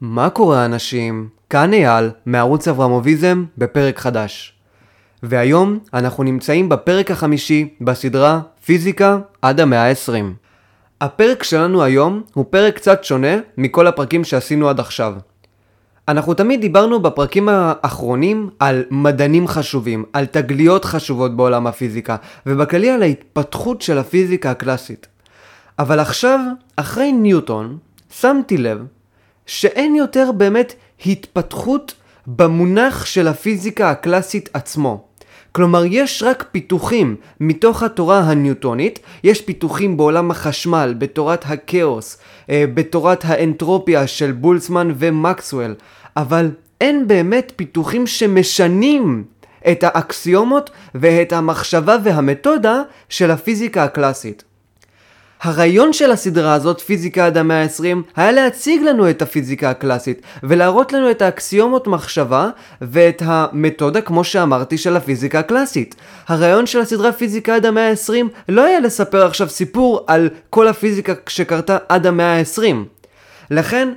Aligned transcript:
מה 0.00 0.30
קורה 0.30 0.64
אנשים? 0.64 1.28
כאן 1.50 1.72
אייל, 1.72 2.10
מערוץ 2.26 2.68
אברמוביזם, 2.68 3.44
בפרק 3.58 3.98
חדש. 3.98 4.52
והיום 5.22 5.78
אנחנו 5.94 6.22
נמצאים 6.22 6.68
בפרק 6.68 7.10
החמישי 7.10 7.68
בסדרה 7.80 8.40
פיזיקה 8.64 9.18
עד 9.42 9.60
המאה 9.60 9.90
ה-20. 9.90 10.24
הפרק 11.00 11.42
שלנו 11.42 11.82
היום 11.82 12.22
הוא 12.34 12.44
פרק 12.50 12.74
קצת 12.74 13.04
שונה 13.04 13.36
מכל 13.56 13.86
הפרקים 13.86 14.24
שעשינו 14.24 14.68
עד 14.68 14.80
עכשיו. 14.80 15.14
אנחנו 16.08 16.34
תמיד 16.34 16.60
דיברנו 16.60 17.02
בפרקים 17.02 17.48
האחרונים 17.48 18.50
על 18.58 18.84
מדענים 18.90 19.48
חשובים, 19.48 20.04
על 20.12 20.26
תגליות 20.26 20.84
חשובות 20.84 21.36
בעולם 21.36 21.66
הפיזיקה, 21.66 22.16
ובכללי 22.46 22.90
על 22.90 23.02
ההתפתחות 23.02 23.82
של 23.82 23.98
הפיזיקה 23.98 24.50
הקלאסית. 24.50 25.06
אבל 25.78 26.00
עכשיו, 26.00 26.40
אחרי 26.76 27.12
ניוטון, 27.12 27.78
שמתי 28.10 28.56
לב 28.56 28.84
שאין 29.48 29.94
יותר 29.94 30.32
באמת 30.32 30.74
התפתחות 31.06 31.94
במונח 32.26 33.04
של 33.04 33.28
הפיזיקה 33.28 33.90
הקלאסית 33.90 34.48
עצמו. 34.52 35.04
כלומר, 35.52 35.84
יש 35.86 36.22
רק 36.22 36.44
פיתוחים 36.52 37.16
מתוך 37.40 37.82
התורה 37.82 38.18
הניוטונית, 38.18 39.00
יש 39.24 39.40
פיתוחים 39.40 39.96
בעולם 39.96 40.30
החשמל, 40.30 40.94
בתורת 40.98 41.44
הכאוס, 41.46 42.18
אה, 42.50 42.64
בתורת 42.74 43.24
האנטרופיה 43.24 44.06
של 44.06 44.32
בולצמן 44.32 44.92
ומקסואל, 44.98 45.74
אבל 46.16 46.50
אין 46.80 47.08
באמת 47.08 47.52
פיתוחים 47.56 48.06
שמשנים 48.06 49.24
את 49.70 49.84
האקסיומות 49.84 50.70
ואת 50.94 51.32
המחשבה 51.32 51.96
והמתודה 52.04 52.82
של 53.08 53.30
הפיזיקה 53.30 53.84
הקלאסית. 53.84 54.44
הרעיון 55.42 55.92
של 55.92 56.10
הסדרה 56.10 56.54
הזאת, 56.54 56.80
פיזיקה 56.80 57.26
עד 57.26 57.38
המאה 57.38 57.62
ה-20, 57.62 57.96
היה 58.16 58.32
להציג 58.32 58.82
לנו 58.82 59.10
את 59.10 59.22
הפיזיקה 59.22 59.70
הקלאסית, 59.70 60.22
ולהראות 60.42 60.92
לנו 60.92 61.10
את 61.10 61.22
האקסיומות 61.22 61.86
מחשבה, 61.86 62.50
ואת 62.82 63.22
המתודה, 63.24 64.00
כמו 64.00 64.24
שאמרתי, 64.24 64.78
של 64.78 64.96
הפיזיקה 64.96 65.38
הקלאסית. 65.38 65.94
הרעיון 66.28 66.66
של 66.66 66.80
הסדרה 66.80 67.12
פיזיקה 67.12 67.56
עד 67.56 67.66
המאה 67.66 67.90
ה-20 67.90 68.26
לא 68.48 68.64
היה 68.64 68.80
לספר 68.80 69.26
עכשיו 69.26 69.48
סיפור 69.48 70.04
על 70.06 70.28
כל 70.50 70.68
הפיזיקה 70.68 71.12
שקרתה 71.28 71.78
עד 71.88 72.06
המאה 72.06 72.38
ה-20. 72.38 72.74
לכן, 73.50 73.88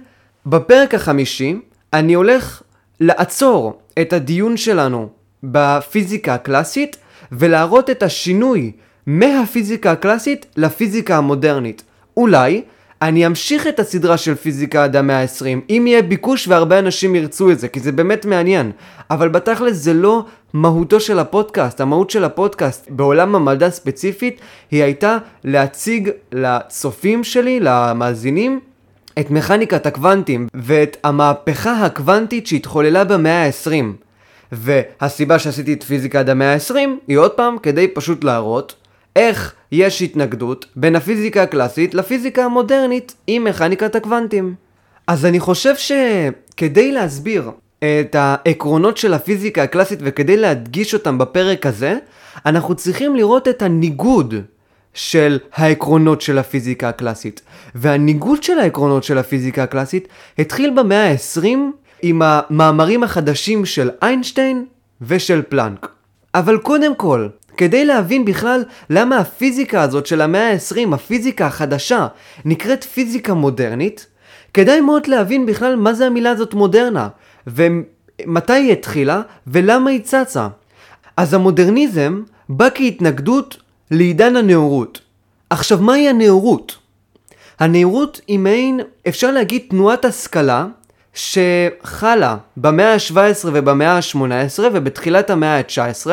בפרק 0.45 0.93
החמישי, 0.93 1.55
אני 1.93 2.13
הולך 2.13 2.61
לעצור 2.99 3.79
את 4.01 4.13
הדיון 4.13 4.57
שלנו 4.57 5.09
בפיזיקה 5.43 6.33
הקלאסית, 6.33 6.97
ולהראות 7.31 7.89
את 7.89 8.03
השינוי 8.03 8.71
מהפיזיקה 9.07 9.91
הקלאסית 9.91 10.45
לפיזיקה 10.57 11.17
המודרנית. 11.17 11.83
אולי 12.17 12.61
אני 13.01 13.25
אמשיך 13.25 13.67
את 13.67 13.79
הסדרה 13.79 14.17
של 14.17 14.35
פיזיקה 14.35 14.83
עד 14.83 14.95
המאה 14.95 15.21
ה-20, 15.21 15.45
אם 15.69 15.83
יהיה 15.87 16.01
ביקוש 16.01 16.47
והרבה 16.47 16.79
אנשים 16.79 17.15
ירצו 17.15 17.51
את 17.51 17.59
זה, 17.59 17.67
כי 17.67 17.79
זה 17.79 17.91
באמת 17.91 18.25
מעניין. 18.25 18.71
אבל 19.09 19.29
בתכלס 19.29 19.75
זה 19.75 19.93
לא 19.93 20.25
מהותו 20.53 20.99
של 20.99 21.19
הפודקאסט. 21.19 21.81
המהות 21.81 22.09
של 22.09 22.23
הפודקאסט 22.23 22.87
בעולם 22.89 23.35
המדע 23.35 23.69
ספציפית, 23.69 24.41
היא 24.71 24.83
הייתה 24.83 25.17
להציג 25.43 26.09
לצופים 26.31 27.23
שלי, 27.23 27.59
למאזינים, 27.59 28.59
את 29.19 29.31
מכניקת 29.31 29.85
הקוונטים 29.85 30.47
ואת 30.53 30.97
המהפכה 31.03 31.85
הקוונטית 31.85 32.47
שהתחוללה 32.47 33.03
במאה 33.03 33.45
ה-20. 33.45 33.83
והסיבה 34.51 35.39
שעשיתי 35.39 35.73
את 35.73 35.83
פיזיקה 35.83 36.19
עד 36.19 36.29
המאה 36.29 36.53
ה-20 36.53 36.75
היא 37.07 37.17
עוד 37.17 37.31
פעם 37.31 37.57
כדי 37.63 37.87
פשוט 37.87 38.23
להראות 38.23 38.75
איך 39.15 39.53
יש 39.71 40.01
התנגדות 40.01 40.65
בין 40.75 40.95
הפיזיקה 40.95 41.43
הקלאסית 41.43 41.93
לפיזיקה 41.93 42.45
המודרנית 42.45 43.15
עם 43.27 43.43
מכניקת 43.43 43.95
הקוונטים. 43.95 44.55
אז 45.07 45.25
אני 45.25 45.39
חושב 45.39 45.73
שכדי 45.75 46.91
להסביר 46.91 47.51
את 47.79 48.15
העקרונות 48.15 48.97
של 48.97 49.13
הפיזיקה 49.13 49.63
הקלאסית 49.63 49.99
וכדי 50.01 50.37
להדגיש 50.37 50.93
אותם 50.93 51.17
בפרק 51.17 51.65
הזה, 51.65 51.97
אנחנו 52.45 52.75
צריכים 52.75 53.15
לראות 53.15 53.47
את 53.47 53.61
הניגוד 53.61 54.35
של 54.93 55.39
העקרונות 55.53 56.21
של 56.21 56.37
הפיזיקה 56.37 56.89
הקלאסית. 56.89 57.41
והניגוד 57.75 58.43
של 58.43 58.59
העקרונות 58.59 59.03
של 59.03 59.17
הפיזיקה 59.17 59.63
הקלאסית 59.63 60.07
התחיל 60.39 60.73
במאה 60.75 61.11
ה-20 61.11 61.47
עם 62.01 62.21
המאמרים 62.21 63.03
החדשים 63.03 63.65
של 63.65 63.89
איינשטיין 64.01 64.65
ושל 65.01 65.41
פלנק. 65.41 65.87
אבל 66.35 66.57
קודם 66.57 66.95
כל, 66.95 67.27
כדי 67.61 67.85
להבין 67.85 68.25
בכלל 68.25 68.63
למה 68.89 69.17
הפיזיקה 69.17 69.81
הזאת 69.81 70.05
של 70.05 70.21
המאה 70.21 70.51
ה-20, 70.51 70.95
הפיזיקה 70.95 71.45
החדשה, 71.47 72.07
נקראת 72.45 72.83
פיזיקה 72.83 73.33
מודרנית, 73.33 74.07
כדאי 74.53 74.81
מאוד 74.81 75.07
להבין 75.07 75.45
בכלל 75.45 75.75
מה 75.75 75.93
זה 75.93 76.05
המילה 76.05 76.29
הזאת 76.29 76.53
מודרנה, 76.53 77.07
ומתי 77.47 78.53
היא 78.53 78.71
התחילה, 78.71 79.21
ולמה 79.47 79.89
היא 79.89 80.01
צצה. 80.01 80.47
אז 81.17 81.33
המודרניזם 81.33 82.21
בא 82.49 82.67
כהתנגדות 82.75 83.57
לעידן 83.91 84.35
הנאורות. 84.35 85.01
עכשיו, 85.49 85.77
מהי 85.81 86.09
הנאורות? 86.09 86.77
הנאורות 87.59 88.21
היא 88.27 88.39
מעין, 88.39 88.79
אפשר 89.07 89.31
להגיד, 89.31 89.61
תנועת 89.69 90.05
השכלה 90.05 90.65
שחלה 91.13 92.37
במאה 92.57 92.93
ה-17 92.93 93.45
ובמאה 93.45 93.91
ה-18 93.91 94.59
ובתחילת 94.73 95.29
המאה 95.29 95.57
ה-19, 95.57 96.07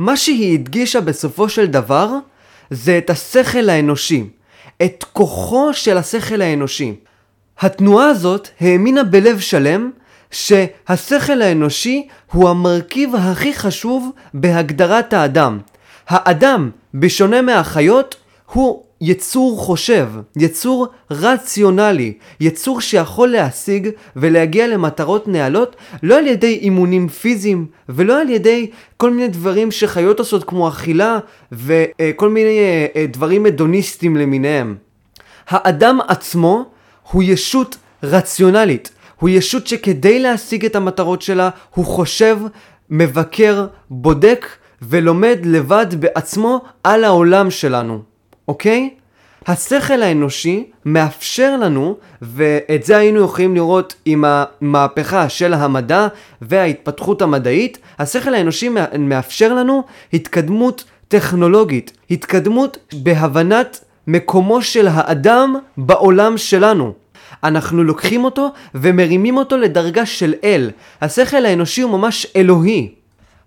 ומה 0.00 0.16
שהיא 0.16 0.54
הדגישה 0.54 1.00
בסופו 1.00 1.48
של 1.48 1.66
דבר 1.66 2.08
זה 2.70 2.98
את 2.98 3.10
השכל 3.10 3.70
האנושי, 3.70 4.24
את 4.82 5.04
כוחו 5.12 5.72
של 5.72 5.96
השכל 5.96 6.42
האנושי. 6.42 6.94
התנועה 7.60 8.06
הזאת 8.06 8.48
האמינה 8.60 9.04
בלב 9.04 9.40
שלם 9.40 9.90
שהשכל 10.30 11.42
האנושי 11.42 12.08
הוא 12.32 12.48
המרכיב 12.48 13.14
הכי 13.14 13.54
חשוב 13.54 14.10
בהגדרת 14.34 15.12
האדם. 15.12 15.58
האדם, 16.08 16.70
בשונה 16.94 17.42
מהחיות, 17.42 18.16
הוא 18.52 18.83
יצור 19.00 19.58
חושב, 19.58 20.08
יצור 20.36 20.86
רציונלי, 21.10 22.12
יצור 22.40 22.80
שיכול 22.80 23.28
להשיג 23.28 23.88
ולהגיע 24.16 24.66
למטרות 24.66 25.28
נעלות 25.28 25.76
לא 26.02 26.18
על 26.18 26.26
ידי 26.26 26.58
אימונים 26.62 27.08
פיזיים 27.08 27.66
ולא 27.88 28.20
על 28.20 28.30
ידי 28.30 28.70
כל 28.96 29.10
מיני 29.10 29.28
דברים 29.28 29.70
שחיות 29.70 30.18
עושות 30.18 30.44
כמו 30.44 30.68
אכילה 30.68 31.18
וכל 31.52 32.28
מיני 32.28 32.58
אה, 32.58 32.86
אה, 32.96 33.06
דברים 33.06 33.46
הדוניסטיים 33.46 34.16
למיניהם. 34.16 34.76
האדם 35.48 35.98
עצמו 36.08 36.64
הוא 37.12 37.22
ישות 37.22 37.76
רציונלית, 38.02 38.90
הוא 39.20 39.28
ישות 39.28 39.66
שכדי 39.66 40.18
להשיג 40.18 40.64
את 40.64 40.76
המטרות 40.76 41.22
שלה 41.22 41.50
הוא 41.74 41.84
חושב, 41.84 42.38
מבקר, 42.90 43.66
בודק 43.90 44.46
ולומד 44.82 45.38
לבד 45.44 45.86
בעצמו 45.98 46.60
על 46.84 47.04
העולם 47.04 47.50
שלנו. 47.50 48.13
אוקיי? 48.48 48.90
השכל 49.46 50.02
האנושי 50.02 50.64
מאפשר 50.84 51.56
לנו, 51.56 51.96
ואת 52.22 52.84
זה 52.84 52.96
היינו 52.96 53.24
יכולים 53.24 53.54
לראות 53.54 53.94
עם 54.04 54.24
המהפכה 54.26 55.28
של 55.28 55.54
המדע 55.54 56.08
וההתפתחות 56.42 57.22
המדעית, 57.22 57.78
השכל 57.98 58.34
האנושי 58.34 58.68
מאפשר 58.98 59.54
לנו 59.54 59.82
התקדמות 60.12 60.84
טכנולוגית, 61.08 61.92
התקדמות 62.10 62.78
בהבנת 62.92 63.84
מקומו 64.06 64.62
של 64.62 64.88
האדם 64.90 65.56
בעולם 65.76 66.38
שלנו. 66.38 66.92
אנחנו 67.44 67.84
לוקחים 67.84 68.24
אותו 68.24 68.48
ומרימים 68.74 69.36
אותו 69.36 69.56
לדרגה 69.56 70.06
של 70.06 70.34
אל. 70.44 70.70
השכל 71.00 71.46
האנושי 71.46 71.82
הוא 71.82 71.90
ממש 71.90 72.26
אלוהי. 72.36 72.94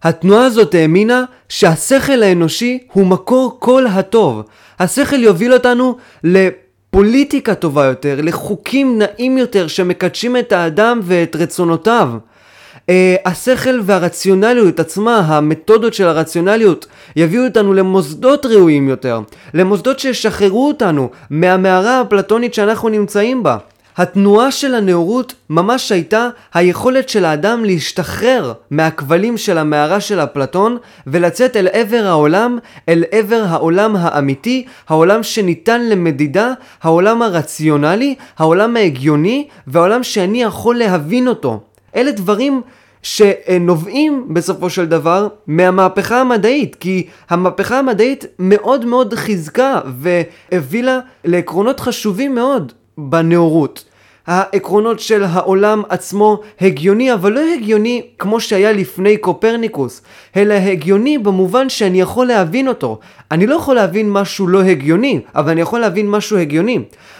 התנועה 0.03 0.45
הזאת 0.45 0.75
האמינה 0.75 1.23
שהשכל 1.49 2.23
האנושי 2.23 2.79
הוא 2.93 3.07
מקור 3.07 3.57
כל 3.59 3.87
הטוב. 3.87 4.43
השכל 4.79 5.23
יוביל 5.23 5.53
אותנו 5.53 5.97
לפוליטיקה 6.23 7.55
טובה 7.55 7.85
יותר, 7.85 8.19
לחוקים 8.23 8.99
נעים 8.99 9.37
יותר 9.37 9.67
שמקדשים 9.67 10.37
את 10.37 10.51
האדם 10.51 10.99
ואת 11.03 11.35
רצונותיו. 11.35 12.09
Uh, 12.75 12.89
השכל 13.25 13.79
והרציונליות 13.83 14.79
עצמה, 14.79 15.17
המתודות 15.19 15.93
של 15.93 16.07
הרציונליות, 16.07 16.85
יביאו 17.15 17.43
אותנו 17.43 17.73
למוסדות 17.73 18.45
ראויים 18.45 18.89
יותר, 18.89 19.19
למוסדות 19.53 19.99
שישחררו 19.99 20.67
אותנו 20.67 21.09
מהמערה 21.29 21.97
האפלטונית 21.97 22.53
שאנחנו 22.53 22.89
נמצאים 22.89 23.43
בה. 23.43 23.57
התנועה 23.97 24.51
של 24.51 24.75
הנאורות 24.75 25.33
ממש 25.49 25.91
הייתה 25.91 26.29
היכולת 26.53 27.09
של 27.09 27.25
האדם 27.25 27.65
להשתחרר 27.65 28.53
מהכבלים 28.71 29.37
של 29.37 29.57
המערה 29.57 30.01
של 30.01 30.19
אפלטון 30.19 30.77
ולצאת 31.07 31.55
אל 31.55 31.67
עבר 31.71 32.03
העולם, 32.05 32.57
אל 32.89 33.03
עבר 33.11 33.43
העולם 33.47 33.95
האמיתי, 33.95 34.65
העולם 34.87 35.23
שניתן 35.23 35.89
למדידה, 35.89 36.53
העולם 36.81 37.21
הרציונלי, 37.21 38.15
העולם 38.37 38.75
ההגיוני 38.75 39.47
והעולם 39.67 40.03
שאני 40.03 40.43
יכול 40.43 40.75
להבין 40.75 41.27
אותו. 41.27 41.59
אלה 41.95 42.11
דברים 42.11 42.61
שנובעים 43.03 44.27
בסופו 44.29 44.69
של 44.69 44.85
דבר 44.85 45.27
מהמהפכה 45.47 46.21
המדעית, 46.21 46.75
כי 46.75 47.07
המהפכה 47.29 47.79
המדעית 47.79 48.25
מאוד 48.39 48.85
מאוד 48.85 49.13
חיזקה 49.13 49.79
והביאה 49.99 50.99
לעקרונות 51.25 51.79
חשובים 51.79 52.35
מאוד 52.35 52.73
בנאורות. 52.97 53.86
העקרונות 54.27 54.99
של 54.99 55.23
העולם 55.23 55.83
עצמו 55.89 56.39
הגיוני, 56.61 57.13
אבל 57.13 57.33
לא 57.33 57.41
הגיוני 57.53 58.01
כמו 58.19 58.39
שהיה 58.39 58.71
לפני 58.71 59.17
קופרניקוס, 59.17 60.01
אלא 60.35 60.53
הגיוני 60.53 61.17
במובן 61.17 61.69
שאני 61.69 62.01
יכול 62.01 62.27
להבין 62.27 62.67
אותו. 62.67 62.99
אני 63.31 63.47
לא 63.47 63.55
יכול 63.55 63.75
להבין 63.75 64.11
משהו 64.11 64.47
לא 64.47 64.61
הגיוני, 64.61 65.19
אבל 65.35 65.51
אני 65.51 65.61
יכול 65.61 65.79
להבין 65.79 66.09
משהו 66.09 66.37
הגיוני. 66.37 66.79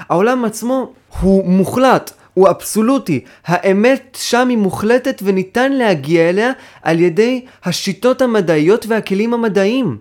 העולם 0.09 0.45
עצמו 0.45 0.91
הוא 1.19 1.45
מוחלט, 1.45 2.11
הוא 2.33 2.49
אבסולוטי. 2.49 3.19
האמת 3.45 4.17
שם 4.21 4.47
היא 4.49 4.57
מוחלטת 4.57 5.21
וניתן 5.23 5.71
להגיע 5.71 6.29
אליה 6.29 6.51
על 6.83 6.99
ידי 6.99 7.41
השיטות 7.65 8.21
המדעיות 8.21 8.85
והכלים 8.87 9.33
המדעיים. 9.33 9.97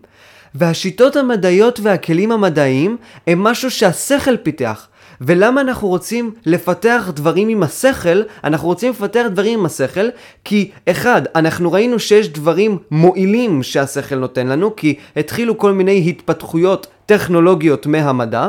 והשיטות 0.55 1.17
המדעיות 1.17 1.81
והכלים 1.83 2.33
המדעיים 2.33 2.97
הם 3.27 3.43
משהו 3.43 3.71
שהשכל 3.71 4.37
פיתח. 4.37 4.89
ולמה 5.21 5.61
אנחנו 5.61 5.89
רוצים 5.89 6.31
לפתח 6.47 7.11
דברים 7.15 7.49
עם 7.49 7.63
השכל? 7.63 8.23
אנחנו 8.45 8.69
רוצים 8.69 8.91
לפתח 8.91 9.27
דברים 9.31 9.59
עם 9.59 9.67
השכל 9.67 10.09
כי 10.45 10.71
אחד, 10.91 11.23
אנחנו 11.35 11.73
ראינו 11.73 11.99
שיש 11.99 12.29
דברים 12.29 12.79
מועילים 12.91 13.63
שהשכל 13.63 14.17
נותן 14.17 14.47
לנו 14.47 14.77
כי 14.77 14.95
התחילו 15.17 15.59
כל 15.59 15.73
מיני 15.73 16.05
התפתחויות 16.09 16.87
טכנולוגיות 17.07 17.87
מהמדע 17.87 18.49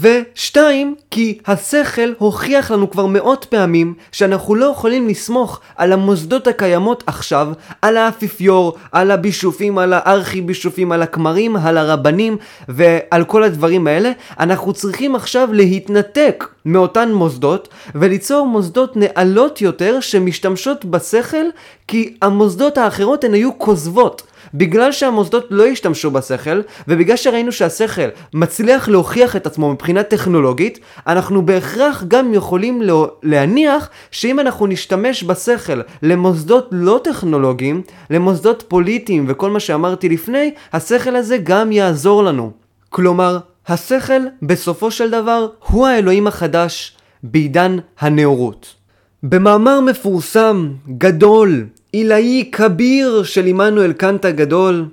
ושתיים, 0.00 0.94
כי 1.10 1.38
השכל 1.46 2.12
הוכיח 2.18 2.70
לנו 2.70 2.90
כבר 2.90 3.06
מאות 3.06 3.46
פעמים 3.48 3.94
שאנחנו 4.12 4.54
לא 4.54 4.66
יכולים 4.66 5.08
לסמוך 5.08 5.60
על 5.76 5.92
המוסדות 5.92 6.46
הקיימות 6.46 7.04
עכשיו, 7.06 7.48
על 7.82 7.96
האפיפיור, 7.96 8.76
על 8.92 9.10
הבישופים, 9.10 9.78
על 9.78 9.92
הארכי 9.92 10.40
בישופים, 10.40 10.92
על 10.92 11.02
הכמרים, 11.02 11.56
על 11.56 11.78
הרבנים 11.78 12.36
ועל 12.68 13.24
כל 13.24 13.42
הדברים 13.42 13.86
האלה. 13.86 14.12
אנחנו 14.40 14.72
צריכים 14.72 15.14
עכשיו 15.14 15.48
להתנתק 15.52 16.48
מאותן 16.64 17.12
מוסדות 17.12 17.68
וליצור 17.94 18.46
מוסדות 18.46 18.92
נעלות 18.96 19.60
יותר 19.60 20.00
שמשתמשות 20.00 20.84
בשכל 20.84 21.46
כי 21.88 22.14
המוסדות 22.22 22.78
האחרות 22.78 23.24
הן 23.24 23.34
היו 23.34 23.58
כוזבות. 23.58 24.22
בגלל 24.54 24.92
שהמוסדות 24.92 25.46
לא 25.50 25.66
השתמשו 25.66 26.10
בשכל, 26.10 26.60
ובגלל 26.88 27.16
שראינו 27.16 27.52
שהשכל 27.52 28.08
מצליח 28.34 28.88
להוכיח 28.88 29.36
את 29.36 29.46
עצמו 29.46 29.72
מבחינה 29.72 30.02
טכנולוגית, 30.02 30.78
אנחנו 31.06 31.46
בהכרח 31.46 32.04
גם 32.08 32.34
יכולים 32.34 32.82
להניח 33.22 33.90
שאם 34.10 34.40
אנחנו 34.40 34.66
נשתמש 34.66 35.24
בשכל 35.24 35.80
למוסדות 36.02 36.68
לא 36.72 37.00
טכנולוגיים, 37.04 37.82
למוסדות 38.10 38.64
פוליטיים 38.68 39.24
וכל 39.28 39.50
מה 39.50 39.60
שאמרתי 39.60 40.08
לפני, 40.08 40.54
השכל 40.72 41.16
הזה 41.16 41.38
גם 41.42 41.72
יעזור 41.72 42.22
לנו. 42.22 42.50
כלומר, 42.88 43.38
השכל 43.68 44.22
בסופו 44.42 44.90
של 44.90 45.10
דבר 45.10 45.46
הוא 45.66 45.86
האלוהים 45.86 46.26
החדש 46.26 46.96
בעידן 47.22 47.76
הנאורות. 48.00 48.74
במאמר 49.22 49.80
מפורסם, 49.80 50.70
גדול, 50.98 51.66
עילאי 51.92 52.48
כביר 52.52 53.22
של 53.22 53.46
עמנואל 53.46 53.92
קאנט 53.92 54.24
הגדול, 54.24 54.88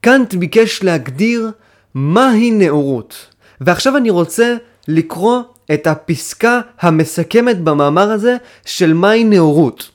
קאנט 0.00 0.34
ביקש 0.34 0.82
להגדיר 0.82 1.50
מהי 1.94 2.50
נאורות. 2.50 3.26
ועכשיו 3.60 3.96
אני 3.96 4.10
רוצה 4.10 4.56
לקרוא 4.88 5.40
את 5.74 5.86
הפסקה 5.86 6.60
המסכמת 6.80 7.60
במאמר 7.60 8.10
הזה 8.10 8.36
של 8.64 8.94
מהי 8.94 9.24
נאורות. 9.24 9.90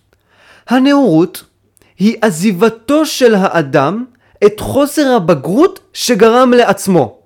הנאורות 0.68 1.44
היא 2.00 2.18
עזיבתו 2.22 3.06
של 3.06 3.36
האדם 3.36 4.06
את 4.46 4.60
חוסר 4.60 5.16
הבגרות 5.16 5.80
שגרם 5.94 6.54
לעצמו. 6.54 7.20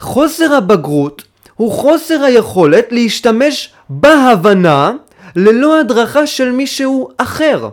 חוסר 0.00 0.54
הבגרות 0.54 1.22
הוא 1.54 1.72
חוסר 1.72 2.22
היכולת 2.22 2.86
להשתמש 2.90 3.72
בהבנה 3.88 4.92
ללא 5.36 5.80
הדרכה 5.80 6.26
של 6.26 6.50
מישהו 6.50 7.08
אחר. 7.16 7.68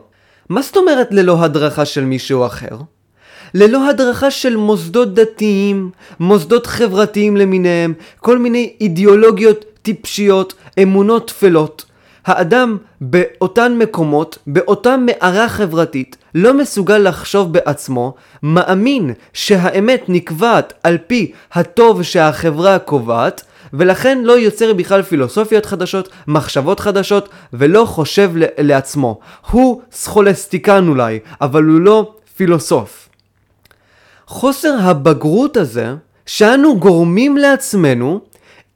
מה 0.50 0.62
זאת 0.62 0.78
אומרת 0.78 1.08
ללא 1.12 1.44
הדרכה 1.44 1.86
של 1.86 2.06
מישהו 2.06 2.46
אחר? 2.46 2.78
ללא 3.54 3.90
הדרכה 3.90 4.32
של 4.32 4.58
מוסדות 4.58 5.14
דתיים, 5.14 5.90
מוסדות 6.20 6.68
חברתיים 6.68 7.38
למיניהם, 7.38 7.94
כל 8.20 8.38
מיני 8.38 8.74
אידיאולוגיות 8.82 9.66
טיפשיות, 9.82 10.54
אמונות 10.84 11.28
טפלות. 11.28 11.86
האדם 12.26 12.78
באותן 13.02 13.78
מקומות, 13.78 14.38
באותה 14.48 14.96
מערה 14.98 15.50
חברתית, 15.50 16.18
לא 16.36 16.54
מסוגל 16.54 16.98
לחשוב 16.98 17.54
בעצמו, 17.54 18.14
מאמין 18.44 19.14
שהאמת 19.34 20.04
נקבעת 20.08 20.74
על 20.84 20.98
פי 21.08 21.32
הטוב 21.54 22.04
שהחברה 22.04 22.80
קובעת, 22.80 23.44
ולכן 23.73 24.21
לא 24.23 24.33
יוצר 24.39 24.73
בכלל 24.73 25.01
פילוסופיות 25.01 25.65
חדשות, 25.65 26.09
מחשבות 26.27 26.79
חדשות, 26.79 27.29
ולא 27.53 27.85
חושב 27.85 28.31
לעצמו. 28.57 29.19
הוא 29.51 29.81
סכולסטיקן 29.91 30.88
אולי, 30.88 31.19
אבל 31.41 31.63
הוא 31.63 31.81
לא 31.81 32.13
פילוסוף. 32.35 33.09
חוסר 34.27 34.75
הבגרות 34.79 35.57
הזה, 35.57 35.94
שאנו 36.25 36.79
גורמים 36.79 37.38
לעצמנו, 37.38 38.19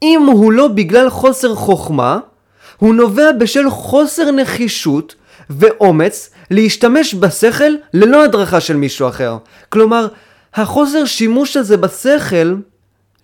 אם 0.01 0.21
הוא 0.31 0.51
לא 0.51 0.67
בגלל 0.67 1.09
חוסר 1.09 1.55
חוכמה, 1.55 2.19
הוא 2.77 2.95
נובע 2.95 3.31
בשל 3.31 3.69
חוסר 3.69 4.31
נחישות 4.31 5.15
ואומץ 5.49 6.29
להשתמש 6.51 7.15
בשכל 7.15 7.73
ללא 7.93 8.23
הדרכה 8.23 8.59
של 8.59 8.75
מישהו 8.75 9.07
אחר. 9.07 9.37
כלומר, 9.69 10.07
החוסר 10.53 11.05
שימוש 11.05 11.57
הזה 11.57 11.77
בשכל 11.77 12.55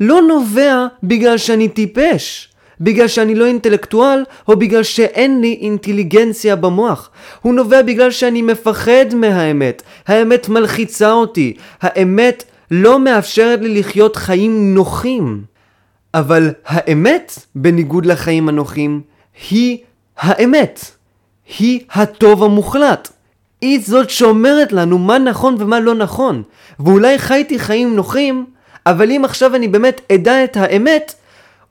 לא 0.01 0.21
נובע 0.21 0.85
בגלל 1.03 1.37
שאני 1.37 1.69
טיפש, 1.69 2.49
בגלל 2.81 3.07
שאני 3.07 3.35
לא 3.35 3.45
אינטלקטואל, 3.45 4.23
או 4.47 4.55
בגלל 4.55 4.83
שאין 4.83 5.41
לי 5.41 5.57
אינטליגנציה 5.61 6.55
במוח. 6.55 7.09
הוא 7.41 7.53
נובע 7.53 7.81
בגלל 7.81 8.11
שאני 8.11 8.41
מפחד 8.41 9.05
מהאמת. 9.15 9.81
האמת 10.07 10.49
מלחיצה 10.49 11.11
אותי. 11.11 11.53
האמת 11.81 12.43
לא 12.71 12.99
מאפשרת 12.99 13.59
לי 13.61 13.79
לחיות 13.79 14.15
חיים 14.15 14.73
נוחים. 14.73 15.43
אבל 16.13 16.49
האמת, 16.65 17.39
בניגוד 17.55 18.05
לחיים 18.05 18.49
הנוחים, 18.49 19.01
היא 19.49 19.77
האמת. 20.17 20.85
היא 21.59 21.79
הטוב 21.91 22.43
המוחלט. 22.43 23.09
היא 23.61 23.79
זאת 23.83 24.09
שאומרת 24.09 24.71
לנו 24.71 24.97
מה 24.97 25.17
נכון 25.17 25.55
ומה 25.59 25.79
לא 25.79 25.95
נכון. 25.95 26.43
ואולי 26.79 27.19
חייתי 27.19 27.59
חיים 27.59 27.95
נוחים, 27.95 28.45
אבל 28.85 29.11
אם 29.11 29.25
עכשיו 29.25 29.55
אני 29.55 29.67
באמת 29.67 30.01
אדע 30.11 30.43
את 30.43 30.57
האמת, 30.57 31.13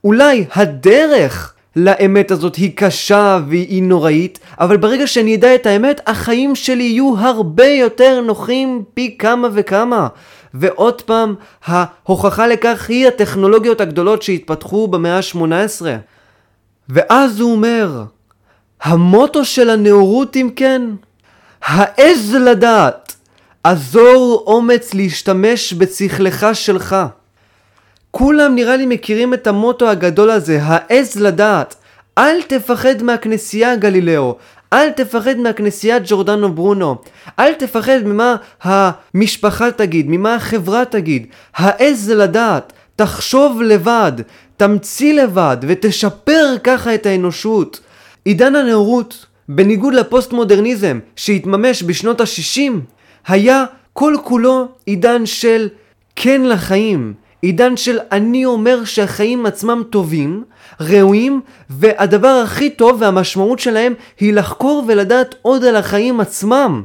אולי 0.03 0.45
הדרך 0.55 1.53
לאמת 1.75 2.31
הזאת 2.31 2.55
היא 2.55 2.71
קשה 2.75 3.39
והיא 3.47 3.83
נוראית, 3.83 4.39
אבל 4.59 4.77
ברגע 4.77 5.07
שאני 5.07 5.35
אדע 5.35 5.55
את 5.55 5.65
האמת, 5.65 6.01
החיים 6.07 6.55
שלי 6.55 6.83
יהיו 6.83 7.17
הרבה 7.17 7.65
יותר 7.65 8.21
נוחים 8.21 8.83
פי 8.93 9.15
כמה 9.19 9.47
וכמה. 9.53 10.07
ועוד 10.53 11.01
פעם, 11.01 11.35
ההוכחה 11.65 12.47
לכך 12.47 12.89
היא 12.89 13.07
הטכנולוגיות 13.07 13.81
הגדולות 13.81 14.21
שהתפתחו 14.21 14.87
במאה 14.87 15.17
ה-18. 15.17 15.85
ואז 16.89 17.39
הוא 17.39 17.51
אומר, 17.51 18.03
המוטו 18.81 19.45
של 19.45 19.69
הנאורות 19.69 20.35
אם 20.35 20.49
כן, 20.55 20.81
העז 21.65 22.35
לדעת 22.35 23.15
עזור 23.63 24.43
אומץ 24.47 24.93
להשתמש 24.93 25.73
בשכלך 25.73 26.45
שלך. 26.53 26.95
כולם 28.11 28.55
נראה 28.55 28.75
לי 28.75 28.85
מכירים 28.85 29.33
את 29.33 29.47
המוטו 29.47 29.89
הגדול 29.89 30.31
הזה, 30.31 30.59
העז 30.63 31.19
לדעת. 31.19 31.75
אל 32.17 32.41
תפחד 32.41 33.03
מהכנסייה 33.03 33.75
גלילאו, 33.75 34.35
אל 34.73 34.89
תפחד 34.89 35.37
מהכנסייה 35.37 35.97
ג'ורדנו 36.05 36.53
ברונו, 36.53 36.95
אל 37.39 37.53
תפחד 37.53 37.99
ממה 38.05 38.35
המשפחה 38.61 39.71
תגיד, 39.71 40.05
ממה 40.09 40.35
החברה 40.35 40.85
תגיד. 40.85 41.27
העז 41.55 42.09
לדעת, 42.09 42.73
תחשוב 42.95 43.61
לבד, 43.61 44.11
תמציא 44.57 45.13
לבד 45.23 45.57
ותשפר 45.61 46.55
ככה 46.63 46.95
את 46.95 47.05
האנושות. 47.05 47.79
עידן 48.25 48.55
הנאורות, 48.55 49.25
בניגוד 49.49 49.93
לפוסט 49.93 50.33
מודרניזם 50.33 50.99
שהתממש 51.15 51.83
בשנות 51.83 52.21
ה-60, 52.21 52.71
היה 53.27 53.65
כל 53.93 54.15
כולו 54.23 54.67
עידן 54.85 55.25
של 55.25 55.69
כן 56.15 56.41
לחיים, 56.41 57.13
עידן 57.41 57.77
של 57.77 57.99
אני 58.11 58.45
אומר 58.45 58.85
שהחיים 58.85 59.45
עצמם 59.45 59.83
טובים, 59.89 60.43
ראויים, 60.81 61.41
והדבר 61.69 62.41
הכי 62.43 62.69
טוב 62.69 63.01
והמשמעות 63.01 63.59
שלהם 63.59 63.93
היא 64.19 64.33
לחקור 64.33 64.83
ולדעת 64.87 65.35
עוד 65.41 65.65
על 65.65 65.75
החיים 65.75 66.19
עצמם. 66.19 66.83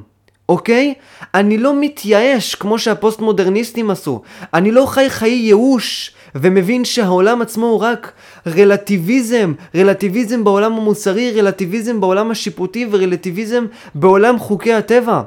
אוקיי? 0.49 0.95
אני 1.35 1.59
לא 1.59 1.75
מתייאש 1.81 2.55
כמו 2.55 2.78
שהפוסט 2.78 3.21
מודרניסטים 3.21 3.90
עשו. 3.90 4.23
אני 4.55 4.73
לא 4.73 4.87
חי 4.87 5.11
חיי 5.11 5.33
ייאוש 5.33 6.14
ומבין 6.35 6.85
שהעולם 6.85 7.43
עצמו 7.43 7.66
הוא 7.66 7.81
רק 7.81 8.12
רלטיביזם, 8.47 9.52
רלטיביזם 9.75 10.45
בעולם 10.45 10.73
המוסרי, 10.73 11.40
רלטיביזם 11.40 12.00
בעולם 12.00 12.31
השיפוטי 12.31 12.87
ורלטיביזם 12.90 13.66
בעולם 13.95 14.38
חוקי 14.38 14.73
הטבע. 14.73 15.23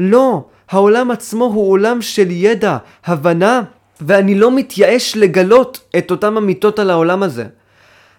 לא, 0.00 0.44
העולם 0.70 1.10
עצמו 1.10 1.44
הוא 1.44 1.70
עולם 1.70 2.02
של 2.02 2.30
ידע, 2.30 2.76
הבנה, 3.04 3.62
ואני 4.00 4.34
לא 4.34 4.56
מתייאש 4.56 5.16
לגלות 5.16 5.80
את 5.98 6.10
אותם 6.10 6.36
אמיתות 6.36 6.78
על 6.78 6.90
העולם 6.90 7.22
הזה. 7.22 7.44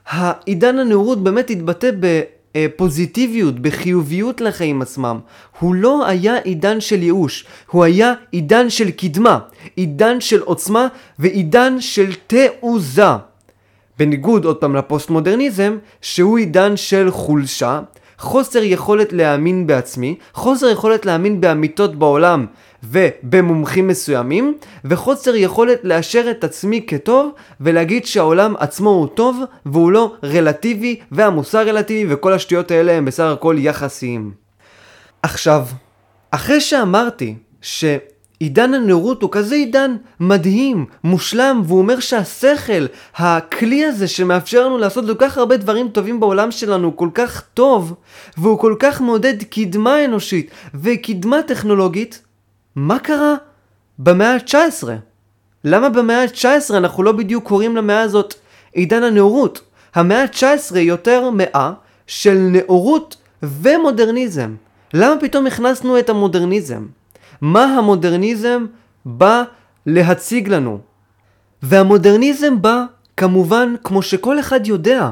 העידן 0.07 0.79
הנאורות 0.79 1.23
באמת 1.23 1.49
התבטא 1.49 1.89
בפוזיטיביות, 1.99 3.59
בחיוביות 3.59 4.41
לחיים 4.41 4.81
עצמם. 4.81 5.19
הוא 5.59 5.75
לא 5.75 6.07
היה 6.07 6.37
עידן 6.37 6.81
של 6.81 7.03
ייאוש, 7.03 7.45
הוא 7.71 7.83
היה 7.83 8.13
עידן 8.31 8.69
של 8.69 8.91
קדמה, 8.91 9.39
עידן 9.75 10.21
של 10.21 10.41
עוצמה 10.41 10.87
ועידן 11.19 11.81
של 11.81 12.11
תעוזה. 12.27 13.11
בניגוד 13.99 14.45
עוד 14.45 14.57
פעם 14.57 14.75
לפוסט-מודרניזם, 14.75 15.77
שהוא 16.01 16.37
עידן 16.37 16.77
של 16.77 17.11
חולשה, 17.11 17.79
חוסר 18.21 18.63
יכולת 18.63 19.13
להאמין 19.13 19.67
בעצמי, 19.67 20.15
חוסר 20.33 20.69
יכולת 20.69 21.05
להאמין 21.05 21.41
באמיתות 21.41 21.95
בעולם 21.95 22.45
ובמומחים 22.83 23.87
מסוימים, 23.87 24.57
וחוסר 24.85 25.35
יכולת 25.35 25.79
לאשר 25.83 26.31
את 26.31 26.43
עצמי 26.43 26.85
כטוב 26.87 27.31
ולהגיד 27.61 28.05
שהעולם 28.05 28.55
עצמו 28.59 28.89
הוא 28.89 29.07
טוב 29.07 29.39
והוא 29.65 29.91
לא 29.91 30.13
רלטיבי 30.23 30.99
והמוסר 31.11 31.67
רלטיבי 31.67 32.13
וכל 32.13 32.33
השטויות 32.33 32.71
האלה 32.71 32.91
הם 32.91 33.05
בסך 33.05 33.23
הכל 33.23 33.55
יחסיים. 33.59 34.31
עכשיו, 35.23 35.65
אחרי 36.31 36.61
שאמרתי 36.61 37.35
ש... 37.61 37.85
עידן 38.41 38.73
הנאורות 38.73 39.21
הוא 39.21 39.31
כזה 39.31 39.55
עידן 39.55 39.95
מדהים, 40.19 40.85
מושלם, 41.03 41.61
והוא 41.65 41.79
אומר 41.79 41.99
שהשכל, 41.99 42.85
הכלי 43.15 43.85
הזה 43.85 44.07
שמאפשר 44.07 44.65
לנו 44.65 44.77
לעשות 44.77 45.05
כל 45.05 45.15
כך 45.17 45.37
הרבה 45.37 45.57
דברים 45.57 45.89
טובים 45.89 46.19
בעולם 46.19 46.51
שלנו, 46.51 46.87
הוא 46.87 46.97
כל 46.97 47.09
כך 47.13 47.43
טוב, 47.53 47.93
והוא 48.37 48.59
כל 48.59 48.75
כך 48.79 49.01
מעודד 49.01 49.43
קדמה 49.43 50.05
אנושית 50.05 50.51
וקדמה 50.73 51.41
טכנולוגית, 51.43 52.21
מה 52.75 52.99
קרה 52.99 53.35
במאה 53.99 54.33
ה-19? 54.33 54.87
למה 55.63 55.89
במאה 55.89 56.21
ה-19 56.23 56.73
אנחנו 56.77 57.03
לא 57.03 57.11
בדיוק 57.11 57.47
קוראים 57.47 57.75
למאה 57.75 58.01
הזאת 58.01 58.33
עידן 58.73 59.03
הנאורות? 59.03 59.61
המאה 59.95 60.21
ה-19 60.21 60.75
היא 60.75 60.87
יותר 60.87 61.29
מאה 61.29 61.71
של 62.07 62.37
נאורות 62.37 63.17
ומודרניזם. 63.43 64.55
למה 64.93 65.21
פתאום 65.21 65.47
הכנסנו 65.47 65.99
את 65.99 66.09
המודרניזם? 66.09 67.00
מה 67.41 67.63
המודרניזם 67.63 68.65
בא 69.05 69.43
להציג 69.85 70.49
לנו. 70.49 70.79
והמודרניזם 71.63 72.61
בא, 72.61 72.83
כמובן, 73.17 73.73
כמו 73.83 74.01
שכל 74.01 74.39
אחד 74.39 74.67
יודע, 74.67 75.09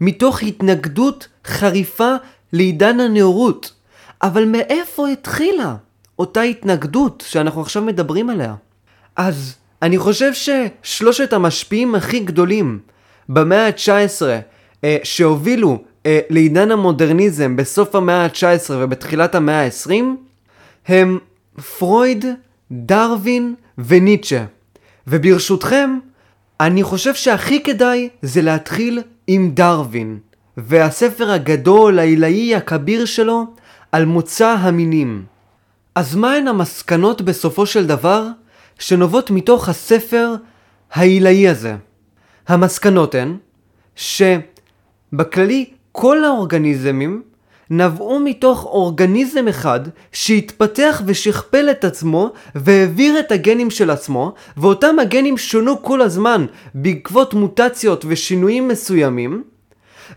מתוך 0.00 0.42
התנגדות 0.42 1.28
חריפה 1.46 2.14
לעידן 2.52 3.00
הנאורות. 3.00 3.72
אבל 4.22 4.44
מאיפה 4.44 5.08
התחילה 5.08 5.76
אותה 6.18 6.42
התנגדות 6.42 7.24
שאנחנו 7.26 7.60
עכשיו 7.60 7.82
מדברים 7.82 8.30
עליה? 8.30 8.54
אז 9.16 9.56
אני 9.82 9.98
חושב 9.98 10.32
ששלושת 10.34 11.32
המשפיעים 11.32 11.94
הכי 11.94 12.20
גדולים 12.20 12.78
במאה 13.28 13.66
ה-19 13.66 14.22
אה, 14.84 14.96
שהובילו 15.02 15.78
אה, 16.06 16.20
לעידן 16.30 16.70
המודרניזם 16.70 17.56
בסוף 17.56 17.94
המאה 17.94 18.24
ה-19 18.24 18.70
ובתחילת 18.70 19.34
המאה 19.34 19.64
ה-20 19.64 19.92
הם 20.88 21.18
פרויד, 21.60 22.24
דרווין 22.72 23.54
וניטשה. 23.78 24.44
וברשותכם, 25.06 25.98
אני 26.60 26.82
חושב 26.82 27.14
שהכי 27.14 27.62
כדאי 27.62 28.08
זה 28.22 28.42
להתחיל 28.42 29.02
עם 29.26 29.50
דרווין, 29.54 30.18
והספר 30.56 31.30
הגדול, 31.30 31.98
העילאי, 31.98 32.54
הכביר 32.54 33.04
שלו, 33.04 33.44
על 33.92 34.04
מוצא 34.04 34.56
המינים. 34.58 35.24
אז 35.94 36.14
מהן 36.14 36.48
המסקנות 36.48 37.22
בסופו 37.22 37.66
של 37.66 37.86
דבר 37.86 38.28
שנובעות 38.78 39.30
מתוך 39.30 39.68
הספר 39.68 40.34
העילאי 40.92 41.48
הזה? 41.48 41.76
המסקנות 42.48 43.14
הן 43.14 43.36
שבכללי 43.96 45.70
כל 45.92 46.24
האורגניזמים 46.24 47.22
נבעו 47.76 48.20
מתוך 48.20 48.64
אורגניזם 48.64 49.48
אחד 49.48 49.80
שהתפתח 50.12 51.02
ושכפל 51.06 51.70
את 51.70 51.84
עצמו 51.84 52.32
והעביר 52.54 53.20
את 53.20 53.32
הגנים 53.32 53.70
של 53.70 53.90
עצמו 53.90 54.32
ואותם 54.56 54.98
הגנים 54.98 55.38
שונו 55.38 55.82
כל 55.82 56.02
הזמן 56.02 56.46
בעקבות 56.74 57.34
מוטציות 57.34 58.04
ושינויים 58.08 58.68
מסוימים 58.68 59.42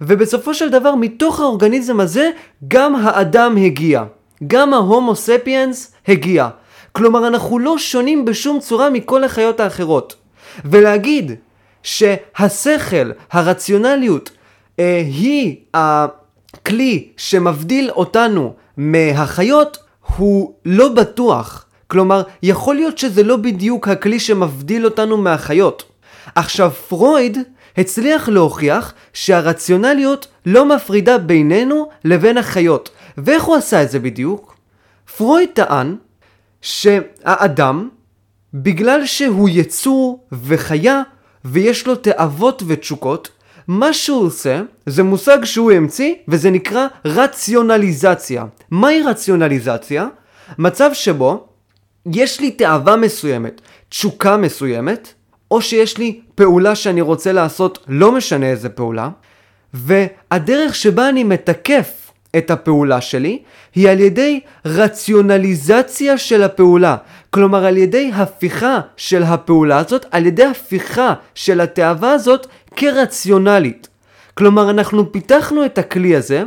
ובסופו 0.02 0.54
של 0.54 0.70
דבר 0.70 0.96
מתוך 0.96 1.40
האורגניזם 1.40 2.00
הזה 2.00 2.30
גם 2.68 2.96
האדם 2.96 3.58
הגיע. 3.58 4.04
גם 4.48 4.74
ההומו 4.74 5.16
ספיאנס 5.16 5.94
הגיע. 6.08 6.50
כלומר 6.92 7.28
אנחנו 7.28 7.60
לא 7.60 7.78
שונים 7.78 8.26
בשום 8.26 8.60
צורה 8.60 8.90
מכל 8.90 9.24
החיות 9.24 9.60
האחרות. 9.60 10.16
ולהגיד 10.66 11.32
שהשכל, 11.84 13.12
הרציונליות, 13.32 14.30
אה, 14.80 15.02
היא 15.06 15.56
הכלי 16.54 17.08
שמבדיל 17.18 17.90
אותנו 17.90 18.54
מהחיות 18.78 19.78
הוא 20.18 20.54
לא 20.66 20.90
בטוח. 20.90 21.66
כלומר, 21.88 22.24
יכול 22.44 22.76
להיות 22.76 22.98
שזה 22.98 23.24
לא 23.24 23.38
בדיוק 23.38 23.88
הכלי 23.88 24.20
שמבדיל 24.20 24.86
אותנו 24.86 25.18
מהחיות. 25.18 25.84
עכשיו, 26.36 26.72
פרויד 26.72 27.38
הצליח 27.78 28.30
להוכיח 28.30 28.94
שהרציונליות 29.14 30.28
לא 30.46 30.66
מפרידה 30.66 31.18
בינינו 31.18 31.90
לבין 32.04 32.38
החיות. 32.38 32.90
ואיך 33.18 33.44
הוא 33.44 33.56
עשה 33.56 33.84
את 33.84 33.92
זה 33.92 34.00
בדיוק? 34.00 34.58
פרויד 35.18 35.50
טען 35.54 35.96
שהאדם, 36.62 37.90
בגלל 38.54 39.06
שהוא 39.06 39.50
יצור 39.50 40.24
וחיה, 40.32 41.02
ויש 41.46 41.88
לו 41.88 41.96
תאוות 41.96 42.64
ותשוקות, 42.68 43.30
מה 43.68 43.94
שהוא 43.94 44.26
עושה 44.26 44.62
זה 44.86 45.04
מושג 45.04 45.46
שהוא 45.46 45.72
המציא 45.72 46.14
וזה 46.28 46.50
נקרא 46.50 46.88
רציונליזציה. 47.06 48.46
מהי 48.72 49.02
רציונליזציה? 49.02 50.08
מצב 50.58 50.90
שבו 50.94 51.48
יש 52.14 52.40
לי 52.40 52.52
תאווה 52.52 52.96
מסוימת, 52.96 53.62
תשוקה 53.90 54.38
מסוימת, 54.38 55.14
או 55.52 55.62
שיש 55.62 55.98
לי 55.98 56.20
פעולה 56.36 56.76
שאני 56.76 57.02
רוצה 57.02 57.32
לעשות, 57.32 57.86
לא 57.88 58.12
משנה 58.12 58.46
איזה 58.46 58.70
פעולה, 58.70 59.10
והדרך 59.74 60.76
שבה 60.76 61.10
אני 61.10 61.24
מתקף 61.24 62.12
את 62.38 62.52
הפעולה 62.52 63.02
שלי 63.02 63.40
היא 63.76 63.90
על 63.90 64.00
ידי 64.00 64.40
רציונליזציה 64.66 66.18
של 66.18 66.44
הפעולה. 66.44 66.96
כלומר 67.30 67.66
על 67.66 67.78
ידי 67.78 68.12
הפיכה 68.14 68.80
של 68.98 69.24
הפעולה 69.24 69.78
הזאת, 69.78 70.06
על 70.12 70.26
ידי 70.26 70.46
הפיכה 70.46 71.14
של 71.36 71.62
התאווה 71.62 72.12
הזאת 72.12 72.48
כרציונלית. 72.78 73.88
כלומר, 74.34 74.70
אנחנו 74.70 75.12
פיתחנו 75.12 75.66
את 75.66 75.78
הכלי 75.78 76.16
הזה 76.16 76.44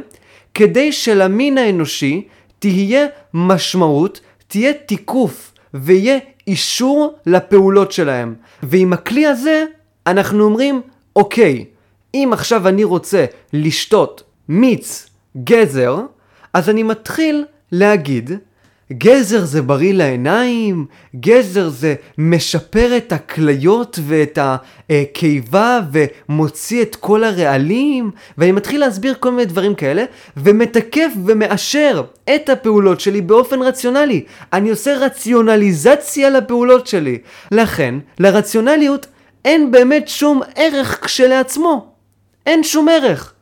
כדי 0.54 0.92
שלמין 0.92 1.58
האנושי 1.58 2.28
תהיה 2.58 3.06
משמעות, 3.34 4.20
תהיה 4.48 4.72
תיקוף 4.72 5.52
ויהיה 5.74 6.18
אישור 6.46 7.14
לפעולות 7.26 7.92
שלהם. 7.92 8.34
ועם 8.62 8.92
הכלי 8.92 9.26
הזה 9.26 9.64
אנחנו 10.06 10.44
אומרים, 10.44 10.80
אוקיי, 11.16 11.64
אם 12.14 12.30
עכשיו 12.32 12.68
אני 12.68 12.84
רוצה 12.84 13.24
לשתות 13.52 14.22
מיץ 14.48 15.10
גזר, 15.44 15.98
אז 16.52 16.70
אני 16.70 16.82
מתחיל 16.82 17.44
להגיד 17.72 18.30
גזר 18.92 19.44
זה 19.44 19.62
בריא 19.62 19.92
לעיניים, 19.92 20.86
גזר 21.16 21.68
זה 21.68 21.94
משפר 22.18 22.96
את 22.96 23.12
הכליות 23.12 23.98
ואת 24.06 24.38
הקיבה 24.42 25.80
ומוציא 25.92 26.82
את 26.82 26.96
כל 26.96 27.24
הרעלים, 27.24 28.10
ואני 28.38 28.52
מתחיל 28.52 28.80
להסביר 28.80 29.14
כל 29.20 29.30
מיני 29.30 29.44
דברים 29.44 29.74
כאלה, 29.74 30.04
ומתקף 30.36 31.12
ומאשר 31.24 32.02
את 32.34 32.48
הפעולות 32.48 33.00
שלי 33.00 33.20
באופן 33.20 33.62
רציונלי. 33.62 34.24
אני 34.52 34.70
עושה 34.70 34.96
רציונליזציה 34.96 36.30
לפעולות 36.30 36.86
שלי. 36.86 37.18
לכן, 37.52 37.94
לרציונליות 38.18 39.06
אין 39.44 39.70
באמת 39.70 40.08
שום 40.08 40.40
ערך 40.56 41.04
כשלעצמו. 41.04 41.86
אין 42.46 42.64
שום 42.64 42.88
ערך. 42.88 43.32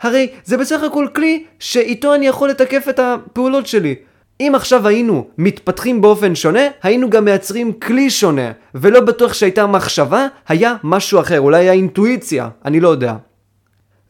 הרי 0.00 0.28
זה 0.44 0.56
בסך 0.56 0.82
הכל 0.82 1.06
כלי 1.14 1.44
שאיתו 1.58 2.14
אני 2.14 2.26
יכול 2.26 2.48
לתקף 2.48 2.88
את 2.88 2.98
הפעולות 2.98 3.66
שלי. 3.66 3.94
אם 4.40 4.52
עכשיו 4.54 4.86
היינו 4.88 5.28
מתפתחים 5.38 6.00
באופן 6.00 6.34
שונה, 6.34 6.60
היינו 6.82 7.10
גם 7.10 7.24
מייצרים 7.24 7.72
כלי 7.72 8.10
שונה, 8.10 8.52
ולא 8.74 9.00
בטוח 9.00 9.32
שהייתה 9.32 9.66
מחשבה, 9.66 10.26
היה 10.48 10.76
משהו 10.84 11.20
אחר, 11.20 11.40
אולי 11.40 11.58
היה 11.58 11.72
אינטואיציה, 11.72 12.48
אני 12.64 12.80
לא 12.80 12.88
יודע. 12.88 13.14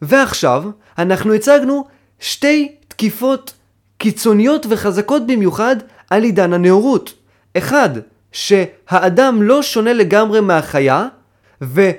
ועכשיו, 0.01 0.63
אנחנו 0.97 1.33
הצגנו 1.33 1.85
שתי 2.19 2.75
תקיפות 2.87 3.53
קיצוניות 3.97 4.65
וחזקות 4.69 5.27
במיוחד 5.27 5.75
על 6.09 6.23
עידן 6.23 6.53
הנאורות. 6.53 7.13
אחד, 7.57 7.89
שהאדם 8.31 9.41
לא 9.41 9.63
שונה 9.63 9.93
לגמרי 9.93 10.41
מהחיה, 10.41 11.07
ו... 11.61 11.89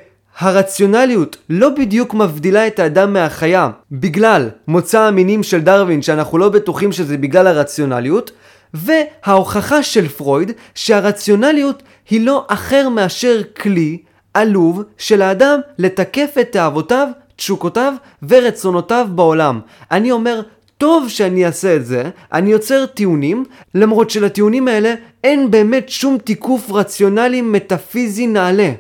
הרציונליות 0.41 1.37
לא 1.51 1.69
בדיוק 1.69 2.15
מבדילה 2.15 2.67
את 2.67 2.79
האדם 2.79 3.13
מהחיה 3.13 3.71
בגלל 3.93 4.49
מוצא 4.69 5.01
המינים 5.01 5.43
של 5.43 5.61
דרווין 5.61 6.03
שאנחנו 6.03 6.39
לא 6.39 6.49
בטוחים 6.49 6.93
שזה 6.93 7.17
בגלל 7.17 7.47
הרציונליות 7.47 8.31
וההוכחה 8.75 9.83
של 9.83 10.09
פרויד 10.09 10.53
שהרציונליות 10.75 11.83
היא 12.11 12.27
לא 12.27 12.45
אחר 12.49 12.89
מאשר 12.89 13.43
כלי 13.61 13.99
עלוב 14.35 14.83
של 14.99 15.23
האדם 15.23 15.61
לתקף 15.79 16.35
את 16.41 16.53
תאוותיו, 16.53 17.09
תשוקותיו 17.37 17.95
ורצונותיו 18.29 19.09
בעולם. 19.15 19.61
אני 19.91 20.13
אומר, 20.13 20.41
טוב 20.79 21.09
שאני 21.09 21.47
אעשה 21.47 21.77
את 21.77 21.87
זה, 21.87 22.03
אני 22.33 22.51
יוצר 22.51 22.87
טיעונים, 22.87 23.45
למרות 23.75 24.11
שלטיעונים 24.11 24.69
האלה 24.69 24.95
אין 25.25 25.51
באמת 25.51 25.89
שום 25.89 26.19
תיקוף 26.19 26.71
רציונלי 26.71 27.43
מטאפיזי 27.43 28.27
נעלה. 28.27 28.71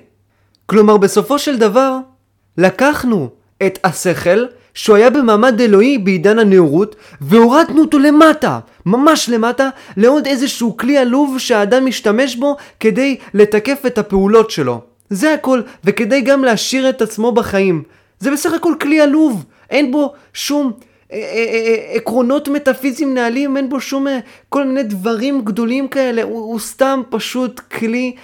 כלומר, 0.71 0.97
בסופו 0.97 1.39
של 1.39 1.59
דבר, 1.59 1.99
לקחנו 2.59 3.29
את 3.67 3.79
השכל, 3.85 4.45
שהוא 4.75 4.97
היה 4.97 5.11
במעמד 5.11 5.61
אלוהי 5.61 5.99
בעידן 5.99 6.39
הנאורות, 6.39 6.97
והורדנו 7.21 7.81
אותו 7.81 7.99
למטה, 7.99 8.59
ממש 8.87 9.29
למטה, 9.29 9.69
לעוד 9.97 10.27
איזשהו 10.27 10.77
כלי 10.77 10.99
עלוב 10.99 11.39
שהאדם 11.39 11.87
משתמש 11.87 12.37
בו 12.37 12.57
כדי 12.81 13.17
לתקף 13.35 13.87
את 13.87 13.99
הפעולות 13.99 14.50
שלו. 14.50 14.81
זה 15.11 15.35
הכל, 15.35 15.61
וכדי 15.85 16.21
גם 16.21 16.45
להשאיר 16.45 16.89
את 16.89 17.03
עצמו 17.03 17.33
בחיים. 17.33 17.83
זה 18.21 18.31
בסך 18.31 18.53
הכל 18.53 18.75
כלי 18.81 19.00
עלוב, 19.00 19.45
אין 19.71 19.93
בו 19.93 20.12
שום 20.33 20.73
אה, 21.12 21.19
אה, 21.19 21.23
אה, 21.23 21.95
עקרונות 21.95 22.49
מטאפיזיים 22.49 23.15
נעלים, 23.15 23.57
אין 23.57 23.69
בו 23.69 23.81
שום 23.81 24.07
כל 24.49 24.65
מיני 24.65 24.83
דברים 24.83 25.45
גדולים 25.45 25.89
כאלה, 25.89 26.23
הוא, 26.23 26.39
הוא 26.41 26.59
סתם 26.59 27.03
פשוט 27.11 27.61
כלי 27.61 28.15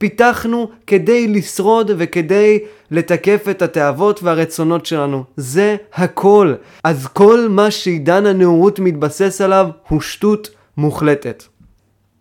שפיתחנו 0.00 0.70
כדי 0.86 1.28
לשרוד 1.28 1.90
וכדי 1.98 2.58
לתקף 2.90 3.44
את 3.50 3.62
התאוות 3.62 4.22
והרצונות 4.22 4.86
שלנו. 4.86 5.24
זה 5.36 5.76
הכל. 5.94 6.54
אז 6.84 7.06
כל 7.06 7.46
מה 7.50 7.70
שעידן 7.70 8.26
הנאורות 8.26 8.78
מתבסס 8.78 9.40
עליו 9.40 9.68
הוא 9.88 10.00
שטות 10.00 10.50
מוחלטת. 10.76 11.44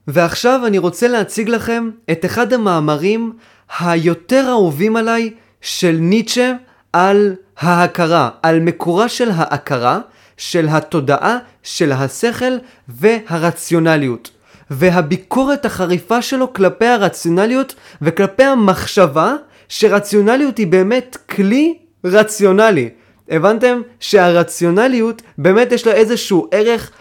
ועכשיו 0.08 0.62
אני 0.68 0.78
רוצה 0.78 1.08
להציג 1.08 1.50
לכם 1.50 1.90
את 2.12 2.26
אחד 2.26 2.54
המאמרים 2.54 3.34
היותר 3.80 4.46
אהובים 4.50 4.96
עליי 4.96 5.34
של 5.62 5.98
ניטשה 6.00 6.54
על 6.94 7.36
ההכרה, 7.60 8.30
על 8.44 8.60
מקורה 8.60 9.10
של 9.10 9.30
ההכרה, 9.34 10.00
של 10.38 10.68
התודעה, 10.70 11.38
של 11.64 11.92
השכל 11.92 12.54
והרציונליות. 12.88 14.32
והביקורת 14.72 15.66
החריפה 15.66 16.22
שלו 16.22 16.54
כלפי 16.54 16.86
הרציונליות 16.86 17.76
וכלפי 18.02 18.44
המחשבה 18.44 19.36
שרציונליות 19.70 20.58
היא 20.58 20.68
באמת 20.68 21.18
כלי 21.30 21.78
רציונלי. 22.04 22.90
הבנתם 23.30 23.82
שהרציונליות 24.00 25.22
באמת 25.38 25.72
יש 25.72 25.88
לה 25.88 25.94
איזשהו 25.94 26.48
ערך 26.52 26.92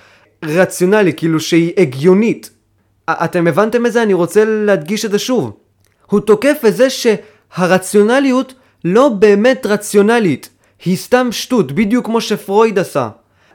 רציונלי, 0.45 1.13
כאילו 1.13 1.41
שהיא 1.41 1.73
הגיונית. 1.77 2.51
אתם 3.11 3.47
הבנתם 3.47 3.87
את 3.87 3.93
זה? 3.93 4.03
אני 4.03 4.15
רוצה 4.15 4.45
להדגיש 4.45 5.05
את 5.05 5.11
זה 5.11 5.19
שוב. 5.19 5.53
הוא 6.07 6.21
תוקף 6.21 6.63
את 6.69 6.77
זה 6.77 6.89
שהרציונליות 6.91 8.55
לא 8.85 9.09
באמת 9.09 9.67
רציונלית, 9.67 10.49
היא 10.85 10.97
סתם 10.97 11.29
שטות, 11.33 11.73
בדיוק 11.73 12.07
כמו 12.07 12.21
שפרויד 12.21 12.79
עשה. 12.79 13.09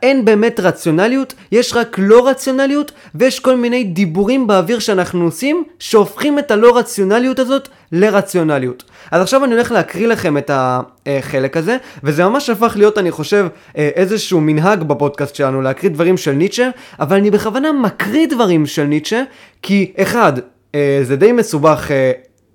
אין 0.04 0.26
באמת 0.26 0.60
רציונליות, 0.60 1.34
יש 1.52 1.74
רק 1.74 1.96
לא 2.00 2.28
רציונליות, 2.28 2.92
ויש 3.16 3.40
כל 3.40 3.56
מיני 3.56 3.84
דיבורים 3.84 4.48
באוויר 4.48 4.80
שאנחנו 4.80 5.26
עושים, 5.26 5.64
שהופכים 5.80 6.40
את 6.40 6.52
הלא 6.52 6.78
רציונליות 6.78 7.40
הזאת 7.40 7.68
לרציונליות. 7.92 8.84
אז 9.12 9.22
עכשיו 9.22 9.44
אני 9.44 9.54
הולך 9.54 9.72
להקריא 9.72 10.08
לכם 10.08 10.38
את 10.38 10.52
החלק 10.54 11.58
הזה, 11.58 11.78
וזה 12.04 12.26
ממש 12.26 12.50
הפך 12.50 12.74
להיות, 12.76 12.98
אני 12.98 13.12
חושב, 13.12 13.48
איזשהו 13.76 14.42
מנהג 14.42 14.84
בפודקאסט 14.84 15.36
שלנו 15.36 15.62
להקריא 15.62 15.92
דברים 15.92 16.18
של 16.18 16.32
ניטשה, 16.32 16.70
אבל 17.00 17.18
אני 17.18 17.32
בכוונה 17.32 17.72
מקריא 17.72 18.28
דברים 18.28 18.66
של 18.66 18.84
ניטשה, 18.84 19.24
כי 19.62 19.94
אחד, 19.98 20.34
זה 21.04 21.16
די 21.16 21.32
מסובך 21.32 21.92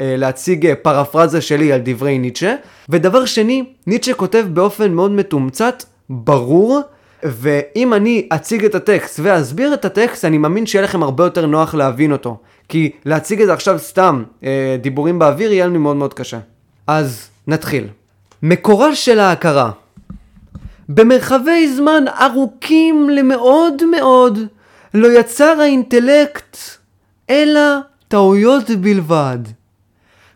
אה, 0.01 0.17
להציג 0.17 0.67
אה, 0.67 0.75
פרפרזה 0.75 1.41
שלי 1.41 1.73
על 1.73 1.81
דברי 1.85 2.19
ניטשה. 2.19 2.55
ודבר 2.89 3.25
שני, 3.25 3.65
ניטשה 3.87 4.15
כותב 4.15 4.47
באופן 4.53 4.93
מאוד 4.93 5.11
מתומצת, 5.11 5.85
ברור, 6.11 6.81
ואם 7.23 7.95
אני 7.95 8.29
אציג 8.33 8.65
את 8.65 8.75
הטקסט 8.75 9.21
ואסביר 9.23 9.75
את 9.75 9.85
הטקסט, 9.85 10.25
אני 10.25 10.39
מאמין 10.39 10.67
שיהיה 10.67 10.85
לכם 10.85 11.03
הרבה 11.03 11.25
יותר 11.25 11.47
נוח 11.47 11.75
להבין 11.75 12.13
אותו. 12.13 12.39
כי 12.69 12.91
להציג 13.05 13.41
את 13.41 13.47
זה 13.47 13.53
עכשיו 13.53 13.79
סתם 13.79 14.25
אה, 14.45 14.77
דיבורים 14.81 15.19
באוויר 15.19 15.53
יהיה 15.53 15.67
לנו 15.67 15.81
מאוד 15.81 15.97
מאוד 15.97 16.15
קשה. 16.15 16.39
אז 16.87 17.29
נתחיל. 17.47 17.87
מקורה 18.43 18.95
של 18.95 19.21
ההכרה 19.21 19.71
במרחבי 20.89 21.69
זמן 21.69 22.05
ארוכים 22.21 23.11
למאוד 23.11 23.83
מאוד 23.91 24.39
לא 24.95 25.19
יצר 25.19 25.61
האינטלקט 25.61 26.57
אלא 27.31 27.61
טעויות 28.09 28.71
בלבד. 28.71 29.39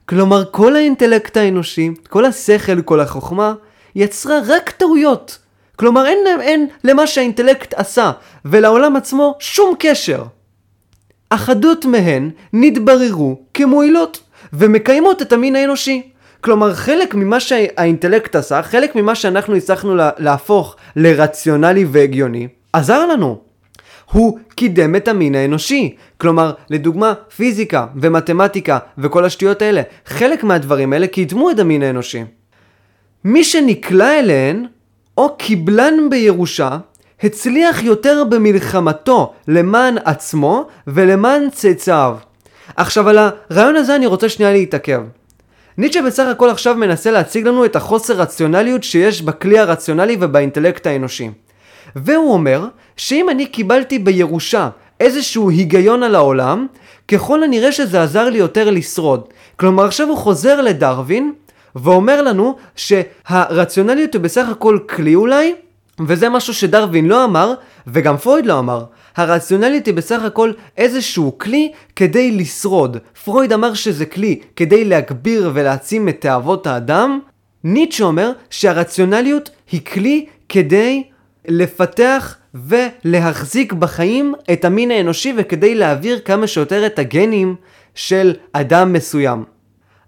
כלומר, 0.06 0.44
כל 0.50 0.76
האינטלקט 0.76 1.36
האנושי, 1.36 1.90
כל 2.08 2.24
השכל, 2.24 2.82
כל 2.82 3.00
החוכמה, 3.00 3.54
יצרה 3.94 4.38
רק 4.46 4.70
טעויות. 4.70 5.38
כלומר, 5.76 6.06
אין, 6.06 6.18
אין 6.40 6.66
למה 6.84 7.06
שהאינטלקט 7.06 7.74
עשה 7.74 8.12
ולעולם 8.44 8.96
עצמו 8.96 9.34
שום 9.38 9.74
קשר. 9.78 10.22
אחדות 11.30 11.84
מהן 11.84 12.30
נתבררו 12.52 13.40
כמועילות 13.54 14.20
ומקיימות 14.52 15.22
את 15.22 15.32
המין 15.32 15.56
האנושי. 15.56 16.02
כלומר, 16.40 16.74
חלק 16.74 17.14
ממה 17.14 17.40
שהאינטלקט 17.40 18.36
עשה, 18.36 18.62
חלק 18.62 18.96
ממה 18.96 19.14
שאנחנו 19.14 19.56
הצלחנו 19.56 19.96
להפוך 20.18 20.76
לרציונלי 20.96 21.84
והגיוני, 21.84 22.48
עזר 22.72 23.06
לנו. 23.06 23.40
הוא 24.12 24.38
קידם 24.54 24.96
את 24.96 25.08
המין 25.08 25.34
האנושי. 25.34 25.96
כלומר, 26.18 26.52
לדוגמה, 26.70 27.14
פיזיקה 27.36 27.86
ומתמטיקה 27.96 28.78
וכל 28.98 29.24
השטויות 29.24 29.62
האלה, 29.62 29.82
חלק 30.06 30.44
מהדברים 30.44 30.92
האלה 30.92 31.06
קידמו 31.06 31.50
את 31.50 31.58
המין 31.58 31.82
האנושי. 31.82 32.24
מי 33.24 33.44
שנקלע 33.44 34.18
אליהן, 34.18 34.66
או 35.18 35.36
קיבלן 35.36 35.94
בירושה, 36.10 36.78
הצליח 37.22 37.82
יותר 37.82 38.24
במלחמתו 38.28 39.32
למען 39.48 39.98
עצמו 40.04 40.66
ולמען 40.86 41.50
צאצאיו. 41.50 42.16
עכשיו 42.76 43.08
על 43.08 43.18
הרעיון 43.18 43.76
הזה 43.76 43.96
אני 43.96 44.06
רוצה 44.06 44.28
שנייה 44.28 44.52
להתעכב. 44.52 45.02
ניטשה 45.78 46.02
בסך 46.02 46.26
הכל 46.30 46.50
עכשיו 46.50 46.74
מנסה 46.74 47.10
להציג 47.10 47.46
לנו 47.46 47.64
את 47.64 47.76
החוסר 47.76 48.14
רציונליות 48.14 48.84
שיש 48.84 49.22
בכלי 49.22 49.58
הרציונלי 49.58 50.16
ובאינטלקט 50.20 50.86
האנושי. 50.86 51.30
והוא 51.96 52.32
אומר 52.32 52.66
שאם 52.96 53.30
אני 53.30 53.46
קיבלתי 53.46 53.98
בירושה 53.98 54.68
איזשהו 55.00 55.50
היגיון 55.50 56.02
על 56.02 56.14
העולם, 56.14 56.66
ככל 57.08 57.42
הנראה 57.42 57.72
שזה 57.72 58.02
עזר 58.02 58.30
לי 58.30 58.38
יותר 58.38 58.70
לשרוד. 58.70 59.28
כלומר 59.56 59.84
עכשיו 59.84 60.08
הוא 60.08 60.16
חוזר 60.16 60.60
לדרווין 60.60 61.32
ואומר 61.76 62.22
לנו 62.22 62.56
שהרציונליות 62.76 64.12
היא 64.14 64.20
בסך 64.20 64.48
הכל 64.48 64.78
כלי 64.88 65.14
אולי, 65.14 65.54
וזה 66.06 66.28
משהו 66.28 66.54
שדרווין 66.54 67.06
לא 67.06 67.24
אמר, 67.24 67.54
וגם 67.86 68.16
פרויד 68.16 68.46
לא 68.46 68.58
אמר. 68.58 68.84
הרציונליות 69.16 69.86
היא 69.86 69.94
בסך 69.94 70.22
הכל 70.22 70.52
איזשהו 70.76 71.38
כלי 71.38 71.72
כדי 71.96 72.30
לשרוד. 72.30 72.96
פרויד 73.24 73.52
אמר 73.52 73.74
שזה 73.74 74.06
כלי 74.06 74.40
כדי 74.56 74.84
להגביר 74.84 75.50
ולהעצים 75.54 76.08
את 76.08 76.20
תאוות 76.20 76.66
האדם. 76.66 77.20
ניטשה 77.64 78.04
אומר 78.04 78.32
שהרציונליות 78.50 79.50
היא 79.72 79.80
כלי 79.84 80.26
כדי 80.48 81.02
לפתח 81.48 82.36
ולהחזיק 82.54 83.72
בחיים 83.72 84.34
את 84.52 84.64
המין 84.64 84.90
האנושי 84.90 85.34
וכדי 85.36 85.74
להעביר 85.74 86.18
כמה 86.18 86.46
שיותר 86.46 86.86
את 86.86 86.98
הגנים 86.98 87.54
של 87.94 88.34
אדם 88.52 88.92
מסוים. 88.92 89.44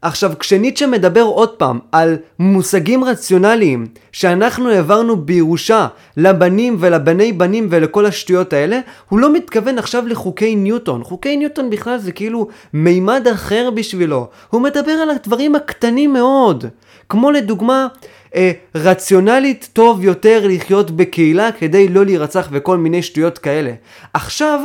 עכשיו, 0.05 0.33
כשניטשה 0.39 0.87
מדבר 0.87 1.23
עוד 1.23 1.49
פעם 1.49 1.79
על 1.93 2.17
מושגים 2.39 3.05
רציונליים 3.05 3.87
שאנחנו 4.13 4.71
העברנו 4.71 5.17
בירושה 5.17 5.87
לבנים 6.17 6.77
ולבני 6.81 7.33
בנים 7.33 7.67
ולכל 7.71 8.07
השטויות 8.07 8.53
האלה, 8.53 8.81
הוא 9.09 9.19
לא 9.19 9.33
מתכוון 9.33 9.79
עכשיו 9.79 10.07
לחוקי 10.07 10.57
ניוטון. 10.57 11.05
חוקי 11.05 11.37
ניוטון 11.37 11.71
בכלל 11.71 11.99
זה 11.99 12.13
כאילו 12.13 12.49
מימד 12.73 13.29
אחר 13.33 13.71
בשבילו. 13.75 14.29
הוא 14.51 14.61
מדבר 14.61 14.93
על 14.93 15.11
הדברים 15.11 15.55
הקטנים 15.55 16.13
מאוד. 16.13 16.65
כמו 17.09 17.31
לדוגמה, 17.31 17.87
אה, 18.35 18.53
רציונלית 18.75 19.69
טוב 19.73 20.05
יותר 20.05 20.41
לחיות 20.49 20.91
בקהילה 20.91 21.53
כדי 21.53 21.89
לא 21.89 22.05
להירצח 22.05 22.49
וכל 22.53 22.77
מיני 22.77 23.03
שטויות 23.03 23.39
כאלה. 23.39 23.73
עכשיו, 24.13 24.61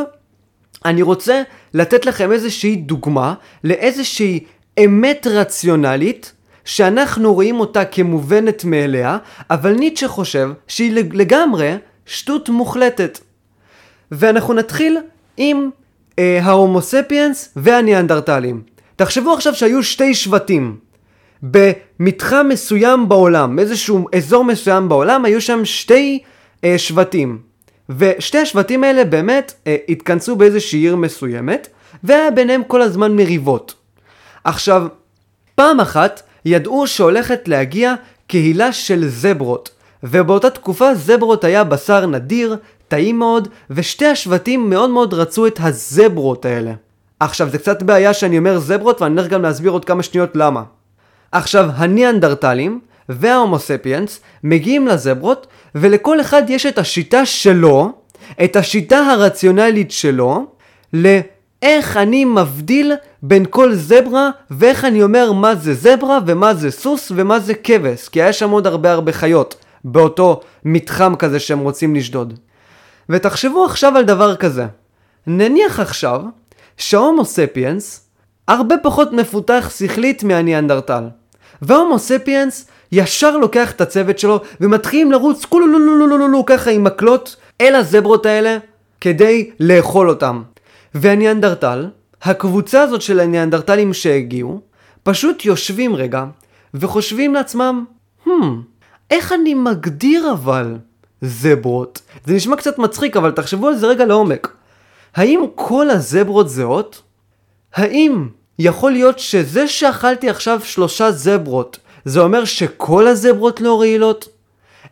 אני 0.86 1.02
רוצה 1.02 1.42
לתת 1.74 2.06
לכם 2.06 2.32
איזושהי 2.32 2.76
דוגמה 2.76 3.34
לאיזושהי 3.64 4.40
אמת 4.86 5.28
רציונלית 5.30 6.34
שאנחנו 6.66 7.34
רואים 7.34 7.60
אותה 7.60 7.86
כמובנת 7.86 8.64
מאליה, 8.64 9.18
אבל 9.50 9.74
ניטשה 9.74 10.08
חושב 10.08 10.50
שהיא 10.68 11.04
לגמרי 11.14 11.76
שטות 12.06 12.50
מוחלטת. 12.50 13.20
ואנחנו 14.12 14.54
נתחיל 14.54 14.98
עם 15.38 15.70
אה, 16.20 16.40
ההומוספיאנס 16.44 17.54
והניאנדרטלים. 17.56 18.62
תחשבו 18.96 19.34
עכשיו 19.34 19.56
שהיו 19.56 19.84
שתי 19.84 20.14
שבטים. 20.14 20.78
במתחם 21.44 22.46
מסוים 22.50 23.10
בעולם, 23.10 23.60
איזשהו 23.60 24.08
אזור 24.16 24.44
מסוים 24.44 24.90
בעולם, 24.90 25.26
היו 25.26 25.42
שם 25.42 25.66
שתי 25.66 26.20
אה, 26.64 26.78
שבטים. 26.78 27.40
ושתי 27.90 28.38
השבטים 28.38 28.84
האלה 28.84 29.06
באמת 29.06 29.54
אה, 29.68 29.76
התכנסו 29.90 30.36
באיזושהי 30.36 30.80
עיר 30.80 30.96
מסוימת, 30.96 31.68
והיה 32.04 32.32
ביניהם 32.32 32.64
כל 32.68 32.82
הזמן 32.82 33.16
מריבות. 33.16 33.79
עכשיו, 34.44 34.88
פעם 35.56 35.80
אחת 35.80 36.22
ידעו 36.46 36.88
שהולכת 36.88 37.48
להגיע 37.48 37.96
קהילה 38.28 38.74
של 38.74 39.08
זברות, 39.08 39.70
ובאותה 40.04 40.50
תקופה 40.50 40.96
זברות 40.96 41.44
היה 41.44 41.64
בשר 41.64 42.06
נדיר, 42.06 42.58
טעים 42.88 43.20
מאוד, 43.20 43.48
ושתי 43.70 44.06
השבטים 44.06 44.70
מאוד 44.70 44.90
מאוד 44.90 45.14
רצו 45.14 45.48
את 45.48 45.60
הזברות 45.62 46.46
האלה. 46.46 46.72
עכשיו, 47.20 47.50
זה 47.50 47.58
קצת 47.58 47.84
בעיה 47.84 48.14
שאני 48.14 48.38
אומר 48.38 48.60
זברות, 48.60 49.02
ואני 49.02 49.20
הולך 49.20 49.32
גם 49.32 49.42
להסביר 49.42 49.72
עוד 49.72 49.86
כמה 49.86 50.04
שניות 50.04 50.36
למה. 50.36 50.64
עכשיו, 51.32 51.70
הניאנדרטלים 51.76 52.80
וההומוספיאנס 53.10 54.20
מגיעים 54.44 54.88
לזברות, 54.88 55.48
ולכל 55.76 56.22
אחד 56.22 56.44
יש 56.50 56.66
את 56.66 56.78
השיטה 56.78 57.26
שלו, 57.26 57.92
את 58.44 58.56
השיטה 58.56 58.98
הרציונלית 58.98 59.92
שלו, 59.92 60.46
לאיך 61.64 61.98
אני 61.98 62.26
מבדיל 62.26 62.94
בין 63.24 63.46
כל 63.50 63.74
זברה, 63.74 64.30
ואיך 64.52 64.86
אני 64.86 65.04
אומר 65.04 65.32
מה 65.32 65.56
זה 65.56 65.74
זברה, 65.74 66.20
ומה 66.28 66.54
זה 66.54 66.72
סוס, 66.72 67.12
ומה 67.16 67.40
זה 67.40 67.54
כבש, 67.54 68.10
כי 68.10 68.22
היה 68.22 68.34
שם 68.34 68.50
עוד 68.50 68.68
הרבה 68.68 68.92
הרבה 68.92 69.12
חיות, 69.12 69.56
באותו 69.84 70.42
מתחם 70.66 71.16
כזה 71.16 71.40
שהם 71.40 71.60
רוצים 71.60 71.96
לשדוד. 71.96 72.34
ותחשבו 73.10 73.66
עכשיו 73.66 73.98
על 73.98 74.04
דבר 74.04 74.36
כזה. 74.36 74.66
נניח 75.28 75.80
עכשיו 75.80 76.22
שההומו 76.78 77.26
ספיאנס 77.26 78.10
הרבה 78.48 78.76
פחות 78.84 79.14
מפותח 79.14 79.72
שכלית 79.78 80.24
מהניאנדרטל. 80.24 81.04
וההומו 81.62 82.00
ספיאנס 82.00 82.68
ישר 82.92 83.38
לוקח 83.38 83.72
את 83.72 83.82
הצוות 83.82 84.20
שלו 84.20 84.42
ומתחילים 84.62 85.12
לרוץ 85.12 85.46
כולו 85.46 86.46
ככה 86.46 86.72
עם 86.72 86.84
מקלות 86.84 87.36
אל 87.62 87.76
הזברות 87.76 88.26
האלה 88.26 88.58
כדי 89.02 89.52
לאכול 89.60 90.10
אותם. 90.10 90.42
והניאנדרטל, 90.94 91.90
הקבוצה 92.22 92.82
הזאת 92.82 93.02
של 93.02 93.20
הניאנדרטלים 93.20 93.94
שהגיעו, 93.94 94.62
פשוט 95.04 95.46
יושבים 95.46 95.96
רגע 95.96 96.26
וחושבים 96.74 97.34
לעצמם, 97.34 97.86
hmm, 98.26 98.30
איך 99.12 99.34
אני 99.34 99.54
מגדיר 99.54 100.32
אבל 100.32 100.78
זברות? 101.22 102.02
זה 102.26 102.34
נשמע 102.34 102.56
קצת 102.56 102.78
מצחיק, 102.78 103.18
אבל 103.18 103.32
תחשבו 103.32 103.68
על 103.68 103.76
זה 103.76 103.88
רגע 103.88 104.06
לעומק. 104.06 104.56
האם 105.16 105.46
כל 105.56 105.90
הזברות 105.90 106.50
זהות? 106.50 107.02
האם 107.74 108.28
יכול 108.60 108.92
להיות 108.92 109.20
שזה 109.20 109.68
שאכלתי 109.68 110.30
עכשיו 110.30 110.60
שלושה 110.64 111.12
זברות, 111.12 111.80
זה 112.06 112.20
אומר 112.20 112.46
שכל 112.46 113.08
הזברות 113.08 113.62
לא 113.62 113.80
רעילות? 113.80 114.30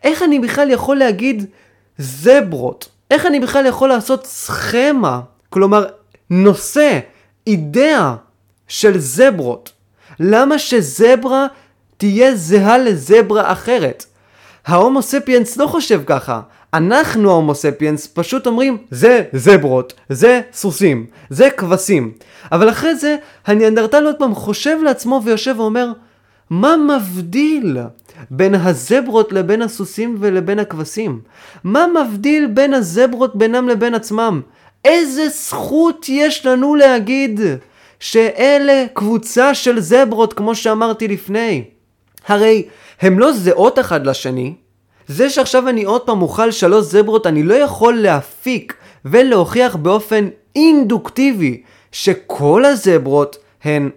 איך 0.03 0.23
אני 0.23 0.39
בכלל 0.39 0.71
יכול 0.71 0.97
להגיד 0.97 1.45
זברות? 1.97 2.89
איך 3.11 3.25
אני 3.25 3.39
בכלל 3.39 3.65
יכול 3.65 3.89
לעשות 3.89 4.25
סכמה, 4.25 5.21
כלומר 5.49 5.85
נושא, 6.29 6.99
אידאה 7.47 8.15
של 8.67 8.99
זברות? 8.99 9.71
למה 10.19 10.59
שזברה 10.59 11.47
תהיה 11.97 12.35
זהה 12.35 12.77
לזברה 12.77 13.51
אחרת? 13.51 14.05
ההומו 14.65 15.01
ספיאנס 15.01 15.57
לא 15.57 15.67
חושב 15.67 16.01
ככה. 16.05 16.41
אנחנו 16.73 17.31
ההומו 17.31 17.55
ספיאנס 17.55 18.07
פשוט 18.07 18.47
אומרים 18.47 18.77
זה 18.91 19.23
זברות, 19.33 19.93
זה 20.09 20.41
סוסים, 20.53 21.05
זה 21.29 21.49
כבשים. 21.49 22.11
אבל 22.51 22.69
אחרי 22.69 22.95
זה 22.95 23.15
הניאנדרטל 23.45 24.05
עוד 24.05 24.15
פעם 24.19 24.35
חושב 24.35 24.77
לעצמו 24.83 25.21
ויושב 25.23 25.55
ואומר 25.57 25.91
מה 26.49 26.75
מבדיל 26.77 27.77
בין 28.31 28.55
הזברות 28.55 29.31
לבין 29.31 29.61
הסוסים 29.61 30.17
ולבין 30.19 30.59
הכבשים? 30.59 31.19
מה 31.63 31.85
מבדיל 31.87 32.47
בין 32.47 32.73
הזברות 32.73 33.35
בינם 33.35 33.67
לבין 33.69 33.93
עצמם? 33.93 34.41
איזה 34.87 35.29
זכות 35.29 36.05
יש 36.09 36.45
לנו 36.45 36.75
להגיד 36.75 37.39
שאלה 37.99 38.85
קבוצה 38.93 39.53
של 39.53 39.79
זברות 39.79 40.33
כמו 40.33 40.55
שאמרתי 40.55 41.07
לפני? 41.07 41.63
הרי 42.27 42.63
הם 43.01 43.19
לא 43.19 43.31
זהות 43.31 43.79
אחד 43.79 44.07
לשני. 44.07 44.53
זה 45.07 45.29
שעכשיו 45.29 45.69
אני 45.69 45.83
עוד 45.83 46.01
פעם 46.01 46.21
אוכל 46.21 46.51
שלוש 46.51 46.85
זברות, 46.85 47.27
אני 47.27 47.43
לא 47.43 47.53
יכול 47.53 47.93
להפיק 47.93 48.73
ולהוכיח 49.05 49.75
באופן 49.75 50.27
אינדוקטיבי 50.55 51.61
שכל 51.91 52.65
הזברות 52.65 53.37
הן 53.63 53.89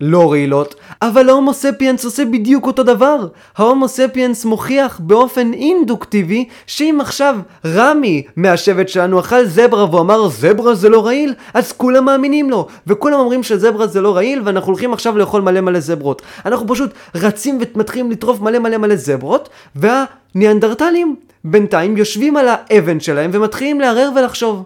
לא 0.00 0.30
רעילות, 0.30 0.74
אבל 1.02 1.28
ההומו 1.28 1.54
ספיאנס 1.54 2.04
עושה 2.04 2.24
בדיוק 2.24 2.66
אותו 2.66 2.82
דבר. 2.82 3.26
ההומו 3.56 3.88
ספיאנס 3.88 4.44
מוכיח 4.44 5.00
באופן 5.02 5.52
אינדוקטיבי 5.52 6.48
שאם 6.66 6.98
עכשיו 7.00 7.38
רמי 7.66 8.22
מהשבט 8.36 8.88
שלנו 8.88 9.20
אכל 9.20 9.44
זברה 9.44 9.94
ואמר 9.94 10.28
זברה 10.28 10.74
זה 10.74 10.88
לא 10.88 11.06
רעיל, 11.06 11.34
אז 11.54 11.72
כולם 11.72 12.04
מאמינים 12.04 12.50
לו, 12.50 12.66
וכולם 12.86 13.18
אומרים 13.18 13.42
שזברה 13.42 13.86
זה 13.86 14.00
לא 14.00 14.16
רעיל 14.16 14.42
ואנחנו 14.44 14.72
הולכים 14.72 14.92
עכשיו 14.92 15.18
לאכול 15.18 15.42
מלא 15.42 15.60
מלא 15.60 15.80
זברות. 15.80 16.22
אנחנו 16.46 16.68
פשוט 16.68 16.90
רצים 17.14 17.58
ומתחילים 17.74 18.10
לטרוף 18.10 18.40
מלא 18.40 18.58
מלא 18.58 18.76
מלא 18.76 18.96
זברות, 18.96 19.48
והניאנדרטלים 19.76 21.16
בינתיים 21.44 21.96
יושבים 21.96 22.36
על 22.36 22.46
האבן 22.48 23.00
שלהם 23.00 23.30
ומתחילים 23.34 23.80
לערער 23.80 24.10
ולחשוב. 24.16 24.64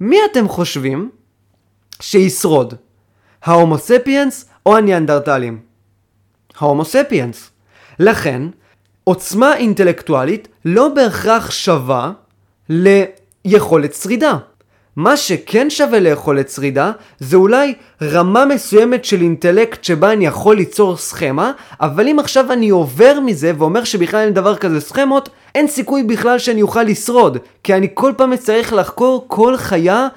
מי 0.00 0.18
אתם 0.32 0.48
חושבים 0.48 1.08
שישרוד? 2.00 2.74
ההומו 3.44 3.78
ספיאנס 3.78 4.44
או 4.66 4.76
הניאנדרטלים? 4.76 5.58
ההומו 6.58 6.84
ספיאנס. 6.84 7.50
לכן, 7.98 8.42
עוצמה 9.04 9.56
אינטלקטואלית 9.56 10.48
לא 10.64 10.88
בהכרח 10.88 11.50
שווה 11.50 12.12
ליכולת 12.68 13.94
שרידה. 13.94 14.36
מה 14.96 15.16
שכן 15.16 15.70
שווה 15.70 16.00
ליכולת 16.00 16.48
שרידה 16.50 16.92
זה 17.18 17.36
אולי 17.36 17.74
רמה 18.02 18.44
מסוימת 18.44 19.04
של 19.04 19.20
אינטלקט 19.20 19.84
שבה 19.84 20.12
אני 20.12 20.26
יכול 20.26 20.56
ליצור 20.56 20.96
סכמה, 20.96 21.52
אבל 21.80 22.08
אם 22.08 22.18
עכשיו 22.18 22.52
אני 22.52 22.70
עובר 22.70 23.20
מזה 23.24 23.52
ואומר 23.58 23.84
שבכלל 23.84 24.20
אין 24.20 24.34
דבר 24.34 24.56
כזה 24.56 24.80
סכמות, 24.80 25.28
אין 25.54 25.68
סיכוי 25.68 26.02
בכלל 26.02 26.38
שאני 26.38 26.62
אוכל 26.62 26.82
לשרוד, 26.82 27.38
כי 27.64 27.74
אני 27.74 27.88
כל 27.94 28.12
פעם 28.16 28.32
אצטרך 28.32 28.72
לחקור 28.72 29.24
כל 29.28 29.56
חיה 29.56 30.08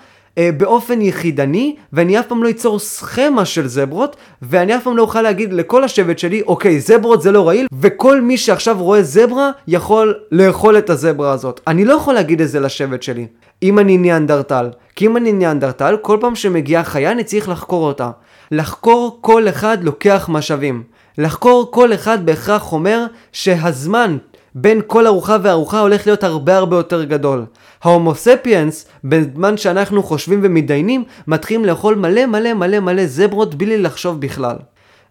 באופן 0.58 1.02
יחידני, 1.02 1.76
ואני 1.94 2.20
אף 2.20 2.28
פעם 2.28 2.44
לא 2.44 2.50
אצור 2.50 2.80
סכמה 2.80 3.46
של 3.46 3.68
זברות, 3.68 4.16
ואני 4.42 4.76
אף 4.76 4.84
פעם 4.84 4.98
לא 4.98 5.02
אוכל 5.02 5.22
להגיד 5.22 5.54
לכל 5.54 5.84
השבט 5.84 6.20
שלי, 6.20 6.42
אוקיי, 6.42 6.80
זברות 6.80 7.22
זה 7.22 7.32
לא 7.32 7.48
רעיל, 7.48 7.68
וכל 7.82 8.22
מי 8.22 8.38
שעכשיו 8.38 8.78
רואה 8.80 9.04
זברה, 9.04 9.52
יכול 9.68 10.14
לאכול 10.32 10.78
את 10.78 10.90
הזברה 10.90 11.32
הזאת. 11.32 11.62
אני 11.68 11.86
לא 11.86 11.94
יכול 11.94 12.14
להגיד 12.14 12.42
את 12.42 12.50
זה 12.50 12.60
לשבט 12.60 13.04
שלי, 13.04 13.28
אם 13.64 13.80
אני 13.80 13.98
ניאנדרטל. 13.98 14.70
כי 14.96 15.06
אם 15.06 15.18
אני 15.18 15.32
ניאנדרטל, 15.32 15.98
כל 16.02 16.18
פעם 16.22 16.36
שמגיעה 16.36 16.84
חיה 16.84 17.12
אני 17.12 17.24
צריך 17.24 17.50
לחקור 17.50 17.88
אותה. 17.88 18.10
לחקור 18.52 19.18
כל 19.22 19.50
אחד 19.50 19.78
לוקח 19.84 20.30
משאבים. 20.32 20.84
לחקור 21.18 21.72
כל 21.72 21.94
אחד 21.94 22.26
בהכרח 22.26 22.72
אומר 22.74 23.06
שהזמן 23.32 24.18
בין 24.60 24.82
כל 24.88 25.08
ארוחה 25.08 25.38
וארוחה 25.42 25.80
הולך 25.80 26.08
להיות 26.08 26.24
הרבה 26.24 26.58
הרבה 26.58 26.76
יותר 26.76 27.04
גדול. 27.04 27.46
ההומו 27.84 28.16
ספיאנס, 28.16 28.86
בזמן 29.04 29.58
שאנחנו 29.58 30.04
חושבים 30.04 30.40
ומתדיינים, 30.44 31.04
מתחילים 31.28 31.66
לאכול 31.66 31.96
מלא 31.96 32.26
מלא 32.26 32.54
מלא 32.54 32.80
מלא 32.80 33.06
זברות 33.06 33.56
בלי 33.56 33.78
לחשוב 33.78 34.22
בכלל. 34.22 34.56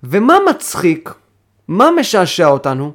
ומה 0.04 0.38
מצחיק? 0.50 1.14
מה 1.68 1.90
משעשע 1.90 2.46
אותנו? 2.46 2.92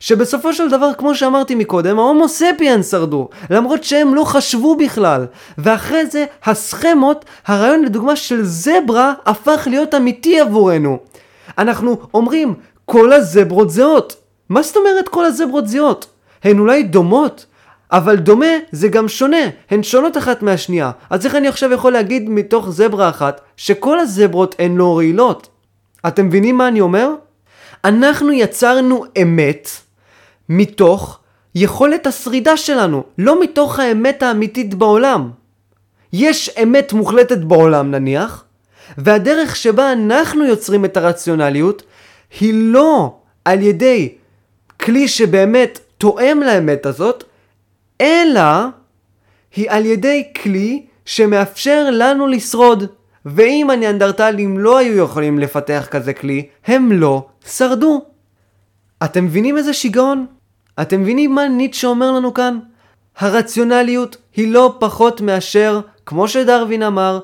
שבסופו 0.00 0.52
של 0.52 0.70
דבר, 0.70 0.90
כמו 0.98 1.14
שאמרתי 1.14 1.54
מקודם, 1.54 1.98
ההומו 1.98 2.28
ספיאנס 2.28 2.90
שרדו, 2.90 3.28
למרות 3.50 3.84
שהם 3.84 4.14
לא 4.14 4.24
חשבו 4.24 4.76
בכלל. 4.76 5.26
ואחרי 5.58 6.06
זה, 6.06 6.24
הסכמות, 6.44 7.24
הרעיון 7.46 7.82
לדוגמה 7.84 8.16
של 8.16 8.42
זברה, 8.42 9.12
הפך 9.26 9.66
להיות 9.70 9.94
אמיתי 9.94 10.40
עבורנו. 10.40 10.98
אנחנו 11.58 11.96
אומרים, 12.14 12.54
כל 12.84 13.12
הזברות 13.12 13.70
זהות. 13.70 14.19
מה 14.50 14.62
זאת 14.62 14.76
אומרת 14.76 15.08
כל 15.08 15.24
הזברות 15.24 15.68
זהות? 15.68 16.06
הן 16.44 16.58
אולי 16.58 16.82
דומות, 16.82 17.46
אבל 17.92 18.16
דומה 18.16 18.46
זה 18.72 18.88
גם 18.88 19.08
שונה, 19.08 19.36
הן 19.70 19.82
שונות 19.82 20.16
אחת 20.16 20.42
מהשנייה. 20.42 20.90
אז 21.10 21.26
איך 21.26 21.34
אני 21.34 21.48
עכשיו 21.48 21.72
יכול 21.72 21.92
להגיד 21.92 22.28
מתוך 22.28 22.70
זברה 22.70 23.08
אחת 23.08 23.40
שכל 23.56 23.98
הזברות 23.98 24.54
הן 24.58 24.76
לא 24.76 24.96
רעילות? 24.96 25.48
אתם 26.06 26.26
מבינים 26.26 26.56
מה 26.56 26.68
אני 26.68 26.80
אומר? 26.80 27.10
אנחנו 27.84 28.32
יצרנו 28.32 29.04
אמת 29.22 29.68
מתוך 30.48 31.18
יכולת 31.54 32.06
השרידה 32.06 32.56
שלנו, 32.56 33.02
לא 33.18 33.42
מתוך 33.42 33.78
האמת 33.78 34.22
האמיתית 34.22 34.74
בעולם. 34.74 35.30
יש 36.12 36.50
אמת 36.62 36.92
מוחלטת 36.92 37.38
בעולם 37.38 37.90
נניח, 37.90 38.44
והדרך 38.98 39.56
שבה 39.56 39.92
אנחנו 39.92 40.44
יוצרים 40.44 40.84
את 40.84 40.96
הרציונליות 40.96 41.82
היא 42.40 42.54
לא 42.54 43.14
על 43.44 43.62
ידי 43.62 44.14
כלי 44.84 45.08
שבאמת 45.08 45.78
תואם 45.98 46.40
לאמת 46.46 46.86
הזאת, 46.86 47.24
אלא 48.00 48.66
היא 49.56 49.70
על 49.70 49.86
ידי 49.86 50.32
כלי 50.42 50.86
שמאפשר 51.04 51.88
לנו 51.90 52.26
לשרוד. 52.26 52.84
ואם 53.26 53.70
הניאנדרטלים 53.70 54.58
לא 54.58 54.78
היו 54.78 55.04
יכולים 55.04 55.38
לפתח 55.38 55.86
כזה 55.90 56.12
כלי, 56.12 56.46
הם 56.66 56.92
לא 56.92 57.26
שרדו. 57.46 58.04
אתם 59.04 59.24
מבינים 59.24 59.56
איזה 59.56 59.72
שיגעון? 59.72 60.26
אתם 60.82 61.00
מבינים 61.00 61.34
מה 61.34 61.48
ניטשה 61.48 61.86
אומר 61.86 62.12
לנו 62.12 62.34
כאן? 62.34 62.58
הרציונליות 63.18 64.16
היא 64.36 64.52
לא 64.52 64.76
פחות 64.78 65.20
מאשר, 65.20 65.80
כמו 66.06 66.28
שדרווין 66.28 66.82
אמר, 66.82 67.20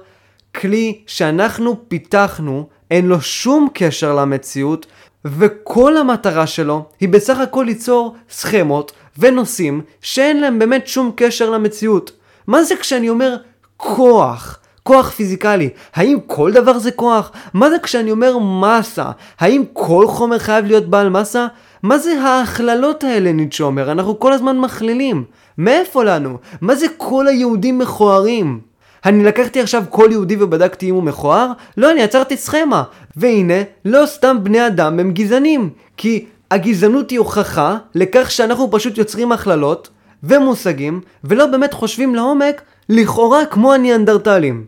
כלי 0.54 1.02
שאנחנו 1.06 1.88
פיתחנו 1.88 2.68
אין 2.90 3.06
לו 3.06 3.20
שום 3.20 3.68
קשר 3.74 4.14
למציאות, 4.14 4.86
וכל 5.26 5.96
המטרה 5.96 6.46
שלו 6.46 6.84
היא 7.00 7.08
בסך 7.08 7.38
הכל 7.38 7.64
ליצור 7.66 8.14
סכמות 8.30 8.92
ונושאים 9.18 9.80
שאין 10.00 10.40
להם 10.40 10.58
באמת 10.58 10.86
שום 10.86 11.12
קשר 11.16 11.50
למציאות. 11.50 12.12
מה 12.46 12.62
זה 12.62 12.76
כשאני 12.76 13.08
אומר 13.08 13.36
כוח? 13.76 14.58
כוח 14.82 15.10
פיזיקלי. 15.10 15.68
האם 15.94 16.18
כל 16.26 16.52
דבר 16.52 16.78
זה 16.78 16.90
כוח? 16.90 17.32
מה 17.54 17.70
זה 17.70 17.78
כשאני 17.78 18.10
אומר 18.10 18.38
מסה? 18.38 19.10
האם 19.38 19.62
כל 19.72 20.06
חומר 20.08 20.38
חייב 20.38 20.64
להיות 20.64 20.86
בעל 20.86 21.08
מסה? 21.08 21.46
מה 21.82 21.98
זה 21.98 22.20
ההכללות 22.22 23.04
האלה, 23.04 23.32
ניטשה 23.32 23.64
אומר? 23.64 23.92
אנחנו 23.92 24.18
כל 24.18 24.32
הזמן 24.32 24.58
מכלילים. 24.58 25.24
מאיפה 25.58 26.04
לנו? 26.04 26.38
מה 26.60 26.74
זה 26.74 26.86
כל 26.96 27.28
היהודים 27.28 27.78
מכוערים? 27.78 28.60
אני 29.06 29.24
לקחתי 29.24 29.60
עכשיו 29.60 29.84
כל 29.90 30.08
יהודי 30.10 30.36
ובדקתי 30.40 30.90
אם 30.90 30.94
הוא 30.94 31.02
מכוער? 31.02 31.52
לא, 31.76 31.92
אני 31.92 32.02
עצרתי 32.02 32.36
סכמה. 32.36 32.82
והנה, 33.16 33.54
לא 33.84 34.06
סתם 34.06 34.36
בני 34.42 34.66
אדם 34.66 35.00
הם 35.00 35.12
גזענים. 35.12 35.70
כי 35.96 36.26
הגזענות 36.50 37.10
היא 37.10 37.18
הוכחה 37.18 37.76
לכך 37.94 38.30
שאנחנו 38.30 38.70
פשוט 38.70 38.98
יוצרים 38.98 39.32
הכללות 39.32 39.88
ומושגים, 40.22 41.00
ולא 41.24 41.46
באמת 41.46 41.74
חושבים 41.74 42.14
לעומק, 42.14 42.62
לכאורה 42.88 43.46
כמו 43.46 43.72
הניאנדרטלים. 43.72 44.64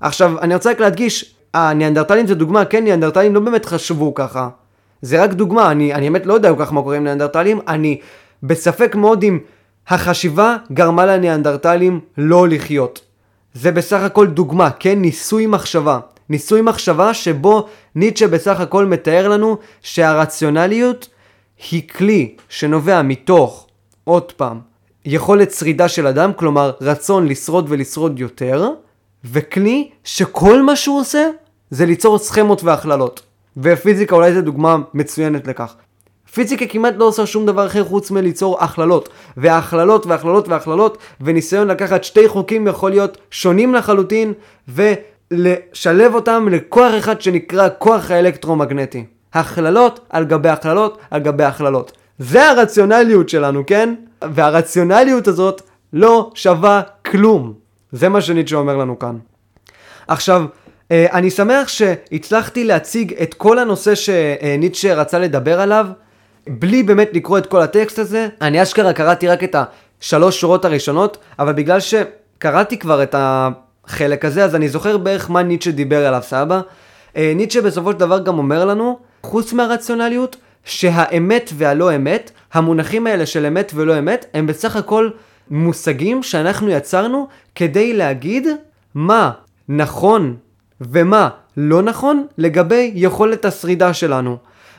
עכשיו, 0.00 0.40
אני 0.40 0.54
רוצה 0.54 0.70
רק 0.70 0.80
להדגיש, 0.80 1.34
הניאנדרטלים 1.54 2.26
זה 2.26 2.34
דוגמה, 2.34 2.64
כן, 2.64 2.84
ניאנדרטלים 2.84 3.34
לא 3.34 3.40
באמת 3.40 3.64
חשבו 3.64 4.14
ככה. 4.14 4.48
זה 5.02 5.22
רק 5.22 5.32
דוגמה, 5.32 5.70
אני, 5.70 5.94
אני 5.94 6.10
באמת 6.10 6.26
לא 6.26 6.34
יודע 6.34 6.54
כל 6.54 6.64
כך 6.64 6.72
מה 6.72 6.82
קורה 6.82 6.96
עם 6.96 7.04
ניאנדרטלים, 7.04 7.60
אני 7.68 8.00
בספק 8.42 8.94
מאוד 8.94 9.22
אם 9.22 9.38
החשיבה 9.88 10.56
גרמה 10.72 11.06
לניאנדרטלים 11.06 12.00
לא 12.18 12.48
לחיות. 12.48 13.05
זה 13.60 13.72
בסך 13.72 14.02
הכל 14.02 14.26
דוגמה, 14.26 14.70
כן? 14.70 14.98
ניסוי 14.98 15.46
מחשבה. 15.46 15.98
ניסוי 16.28 16.60
מחשבה 16.62 17.14
שבו 17.14 17.66
ניטשה 17.94 18.28
בסך 18.28 18.60
הכל 18.60 18.86
מתאר 18.86 19.28
לנו 19.28 19.56
שהרציונליות 19.82 21.08
היא 21.70 21.88
כלי 21.88 22.36
שנובע 22.48 23.02
מתוך, 23.02 23.66
עוד 24.04 24.32
פעם, 24.32 24.60
יכולת 25.04 25.50
שרידה 25.50 25.88
של 25.88 26.06
אדם, 26.06 26.32
כלומר 26.36 26.72
רצון 26.80 27.28
לשרוד 27.28 27.66
ולשרוד 27.68 28.18
יותר, 28.18 28.68
וכלי 29.24 29.90
שכל 30.04 30.62
מה 30.62 30.76
שהוא 30.76 31.00
עושה 31.00 31.28
זה 31.70 31.86
ליצור 31.86 32.18
סכמות 32.18 32.64
והכללות. 32.64 33.22
ופיזיקה 33.56 34.16
אולי 34.16 34.34
זו 34.34 34.42
דוגמה 34.42 34.76
מצוינת 34.94 35.46
לכך. 35.46 35.74
פיזיקה 36.36 36.66
כמעט 36.66 36.94
לא 36.96 37.04
עושה 37.04 37.26
שום 37.26 37.46
דבר 37.46 37.66
אחר 37.66 37.84
חוץ 37.84 38.10
מליצור 38.10 38.64
הכללות. 38.64 39.08
והכללות 39.36 40.06
והכללות 40.06 40.48
והכללות, 40.48 40.98
וניסיון 41.20 41.68
לקחת 41.68 42.04
שתי 42.04 42.28
חוקים 42.28 42.66
יכול 42.66 42.90
להיות 42.90 43.18
שונים 43.30 43.74
לחלוטין, 43.74 44.32
ולשלב 44.68 46.14
אותם 46.14 46.48
לכוח 46.50 46.92
אחד 46.98 47.20
שנקרא 47.20 47.68
כוח 47.78 48.10
האלקטרומגנטי. 48.10 49.04
הכללות 49.34 50.00
על 50.10 50.24
גבי 50.24 50.48
הכללות 50.48 50.98
על 51.10 51.20
גבי 51.20 51.44
הכללות. 51.44 51.92
זה 52.18 52.50
הרציונליות 52.50 53.28
שלנו, 53.28 53.66
כן? 53.66 53.94
והרציונליות 54.22 55.28
הזאת 55.28 55.62
לא 55.92 56.30
שווה 56.34 56.82
כלום. 57.06 57.52
זה 57.92 58.08
מה 58.08 58.20
שניטשה 58.20 58.56
אומר 58.56 58.76
לנו 58.76 58.98
כאן. 58.98 59.16
עכשיו, 60.08 60.44
אה, 60.90 61.06
אני 61.12 61.30
שמח 61.30 61.68
שהצלחתי 61.68 62.64
להציג 62.64 63.14
את 63.22 63.34
כל 63.34 63.58
הנושא 63.58 63.94
שניטשה 63.94 64.94
רצה 64.94 65.18
לדבר 65.18 65.60
עליו, 65.60 65.86
בלי 66.48 66.82
באמת 66.82 67.10
לקרוא 67.12 67.38
את 67.38 67.46
כל 67.46 67.60
הטקסט 67.62 67.98
הזה. 67.98 68.28
אני 68.40 68.62
אשכרה 68.62 68.92
קראתי 68.92 69.28
רק 69.28 69.44
את 69.44 69.56
השלוש 70.00 70.40
שורות 70.40 70.64
הראשונות, 70.64 71.18
אבל 71.38 71.52
בגלל 71.52 71.78
שקראתי 71.80 72.78
כבר 72.78 73.02
את 73.02 73.14
החלק 73.18 74.24
הזה, 74.24 74.44
אז 74.44 74.54
אני 74.54 74.68
זוכר 74.68 74.98
בערך 74.98 75.30
מה 75.30 75.42
ניטשה 75.42 75.70
דיבר 75.70 76.06
עליו, 76.06 76.22
סבא. 76.22 76.60
אה, 77.16 77.32
ניטשה 77.36 77.62
בסופו 77.62 77.92
של 77.92 77.98
דבר 77.98 78.18
גם 78.18 78.38
אומר 78.38 78.64
לנו, 78.64 78.98
חוץ 79.22 79.52
מהרציונליות, 79.52 80.36
שהאמת 80.64 81.50
והלא 81.54 81.96
אמת, 81.96 82.30
המונחים 82.52 83.06
האלה 83.06 83.26
של 83.26 83.46
אמת 83.46 83.72
ולא 83.74 83.98
אמת, 83.98 84.26
הם 84.34 84.46
בסך 84.46 84.76
הכל 84.76 85.10
מושגים 85.50 86.22
שאנחנו 86.22 86.70
יצרנו 86.70 87.28
כדי 87.54 87.92
להגיד 87.92 88.48
מה 88.94 89.30
נכון 89.68 90.36
ומה 90.80 91.28
לא 91.56 91.82
נכון 91.82 92.26
לגבי 92.38 92.92
יכולת 92.94 93.44
השרידה 93.44 93.94
שלנו. 93.94 94.36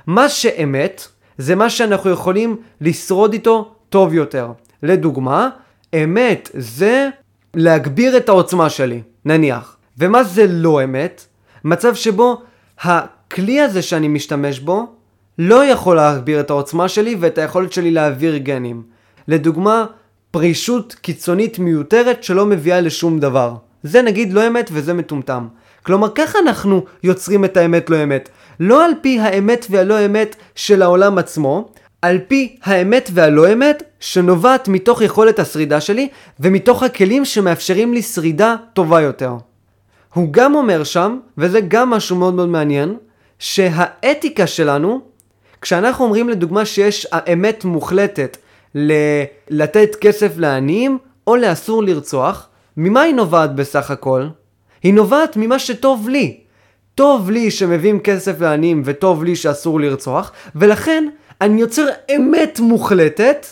מה 0.08 0.30
שאמת 0.30 1.08
זה 1.38 1.56
מה 1.56 1.70
שאנחנו 1.70 2.10
יכולים 2.10 2.58
לשרוד 2.82 3.34
איתו 3.34 3.72
טוב 3.90 4.14
יותר. 4.14 4.52
לדוגמה, 4.84 5.50
אמת 5.94 6.50
זה 6.54 7.10
להגביר 7.54 8.18
את 8.18 8.30
העוצמה 8.30 8.70
שלי, 8.70 9.02
נניח. 9.26 9.78
ומה 9.98 10.24
זה 10.24 10.46
לא 10.48 10.84
אמת? 10.84 11.26
מצב 11.64 11.96
שבו 11.96 12.42
הכלי 12.82 13.62
הזה 13.62 13.82
שאני 13.82 14.08
משתמש 14.08 14.60
בו 14.60 14.86
לא 15.40 15.66
יכול 15.66 15.96
להגביר 15.96 16.40
את 16.40 16.50
העוצמה 16.50 16.88
שלי 16.88 17.16
ואת 17.20 17.38
היכולת 17.38 17.74
שלי 17.74 17.92
להעביר 17.92 18.38
גנים. 18.38 18.84
לדוגמה, 19.28 19.86
פרישות 20.32 20.96
קיצונית 21.02 21.60
מיותרת 21.60 22.24
שלא 22.24 22.46
מביאה 22.46 22.82
לשום 22.82 23.20
דבר. 23.20 23.56
זה 23.84 24.02
נגיד 24.02 24.34
לא 24.34 24.48
אמת 24.48 24.70
וזה 24.74 24.94
מטומטם. 24.94 25.48
כלומר, 25.84 26.08
ככה 26.16 26.40
אנחנו 26.40 26.86
יוצרים 27.04 27.46
את 27.46 27.58
האמת 27.58 27.90
לא 27.90 28.04
אמת. 28.04 28.30
לא 28.60 28.86
על 28.86 28.92
פי 29.02 29.20
האמת 29.20 29.66
והלא 29.70 30.06
אמת 30.06 30.36
של 30.56 30.82
העולם 30.82 31.18
עצמו, 31.18 31.70
על 32.02 32.20
פי 32.28 32.56
האמת 32.64 33.10
והלא 33.14 33.54
אמת 33.54 33.84
שנובעת 34.00 34.68
מתוך 34.68 35.02
יכולת 35.02 35.40
השרידה 35.40 35.82
שלי 35.82 36.08
ומתוך 36.40 36.84
הכלים 36.84 37.26
שמאפשרים 37.26 37.94
לי 37.94 38.02
שרידה 38.02 38.56
טובה 38.74 39.02
יותר. 39.02 39.34
הוא 40.14 40.28
גם 40.32 40.56
אומר 40.56 40.84
שם, 40.84 41.20
וזה 41.38 41.60
גם 41.68 41.90
משהו 41.90 42.16
מאוד 42.16 42.34
מאוד 42.34 42.50
מעניין, 42.50 42.98
שהאתיקה 43.40 44.48
שלנו, 44.48 45.02
כשאנחנו 45.62 46.06
אומרים 46.06 46.30
לדוגמה 46.30 46.66
שיש 46.66 47.08
אמת 47.34 47.66
מוחלטת 47.66 48.38
ל- 48.76 49.24
לתת 49.50 49.96
כסף 50.02 50.38
לעניים 50.38 50.98
או 51.28 51.36
לאסור 51.36 51.84
לרצוח, 51.84 52.48
ממה 52.78 53.02
היא 53.02 53.14
נובעת 53.14 53.56
בסך 53.56 53.92
הכל? 53.92 54.28
היא 54.84 54.94
נובעת 54.94 55.38
ממה 55.38 55.60
שטוב 55.60 56.10
לי. 56.10 56.38
טוב 56.98 57.32
לי 57.32 57.52
שמביאים 57.52 58.00
כסף 58.00 58.42
לעניים 58.42 58.82
וטוב 58.86 59.24
לי 59.24 59.36
שאסור 59.36 59.80
לרצוח, 59.80 60.32
ולכן 60.56 61.08
אני 61.42 61.62
יוצר 61.62 61.88
אמת 62.16 62.60
מוחלטת, 62.60 63.46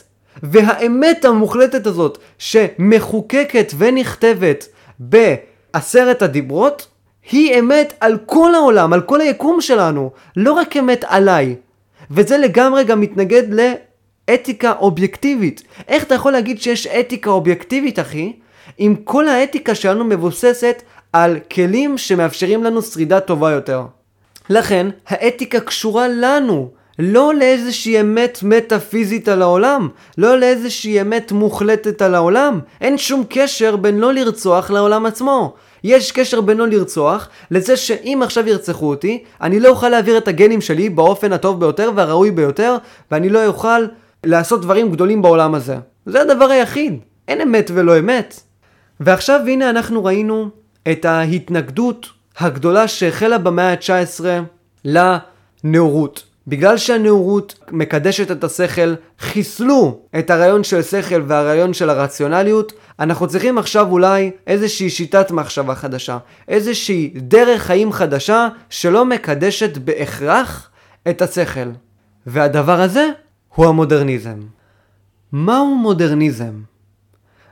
והאמת 0.44 1.26
המוחלטת 1.26 1.88
הזאת 1.88 2.18
שמחוקקת 2.38 3.74
ונכתבת 3.78 4.68
בעשרת 5.00 6.22
הדיברות, 6.22 6.88
היא 7.32 7.60
אמת 7.60 7.94
על 8.00 8.18
כל 8.26 8.56
העולם, 8.56 8.94
על 8.94 9.02
כל 9.02 9.22
היקום 9.22 9.62
שלנו, 9.62 10.12
לא 10.38 10.54
רק 10.54 10.78
אמת 10.78 11.06
עליי. 11.08 11.56
וזה 12.12 12.38
לגמרי 12.38 12.84
גם 12.84 13.02
מתנגד 13.02 13.44
לאתיקה 14.30 14.74
אובייקטיבית. 14.80 15.64
איך 15.88 16.04
אתה 16.04 16.16
יכול 16.16 16.32
להגיד 16.32 16.62
שיש 16.62 16.88
אתיקה 16.88 17.30
אובייקטיבית, 17.30 18.00
אחי, 18.00 18.34
אם 18.80 18.96
כל 19.04 19.28
האתיקה 19.28 19.76
שלנו 19.76 20.06
מבוססת 20.06 20.82
על 21.16 21.40
כלים 21.54 21.98
שמאפשרים 21.98 22.64
לנו 22.64 22.82
שרידה 22.82 23.20
טובה 23.20 23.52
יותר. 23.52 23.84
לכן, 24.50 24.88
האתיקה 25.08 25.60
קשורה 25.60 26.08
לנו, 26.08 26.70
לא 27.00 27.34
לאיזושהי 27.34 28.02
אמת 28.02 28.40
מטאפיזית 28.44 29.28
על 29.28 29.42
העולם, 29.42 29.90
לא 30.18 30.38
לאיזושהי 30.40 31.02
אמת 31.02 31.32
מוחלטת 31.32 32.02
על 32.02 32.16
העולם. 32.16 32.60
אין 32.82 32.98
שום 32.98 33.24
קשר 33.30 33.76
בין 33.76 34.00
לא 34.00 34.14
לרצוח 34.14 34.72
לעולם 34.72 35.06
עצמו. 35.06 35.54
יש 35.84 36.12
קשר 36.12 36.42
בין 36.42 36.58
לא 36.58 36.68
לרצוח 36.68 37.30
לזה 37.52 37.78
שאם 37.78 38.20
עכשיו 38.24 38.48
ירצחו 38.48 38.90
אותי, 38.90 39.24
אני 39.42 39.60
לא 39.60 39.70
אוכל 39.70 39.90
להעביר 39.90 40.18
את 40.18 40.28
הגנים 40.28 40.62
שלי 40.62 40.90
באופן 40.90 41.34
הטוב 41.34 41.60
ביותר 41.60 41.92
והראוי 41.96 42.32
ביותר, 42.32 42.78
ואני 43.12 43.30
לא 43.30 43.46
אוכל 43.46 43.86
לעשות 44.24 44.62
דברים 44.62 44.92
גדולים 44.92 45.22
בעולם 45.22 45.56
הזה. 45.56 45.76
זה 46.06 46.22
הדבר 46.22 46.50
היחיד. 46.50 47.00
אין 47.28 47.42
אמת 47.42 47.72
ולא 47.74 48.00
אמת. 48.00 48.40
ועכשיו 49.00 49.40
הנה 49.48 49.70
אנחנו 49.70 50.06
ראינו 50.06 50.65
את 50.92 51.06
ההתנגדות 51.06 52.08
הגדולה 52.38 52.88
שהחלה 52.88 53.38
במאה 53.38 53.72
ה-19 53.72 54.26
לנאורות. 54.86 56.24
בגלל 56.48 56.78
שהנאורות 56.78 57.60
מקדשת 57.72 58.32
את 58.32 58.44
השכל, 58.44 58.94
חיסלו 59.20 60.00
את 60.20 60.30
הרעיון 60.30 60.64
של 60.64 60.82
שכל 60.82 61.24
והרעיון 61.28 61.74
של 61.74 61.90
הרציונליות, 61.90 62.74
אנחנו 63.00 63.28
צריכים 63.28 63.58
עכשיו 63.58 63.92
אולי 63.92 64.32
איזושהי 64.48 64.90
שיטת 64.90 65.32
מחשבה 65.32 65.76
חדשה, 65.76 66.18
איזושהי 66.48 67.14
דרך 67.16 67.62
חיים 67.62 67.92
חדשה 67.92 68.48
שלא 68.70 69.06
מקדשת 69.06 69.78
בהכרח 69.78 70.70
את 71.10 71.22
השכל. 71.22 71.70
והדבר 72.28 72.82
הזה 72.82 73.10
הוא 73.56 73.66
המודרניזם. 73.66 74.40
מהו 75.32 75.76
מודרניזם? 75.76 76.54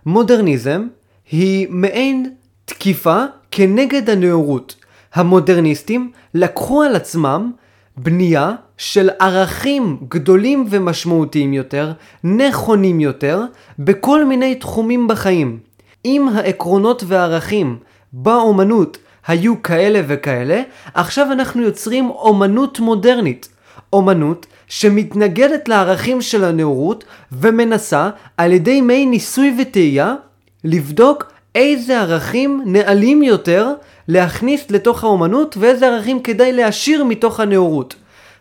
מודרניזם 0.06 0.88
היא 1.32 1.68
מעין 1.70 2.34
תקיפה 2.66 3.24
כנגד 3.52 4.10
הנאורות. 4.10 4.76
המודרניסטים 5.14 6.12
לקחו 6.34 6.84
על 6.84 6.96
עצמם 6.96 7.52
בנייה 7.98 8.52
של 8.78 9.10
ערכים 9.20 9.98
גדולים 10.10 10.66
ומשמעותיים 10.70 11.54
יותר, 11.54 11.92
נכונים 12.24 13.00
יותר, 13.00 13.42
בכל 13.80 14.26
מיני 14.26 14.56
תחומים 14.56 15.08
בחיים. 15.08 15.60
אם 16.06 16.28
העקרונות 16.34 17.04
והערכים 17.08 17.78
באומנות 18.14 18.98
היו 19.28 19.64
כאלה 19.64 20.02
וכאלה, 20.08 20.62
עכשיו 20.94 21.32
אנחנו 21.32 21.62
יוצרים 21.62 22.10
אומנות 22.10 22.80
מודרנית. 22.80 23.50
אומנות 23.94 24.46
שמתנגדת 24.68 25.68
לערכים 25.68 26.22
של 26.22 26.44
הנאורות 26.44 27.04
ומנסה 27.32 28.10
על 28.38 28.52
ידי 28.52 28.82
מי 28.82 29.06
ניסוי 29.06 29.56
וטעייה 29.62 30.16
לבדוק 30.64 31.33
איזה 31.56 32.02
ערכים 32.02 32.62
נעלים 32.66 33.24
יותר 33.24 33.74
להכניס 34.08 34.72
לתוך 34.72 35.04
האומנות 35.04 35.58
ואיזה 35.60 35.88
ערכים 35.88 36.24
כדאי 36.24 36.54
להשאיר 36.54 37.04
מתוך 37.04 37.40
הנאורות. 37.40 37.96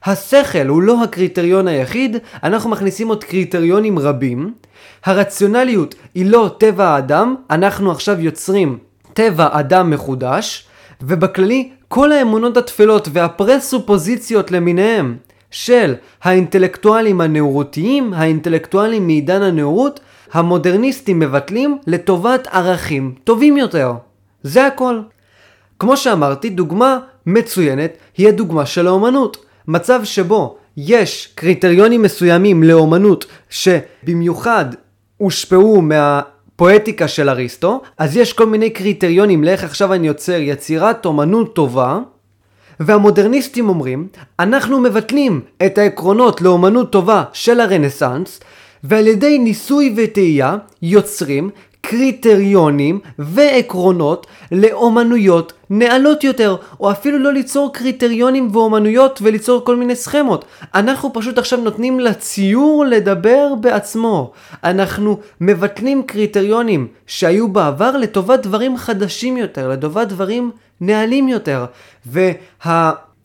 השכל 0.05 0.67
הוא 0.67 0.83
לא 0.83 1.03
הקריטריון 1.03 1.69
היחיד, 1.69 2.17
אנחנו 2.43 2.71
מכניסים 2.71 3.09
עוד 3.09 3.25
קריטריונים 3.25 3.99
רבים. 3.99 4.53
הרציונליות 5.05 5.95
היא 6.15 6.27
לא 6.27 6.51
טבע 6.59 6.89
האדם, 6.89 7.35
אנחנו 7.51 7.91
עכשיו 7.91 8.21
יוצרים 8.21 8.79
טבע 9.13 9.49
אדם 9.53 9.91
מחודש, 9.91 10.67
ובכללי 11.03 11.71
כל 11.89 12.13
האמונות 12.13 12.57
התפלות 12.57 13.09
והפרסופוזיציות 13.13 14.51
למיניהם 14.51 15.17
של 15.51 15.95
האינטלקטואלים 16.23 17.21
הנאורותיים, 17.21 18.15
האינטלקטואלים 18.15 19.07
מעידן 19.07 19.43
הנאורות, 19.43 20.01
המודרניסטים 20.33 21.19
מבטלים 21.19 21.79
לטובת 21.87 22.47
ערכים 22.47 23.15
טובים 23.25 23.57
יותר. 23.57 23.93
זה 24.43 24.67
הכל. 24.67 25.01
כמו 25.79 25.97
שאמרתי, 25.97 26.51
דוגמה 26.51 26.99
מצוינת 27.27 27.93
היא 28.17 28.29
הדוגמה 28.29 28.67
של 28.67 28.87
האומנות. 28.87 29.45
מצב 29.69 30.05
שבו 30.05 30.57
יש 30.77 31.33
קריטריונים 31.35 32.03
מסוימים 32.03 32.63
לאומנות 32.63 33.27
שבמיוחד 33.51 34.65
הושפעו 35.17 35.83
מהפואטיקה 35.83 37.09
של 37.09 37.29
אריסטו, 37.29 37.83
אז 37.99 38.17
יש 38.17 38.33
כל 38.33 38.47
מיני 38.47 38.71
קריטריונים 38.71 39.45
לאיך 39.45 39.65
עכשיו 39.65 39.95
אני 39.95 40.07
יוצר 40.07 40.41
יצירת 40.41 41.05
אומנות 41.07 41.55
טובה, 41.55 41.99
והמודרניסטים 42.81 43.69
אומרים, 43.69 44.09
אנחנו 44.39 44.81
מבטלים 44.81 45.41
את 45.67 45.79
העקרונות 45.79 46.41
לאומנות 46.41 46.93
טובה 46.93 47.25
של 47.33 47.61
הרנסאנס, 47.61 48.41
ועל 48.85 49.07
ידי 49.07 49.39
ניסוי 49.39 49.95
וטעייה 49.97 50.57
יוצרים 50.83 51.51
קריטריונים 51.83 53.01
ועקרונות 53.19 54.27
לאומנויות 54.53 55.53
נעלות 55.71 56.25
יותר, 56.25 56.57
או 56.81 56.91
אפילו 56.91 57.19
לא 57.19 57.33
ליצור 57.33 57.73
קריטריונים 57.73 58.49
ואומנויות 58.53 59.19
וליצור 59.23 59.65
כל 59.65 59.77
מיני 59.77 59.97
סכמות. 59.97 60.45
אנחנו 60.75 61.13
פשוט 61.13 61.39
עכשיו 61.39 61.59
נותנים 61.61 62.01
לציור 62.01 62.85
לדבר 62.85 63.55
בעצמו. 63.61 64.33
אנחנו 64.65 65.19
מבטלים 65.41 66.03
קריטריונים 66.03 66.89
שהיו 67.07 67.49
בעבר 67.49 67.97
לטובת 67.97 68.43
דברים 68.43 68.77
חדשים 68.77 69.37
יותר, 69.37 69.69
לטובת 69.69 70.09
דברים 70.09 70.51
נעלים 70.81 71.29
יותר. 71.29 71.65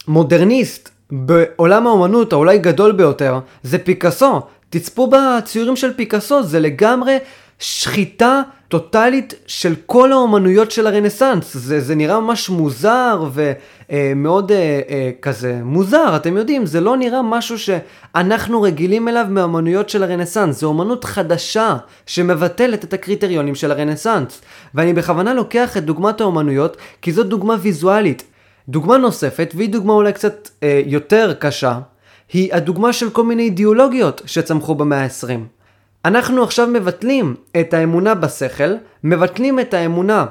והמודרניסט 0.08 0.90
בעולם 1.12 1.88
האומנות 1.88 2.34
האולי 2.34 2.58
גדול 2.58 2.92
ביותר 2.92 3.40
זה 3.64 3.78
פיקאסו. 3.78 4.42
תצפו 4.70 5.10
בציורים 5.12 5.76
של 5.76 5.94
פיקאסו, 5.94 6.44
זה 6.44 6.60
לגמרי 6.60 7.18
שחיטה 7.60 8.42
טוטאלית 8.68 9.34
של 9.48 9.76
כל 9.86 10.12
האומנויות 10.12 10.72
של 10.72 10.88
הרנסאנס. 10.88 11.54
זה, 11.54 11.80
זה 11.80 11.96
נראה 11.96 12.20
ממש 12.20 12.50
מוזר 12.50 13.26
ומאוד 13.34 14.52
אה, 14.52 14.58
אה, 14.58 14.82
אה, 14.90 15.12
כזה 15.22 15.60
מוזר, 15.64 16.16
אתם 16.16 16.38
יודעים, 16.38 16.66
זה 16.66 16.82
לא 16.82 16.98
נראה 16.98 17.22
משהו 17.22 17.60
שאנחנו 17.60 18.62
רגילים 18.62 19.08
אליו 19.08 19.26
מהאומנויות 19.30 19.90
של 19.90 20.04
הרנסאנס. 20.04 20.60
זו 20.60 20.68
אומנות 20.68 21.04
חדשה 21.04 21.78
שמבטלת 22.06 22.84
את 22.84 22.94
הקריטריונים 22.94 23.56
של 23.56 23.72
הרנסאנס. 23.72 24.42
ואני 24.76 24.94
בכוונה 24.94 25.34
לוקח 25.34 25.78
את 25.78 25.86
דוגמת 25.86 26.22
האומנויות 26.22 26.78
כי 27.02 27.12
זו 27.12 27.24
דוגמה 27.24 27.56
ויזואלית. 27.62 28.24
דוגמה 28.70 28.98
נוספת, 28.98 29.54
והיא 29.56 29.70
דוגמה 29.70 29.94
אולי 29.94 30.14
קצת 30.14 30.50
אה, 30.64 30.82
יותר 30.86 31.34
קשה, 31.40 31.80
היא 32.34 32.54
הדוגמה 32.54 32.94
של 32.94 33.10
כל 33.10 33.24
מיני 33.24 33.44
אידיאולוגיות 33.44 34.22
שצמחו 34.26 34.76
במאה 34.76 35.04
ה-20. 35.04 35.40
אנחנו 36.06 36.44
עכשיו 36.44 36.68
מבטלים 36.68 37.36
את 37.60 37.74
האמונה 37.74 38.16
בשכל, 38.16 38.74
מבטלים 39.04 39.60
את 39.60 39.74
האמונה 39.74 40.26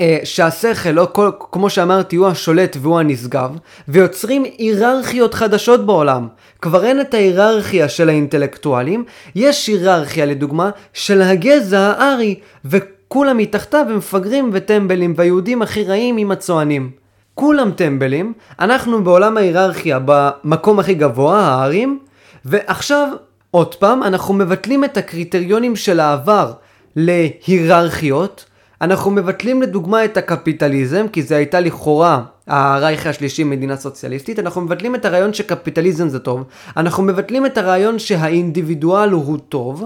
אה, 0.00 0.18
שהשכל, 0.24 0.90
לא 0.90 1.08
כל, 1.12 1.30
כמו 1.52 1.70
שאמרתי, 1.70 2.16
הוא 2.16 2.26
השולט 2.26 2.76
והוא 2.80 2.98
הנשגב, 2.98 3.50
ויוצרים 3.88 4.44
היררכיות 4.58 5.34
חדשות 5.34 5.86
בעולם. 5.86 6.28
כבר 6.62 6.84
אין 6.84 7.00
את 7.00 7.14
ההיררכיה 7.14 7.88
של 7.88 8.08
האינטלקטואלים, 8.08 9.04
יש 9.34 9.66
היררכיה 9.66 10.26
לדוגמה 10.26 10.70
של 10.92 11.22
הגזע 11.22 11.80
הארי, 11.80 12.34
וכולם 12.64 13.36
מתחתיו 13.36 13.86
הם 13.90 13.96
מפגרים 13.96 14.50
וטמבלים, 14.52 15.14
והיהודים 15.16 15.62
הכי 15.62 15.84
רעים 15.84 16.16
עם 16.16 16.30
הצוענים. 16.30 17.03
כולם 17.34 17.70
טמבלים, 17.70 18.32
אנחנו 18.60 19.04
בעולם 19.04 19.36
ההיררכיה 19.36 19.98
במקום 20.04 20.78
הכי 20.78 20.94
גבוה, 20.94 21.40
הארים, 21.40 21.98
ועכשיו 22.44 23.08
עוד 23.50 23.74
פעם, 23.74 24.02
אנחנו 24.02 24.34
מבטלים 24.34 24.84
את 24.84 24.96
הקריטריונים 24.96 25.76
של 25.76 26.00
העבר 26.00 26.52
להיררכיות. 26.96 28.44
אנחנו 28.80 29.10
מבטלים 29.10 29.62
לדוגמה 29.62 30.04
את 30.04 30.16
הקפיטליזם, 30.16 31.06
כי 31.12 31.22
זה 31.22 31.36
הייתה 31.36 31.60
לכאורה 31.60 32.22
הרייך 32.46 33.06
השלישי 33.06 33.44
מדינה 33.44 33.76
סוציאליסטית. 33.76 34.38
אנחנו 34.38 34.60
מבטלים 34.60 34.94
את 34.94 35.04
הרעיון 35.04 35.32
שקפיטליזם 35.32 36.08
זה 36.08 36.18
טוב. 36.18 36.44
אנחנו 36.76 37.02
מבטלים 37.02 37.46
את 37.46 37.58
הרעיון 37.58 37.98
שהאינדיבידואל 37.98 39.10
הוא 39.10 39.38
טוב, 39.48 39.84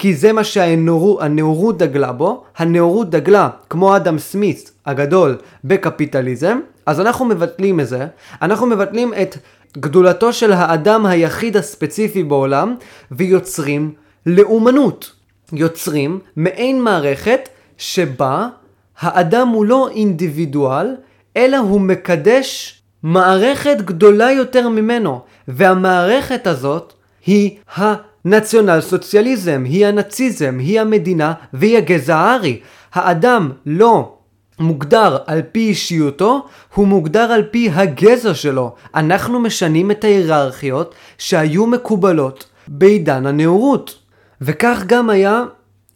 כי 0.00 0.14
זה 0.14 0.32
מה 0.32 0.44
שהנאורות 0.44 1.78
דגלה 1.78 2.12
בו. 2.12 2.44
הנאורות 2.56 3.10
דגלה, 3.10 3.48
כמו 3.70 3.96
אדם 3.96 4.18
סמית 4.18 4.72
הגדול, 4.86 5.36
בקפיטליזם. 5.64 6.60
אז 6.86 7.00
אנחנו 7.00 7.24
מבטלים 7.24 7.80
את 7.80 7.88
זה. 7.88 8.06
אנחנו 8.42 8.66
מבטלים 8.66 9.14
את 9.22 9.36
גדולתו 9.78 10.32
של 10.32 10.52
האדם 10.52 11.06
היחיד 11.06 11.56
הספציפי 11.56 12.22
בעולם, 12.22 12.74
ויוצרים 13.12 13.92
לאומנות. 14.26 15.12
יוצרים 15.52 16.18
מעין 16.36 16.82
מערכת 16.82 17.48
שבה 17.78 18.48
האדם 19.00 19.48
הוא 19.48 19.64
לא 19.64 19.88
אינדיבידואל, 19.88 20.94
אלא 21.36 21.56
הוא 21.56 21.80
מקדש 21.80 22.80
מערכת 23.02 23.76
גדולה 23.84 24.32
יותר 24.32 24.68
ממנו. 24.68 25.20
והמערכת 25.48 26.46
הזאת 26.46 26.92
היא 27.26 27.56
הנציונל 28.24 28.80
סוציאליזם, 28.80 29.64
היא 29.66 29.86
הנאציזם, 29.86 30.58
היא 30.58 30.80
המדינה 30.80 31.32
והיא 31.52 31.78
הגזע 31.78 32.16
הארי. 32.16 32.60
האדם 32.92 33.50
לא 33.66 34.16
מוגדר 34.58 35.18
על 35.26 35.42
פי 35.52 35.60
אישיותו, 35.60 36.46
הוא 36.74 36.86
מוגדר 36.86 37.32
על 37.32 37.42
פי 37.50 37.70
הגזע 37.70 38.34
שלו. 38.34 38.74
אנחנו 38.94 39.40
משנים 39.40 39.90
את 39.90 40.04
ההיררכיות 40.04 40.94
שהיו 41.18 41.66
מקובלות 41.66 42.46
בעידן 42.68 43.26
הנאורות. 43.26 43.98
וכך 44.40 44.82
גם 44.86 45.10
היה 45.10 45.42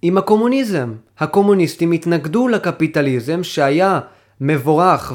עם 0.02 0.18
הקומוניזם. 0.18 0.92
הקומוניסטים 1.18 1.92
התנגדו 1.92 2.48
לקפיטליזם 2.48 3.42
שהיה 3.42 4.00
מבורך 4.40 5.12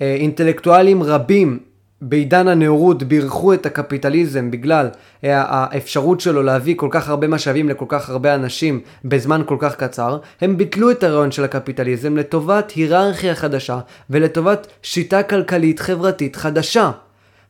ואינטלקטואלים 0.00 1.02
רבים 1.02 1.58
בעידן 2.04 2.48
הנאורות 2.48 3.02
בירכו 3.02 3.54
את 3.54 3.66
הקפיטליזם 3.66 4.50
בגלל 4.50 4.88
האפשרות 5.22 6.20
שלו 6.20 6.42
להביא 6.42 6.74
כל 6.76 6.88
כך 6.90 7.08
הרבה 7.08 7.28
משאבים 7.28 7.68
לכל 7.68 7.84
כך 7.88 8.10
הרבה 8.10 8.34
אנשים 8.34 8.80
בזמן 9.04 9.42
כל 9.46 9.56
כך 9.58 9.76
קצר, 9.76 10.18
הם 10.40 10.56
ביטלו 10.56 10.90
את 10.90 11.02
הרעיון 11.02 11.32
של 11.32 11.44
הקפיטליזם 11.44 12.16
לטובת 12.16 12.70
היררכיה 12.70 13.34
חדשה 13.34 13.78
ולטובת 14.10 14.66
שיטה 14.82 15.22
כלכלית 15.22 15.80
חברתית 15.80 16.36
חדשה. 16.36 16.90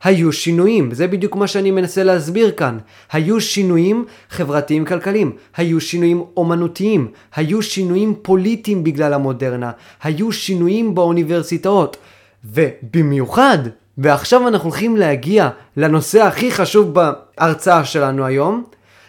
היו 0.03 0.31
שינויים, 0.31 0.93
זה 0.93 1.07
בדיוק 1.07 1.35
מה 1.35 1.47
שאני 1.47 1.71
מנסה 1.71 2.03
להסביר 2.03 2.51
כאן. 2.51 2.77
היו 3.11 3.41
שינויים 3.41 4.05
חברתיים 4.29 4.85
כלכליים, 4.85 5.31
היו 5.57 5.81
שינויים 5.81 6.23
אומנותיים, 6.37 7.07
היו 7.35 7.61
שינויים 7.61 8.15
פוליטיים 8.21 8.83
בגלל 8.83 9.13
המודרנה, 9.13 9.71
היו 10.03 10.31
שינויים 10.31 10.95
באוניברסיטאות, 10.95 11.97
ובמיוחד 12.45 13.57
ועכשיו 13.97 14.47
אנחנו 14.47 14.69
הולכים 14.69 14.97
להגיע 14.97 15.49
לנושא 15.77 16.23
הכי 16.23 16.51
חשוב 16.51 16.93
בהרצאה 16.93 17.85
שלנו 17.85 18.25
היום. 18.25 18.63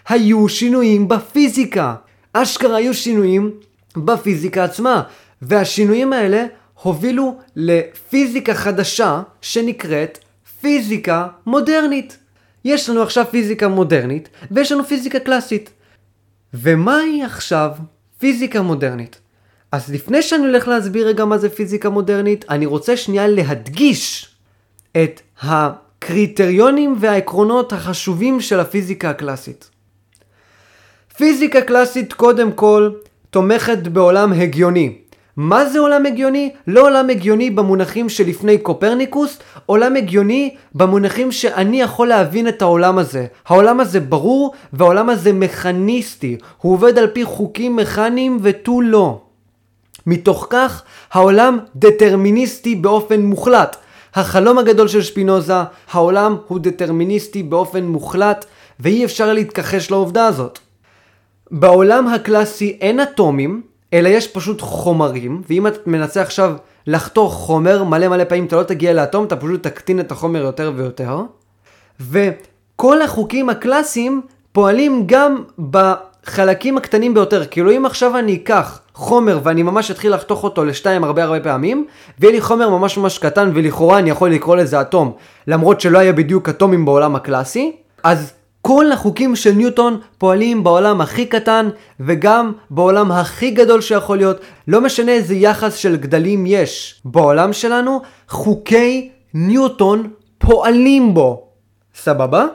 היו 0.08 0.48
שינויים 0.48 1.08
בפיזיקה. 1.08 1.94
אשכרה 2.32 2.76
היו 2.76 2.94
שינויים 2.94 3.50
בפיזיקה 3.96 4.64
עצמה. 4.64 5.02
והשינויים 5.42 6.12
האלה 6.12 6.46
הובילו 6.82 7.38
לפיזיקה 7.56 8.54
חדשה 8.54 9.22
שנקראת 9.42 10.18
פיזיקה 10.60 11.26
מודרנית. 11.46 12.18
יש 12.64 12.88
לנו 12.88 13.02
עכשיו 13.02 13.24
פיזיקה 13.30 13.68
מודרנית 13.68 14.28
ויש 14.50 14.72
לנו 14.72 14.84
פיזיקה 14.84 15.20
קלאסית. 15.20 15.70
ומהי 16.54 17.22
עכשיו 17.22 17.70
פיזיקה 18.18 18.62
מודרנית? 18.62 19.20
אז 19.72 19.92
לפני 19.92 20.22
שאני 20.22 20.46
הולך 20.46 20.68
להסביר 20.68 21.06
רגע 21.06 21.24
מה 21.24 21.38
זה 21.38 21.50
פיזיקה 21.50 21.90
מודרנית, 21.90 22.44
אני 22.50 22.66
רוצה 22.66 22.96
שנייה 22.96 23.26
להדגיש 23.26 24.33
את 24.96 25.20
הקריטריונים 25.42 26.96
והעקרונות 27.00 27.72
החשובים 27.72 28.40
של 28.40 28.60
הפיזיקה 28.60 29.10
הקלאסית. 29.10 29.70
פיזיקה 31.16 31.60
קלאסית 31.60 32.12
קודם 32.12 32.52
כל 32.52 32.90
תומכת 33.30 33.78
בעולם 33.78 34.32
הגיוני. 34.32 34.98
מה 35.36 35.66
זה 35.66 35.78
עולם 35.78 36.06
הגיוני? 36.06 36.52
לא 36.66 36.86
עולם 36.86 37.10
הגיוני 37.10 37.50
במונחים 37.50 38.08
שלפני 38.08 38.58
קופרניקוס, 38.58 39.38
עולם 39.66 39.96
הגיוני 39.96 40.54
במונחים 40.74 41.32
שאני 41.32 41.80
יכול 41.80 42.08
להבין 42.08 42.48
את 42.48 42.62
העולם 42.62 42.98
הזה. 42.98 43.26
העולם 43.46 43.80
הזה 43.80 44.00
ברור 44.00 44.54
והעולם 44.72 45.10
הזה 45.10 45.32
מכניסטי. 45.32 46.36
הוא 46.60 46.72
עובד 46.72 46.98
על 46.98 47.06
פי 47.06 47.24
חוקים 47.24 47.76
מכניים 47.76 48.38
ותו 48.42 48.80
לא. 48.80 49.20
מתוך 50.06 50.46
כך, 50.50 50.82
העולם 51.12 51.58
דטרמיניסטי 51.76 52.74
באופן 52.74 53.20
מוחלט. 53.20 53.76
החלום 54.14 54.58
הגדול 54.58 54.88
של 54.88 55.02
שפינוזה, 55.02 55.54
העולם 55.92 56.36
הוא 56.48 56.58
דטרמיניסטי 56.62 57.42
באופן 57.42 57.84
מוחלט, 57.84 58.44
ואי 58.80 59.04
אפשר 59.04 59.32
להתכחש 59.32 59.90
לעובדה 59.90 60.26
הזאת. 60.26 60.58
בעולם 61.50 62.08
הקלאסי 62.08 62.78
אין 62.80 63.00
אטומים, 63.00 63.62
אלא 63.92 64.08
יש 64.08 64.28
פשוט 64.28 64.60
חומרים, 64.60 65.42
ואם 65.50 65.66
את 65.66 65.86
מנסה 65.86 66.22
עכשיו 66.22 66.56
לחתוך 66.86 67.34
חומר 67.34 67.84
מלא 67.84 68.08
מלא 68.08 68.24
פעמים, 68.24 68.46
אתה 68.46 68.56
לא 68.56 68.62
תגיע 68.62 68.92
לאטום, 68.92 69.24
אתה 69.24 69.36
פשוט 69.36 69.62
תקטין 69.62 70.00
את 70.00 70.12
החומר 70.12 70.42
יותר 70.42 70.72
ויותר. 70.76 71.20
וכל 72.00 73.02
החוקים 73.02 73.48
הקלאסיים 73.48 74.22
פועלים 74.52 75.02
גם 75.06 75.44
בחלקים 76.26 76.76
הקטנים 76.76 77.14
ביותר. 77.14 77.44
כאילו 77.50 77.70
אם 77.70 77.86
עכשיו 77.86 78.18
אני 78.18 78.34
אקח 78.34 78.80
חומר 78.94 79.40
ואני 79.42 79.62
ממש 79.62 79.90
אתחיל 79.90 80.14
לחתוך 80.14 80.44
אותו 80.44 80.64
לשתיים 80.64 81.04
הרבה 81.04 81.24
הרבה 81.24 81.40
פעמים, 81.40 81.86
ויהיה 82.18 82.34
לי 82.34 82.40
חומר 82.40 82.68
ממש 82.68 82.98
ממש 82.98 83.18
קטן 83.18 83.50
ולכאורה 83.54 83.98
אני 83.98 84.10
יכול 84.10 84.30
לקרוא 84.30 84.56
לזה 84.56 84.80
אטום, 84.80 85.12
למרות 85.46 85.80
שלא 85.80 85.98
היה 85.98 86.12
בדיוק 86.12 86.48
אטומים 86.48 86.84
בעולם 86.84 87.16
הקלאסי, 87.16 87.76
אז 88.02 88.32
כל 88.60 88.92
החוקים 88.92 89.36
של 89.36 89.52
ניוטון 89.52 90.00
פועלים 90.18 90.64
בעולם 90.64 91.00
הכי 91.00 91.26
קטן 91.26 91.68
וגם 92.00 92.52
בעולם 92.70 93.12
הכי 93.12 93.50
גדול 93.50 93.80
שיכול 93.80 94.16
להיות. 94.16 94.36
לא 94.68 94.80
משנה 94.80 95.12
איזה 95.12 95.34
יחס 95.34 95.74
של 95.74 95.96
גדלים 95.96 96.46
יש 96.46 97.00
בעולם 97.04 97.52
שלנו, 97.52 98.02
חוקי 98.28 99.10
ניוטון 99.34 100.10
פועלים 100.38 101.14
בו. 101.14 101.48
סבבה? 101.94 102.46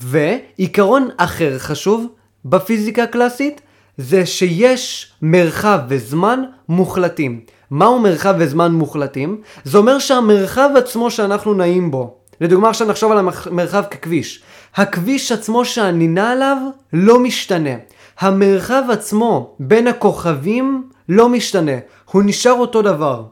ועיקרון 0.00 1.08
אחר 1.16 1.58
חשוב 1.58 2.06
בפיזיקה 2.44 3.02
הקלאסית 3.02 3.60
זה 3.96 4.26
שיש 4.26 5.12
מרחב 5.22 5.78
וזמן 5.88 6.42
מוחלטים. 6.68 7.40
מהו 7.70 7.98
מרחב 7.98 8.34
וזמן 8.38 8.72
מוחלטים? 8.72 9.40
זה 9.64 9.78
אומר 9.78 9.98
שהמרחב 9.98 10.70
עצמו 10.76 11.10
שאנחנו 11.10 11.54
נעים 11.54 11.90
בו, 11.90 12.16
לדוגמה 12.40 12.68
עכשיו 12.68 12.88
נחשוב 12.88 13.12
על 13.12 13.18
המרחב 13.18 13.84
ככביש. 13.90 14.42
הכביש 14.74 15.32
עצמו 15.32 15.64
שאני 15.64 16.08
נע 16.08 16.30
עליו 16.30 16.56
לא 16.92 17.18
משתנה. 17.18 17.74
המרחב 18.20 18.82
עצמו 18.92 19.56
בין 19.60 19.86
הכוכבים 19.86 20.88
לא 21.08 21.28
משתנה. 21.28 21.72
הוא 22.10 22.22
נשאר 22.26 22.52
אותו 22.52 22.82
דבר, 22.82 23.24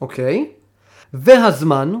אוקיי? 0.00 0.46
והזמן 1.14 1.92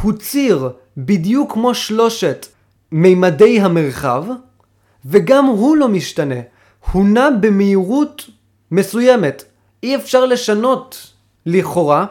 הוא 0.00 0.12
ציר 0.12 0.68
בדיוק 0.96 1.52
כמו 1.52 1.74
שלושת 1.74 2.46
מימדי 2.92 3.60
המרחב, 3.60 4.24
וגם 5.06 5.44
הוא 5.44 5.76
לא 5.76 5.88
משתנה. 5.88 6.40
הוא 6.92 7.04
נע 7.04 7.28
במהירות 7.40 8.30
מסוימת. 8.70 9.44
אי 9.82 9.96
אפשר 9.96 10.24
לשנות, 10.24 11.12
לכאורה, 11.46 12.06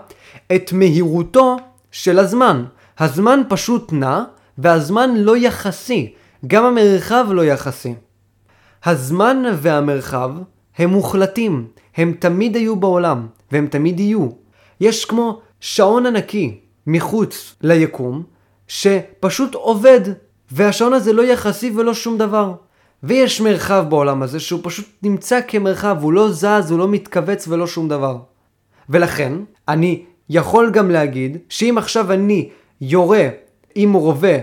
את 0.55 0.73
מהירותו 0.73 1.57
של 1.91 2.19
הזמן. 2.19 2.65
הזמן 2.99 3.41
פשוט 3.49 3.93
נע, 3.93 4.23
והזמן 4.57 5.15
לא 5.15 5.37
יחסי. 5.37 6.13
גם 6.47 6.65
המרחב 6.65 7.25
לא 7.31 7.45
יחסי. 7.45 7.95
הזמן 8.85 9.43
והמרחב 9.55 10.31
הם 10.77 10.89
מוחלטים. 10.89 11.67
הם 11.97 12.13
תמיד 12.19 12.55
היו 12.55 12.75
בעולם, 12.75 13.27
והם 13.51 13.67
תמיד 13.67 13.99
יהיו. 13.99 14.29
יש 14.81 15.05
כמו 15.05 15.41
שעון 15.59 16.05
ענקי 16.05 16.59
מחוץ 16.87 17.55
ליקום, 17.61 18.23
שפשוט 18.67 19.55
עובד, 19.55 20.01
והשעון 20.51 20.93
הזה 20.93 21.13
לא 21.13 21.21
יחסי 21.21 21.71
ולא 21.75 21.93
שום 21.93 22.17
דבר. 22.17 22.53
ויש 23.07 23.41
מרחב 23.41 23.85
בעולם 23.89 24.23
הזה 24.23 24.39
שהוא 24.39 24.59
פשוט 24.63 24.85
נמצא 25.03 25.39
כמרחב, 25.47 25.97
הוא 26.01 26.13
לא 26.13 26.31
זז, 26.31 26.71
הוא 26.71 26.79
לא 26.79 26.87
מתכווץ 26.87 27.47
ולא 27.47 27.67
שום 27.67 27.87
דבר. 27.87 28.17
ולכן, 28.89 29.33
אני 29.67 30.03
יכול 30.29 30.71
גם 30.71 30.91
להגיד 30.91 31.37
שאם 31.49 31.77
עכשיו 31.77 32.11
אני 32.11 32.49
יורה 32.81 33.27
עם 33.75 33.93
רובה 33.93 34.37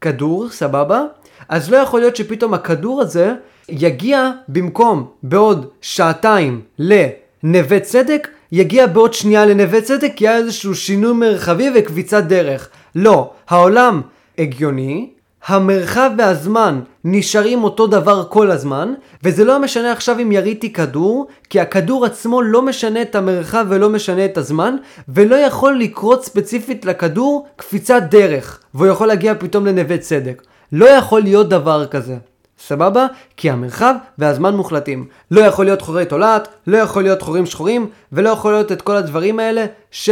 כדור, 0.00 0.50
סבבה? 0.50 1.04
אז 1.48 1.70
לא 1.70 1.76
יכול 1.76 2.00
להיות 2.00 2.16
שפתאום 2.16 2.54
הכדור 2.54 3.00
הזה 3.00 3.34
יגיע 3.68 4.30
במקום 4.48 5.06
בעוד 5.22 5.66
שעתיים 5.80 6.60
לנווה 6.78 7.80
צדק, 7.80 8.28
יגיע 8.52 8.86
בעוד 8.86 9.14
שנייה 9.14 9.46
לנווה 9.46 9.80
צדק, 9.80 10.12
כי 10.16 10.28
היה 10.28 10.36
איזשהו 10.36 10.74
שינוי 10.74 11.12
מרחבי 11.12 11.70
וקביצת 11.74 12.24
דרך. 12.24 12.68
לא, 12.94 13.30
העולם 13.48 14.00
הגיוני, 14.38 15.10
המרחב 15.46 16.10
והזמן 16.18 16.80
נשארים 17.10 17.64
אותו 17.64 17.86
דבר 17.86 18.24
כל 18.28 18.50
הזמן, 18.50 18.94
וזה 19.22 19.44
לא 19.44 19.58
משנה 19.58 19.92
עכשיו 19.92 20.18
אם 20.18 20.32
יריתי 20.32 20.72
כדור, 20.72 21.26
כי 21.50 21.60
הכדור 21.60 22.04
עצמו 22.04 22.42
לא 22.42 22.62
משנה 22.62 23.02
את 23.02 23.14
המרחב 23.14 23.66
ולא 23.68 23.90
משנה 23.90 24.24
את 24.24 24.38
הזמן, 24.38 24.76
ולא 25.08 25.36
יכול 25.36 25.78
לקרות 25.78 26.24
ספציפית 26.24 26.84
לכדור 26.84 27.46
קפיצת 27.56 28.02
דרך, 28.10 28.60
והוא 28.74 28.86
יכול 28.86 29.06
להגיע 29.06 29.34
פתאום 29.38 29.66
לנווה 29.66 29.98
צדק. 29.98 30.42
לא 30.72 30.86
יכול 30.86 31.20
להיות 31.20 31.48
דבר 31.48 31.86
כזה. 31.86 32.16
סבבה? 32.58 33.06
כי 33.36 33.50
המרחב 33.50 33.94
והזמן 34.18 34.56
מוחלטים. 34.56 35.06
לא 35.30 35.40
יכול 35.40 35.64
להיות 35.64 35.82
חורי 35.82 36.04
תולעת, 36.04 36.48
לא 36.66 36.76
יכול 36.76 37.02
להיות 37.02 37.22
חורים 37.22 37.46
שחורים, 37.46 37.86
ולא 38.12 38.30
יכול 38.30 38.52
להיות 38.52 38.72
את 38.72 38.82
כל 38.82 38.96
הדברים 38.96 39.40
האלה 39.40 39.66
ש... 39.90 40.10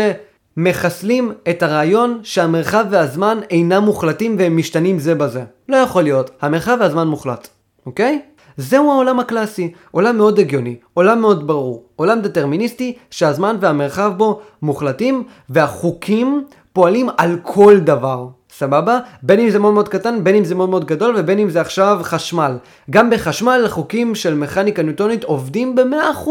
מחסלים 0.56 1.32
את 1.50 1.62
הרעיון 1.62 2.20
שהמרחב 2.22 2.84
והזמן 2.90 3.38
אינם 3.50 3.82
מוחלטים 3.82 4.36
והם 4.38 4.56
משתנים 4.56 4.98
זה 4.98 5.14
בזה. 5.14 5.44
לא 5.68 5.76
יכול 5.76 6.02
להיות, 6.02 6.30
המרחב 6.40 6.76
והזמן 6.80 7.08
מוחלט, 7.08 7.48
אוקיי? 7.86 8.20
זהו 8.56 8.92
העולם 8.92 9.20
הקלאסי, 9.20 9.72
עולם 9.90 10.16
מאוד 10.16 10.38
הגיוני, 10.38 10.76
עולם 10.94 11.20
מאוד 11.20 11.46
ברור, 11.46 11.84
עולם 11.96 12.20
דטרמיניסטי 12.20 12.96
שהזמן 13.10 13.56
והמרחב 13.60 14.12
בו 14.16 14.40
מוחלטים 14.62 15.24
והחוקים 15.48 16.44
פועלים 16.72 17.08
על 17.16 17.38
כל 17.42 17.78
דבר. 17.78 18.26
סבבה? 18.50 18.98
בין 19.22 19.40
אם 19.40 19.50
זה 19.50 19.58
מאוד 19.58 19.74
מאוד 19.74 19.88
קטן, 19.88 20.24
בין 20.24 20.34
אם 20.34 20.44
זה 20.44 20.54
מאוד 20.54 20.68
מאוד 20.68 20.84
גדול 20.84 21.14
ובין 21.18 21.38
אם 21.38 21.50
זה 21.50 21.60
עכשיו 21.60 21.98
חשמל. 22.02 22.56
גם 22.90 23.10
בחשמל 23.10 23.62
החוקים 23.66 24.14
של 24.14 24.34
מכניקה 24.34 24.82
ניוטונית 24.82 25.24
עובדים 25.24 25.74
ב-100%. 25.74 26.28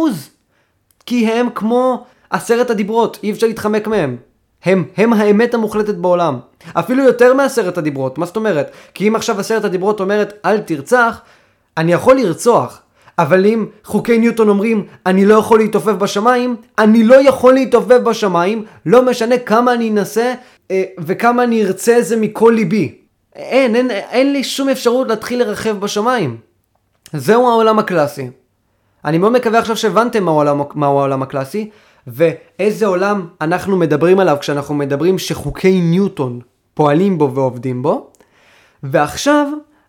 כי 1.05 1.27
הם 1.27 1.47
כמו 1.55 2.05
עשרת 2.29 2.69
הדיברות, 2.69 3.19
אי 3.23 3.31
אפשר 3.31 3.47
להתחמק 3.47 3.87
מהם. 3.87 4.17
הם, 4.63 4.83
הם 4.97 5.13
האמת 5.13 5.53
המוחלטת 5.53 5.95
בעולם. 5.95 6.39
אפילו 6.73 7.03
יותר 7.03 7.33
מעשרת 7.33 7.77
הדיברות, 7.77 8.17
מה 8.17 8.25
זאת 8.25 8.35
אומרת? 8.35 8.71
כי 8.93 9.07
אם 9.07 9.15
עכשיו 9.15 9.39
עשרת 9.39 9.65
הדיברות 9.65 9.99
אומרת 9.99 10.33
אל 10.45 10.57
תרצח, 10.57 11.21
אני 11.77 11.93
יכול 11.93 12.15
לרצוח. 12.15 12.81
אבל 13.19 13.45
אם 13.45 13.65
חוקי 13.83 14.17
ניוטון 14.17 14.49
אומרים 14.49 14.85
אני 15.05 15.25
לא 15.25 15.35
יכול 15.35 15.59
להתעופף 15.59 15.91
בשמיים, 15.91 16.55
אני 16.79 17.03
לא 17.03 17.27
יכול 17.27 17.53
להתעופף 17.53 17.97
בשמיים, 18.03 18.65
לא 18.85 19.05
משנה 19.05 19.37
כמה 19.37 19.73
אני 19.73 19.89
אנסה 19.89 20.33
אה, 20.71 20.83
וכמה 20.99 21.43
אני 21.43 21.65
ארצה 21.65 22.01
זה 22.01 22.15
מכל 22.15 22.53
ליבי. 22.55 22.95
אין, 23.35 23.75
אין, 23.75 23.91
אין 23.91 24.33
לי 24.33 24.43
שום 24.43 24.69
אפשרות 24.69 25.07
להתחיל 25.07 25.39
לרחב 25.39 25.79
בשמיים. 25.79 26.37
זהו 27.13 27.49
העולם 27.49 27.79
הקלאסי. 27.79 28.29
אני 29.05 29.17
מאוד 29.17 29.31
מקווה 29.31 29.59
עכשיו 29.59 29.77
שהבנתם 29.77 30.23
מהו 30.23 30.33
העולם, 30.33 30.61
מהו 30.75 30.99
העולם 30.99 31.21
הקלאסי, 31.21 31.69
ואיזה 32.07 32.85
עולם 32.85 33.27
אנחנו 33.41 33.77
מדברים 33.77 34.19
עליו 34.19 34.37
כשאנחנו 34.39 34.75
מדברים 34.75 35.19
שחוקי 35.19 35.81
ניוטון 35.81 36.39
פועלים 36.73 37.17
בו 37.17 37.31
ועובדים 37.35 37.81
בו. 37.81 38.11
ועכשיו 38.83 39.47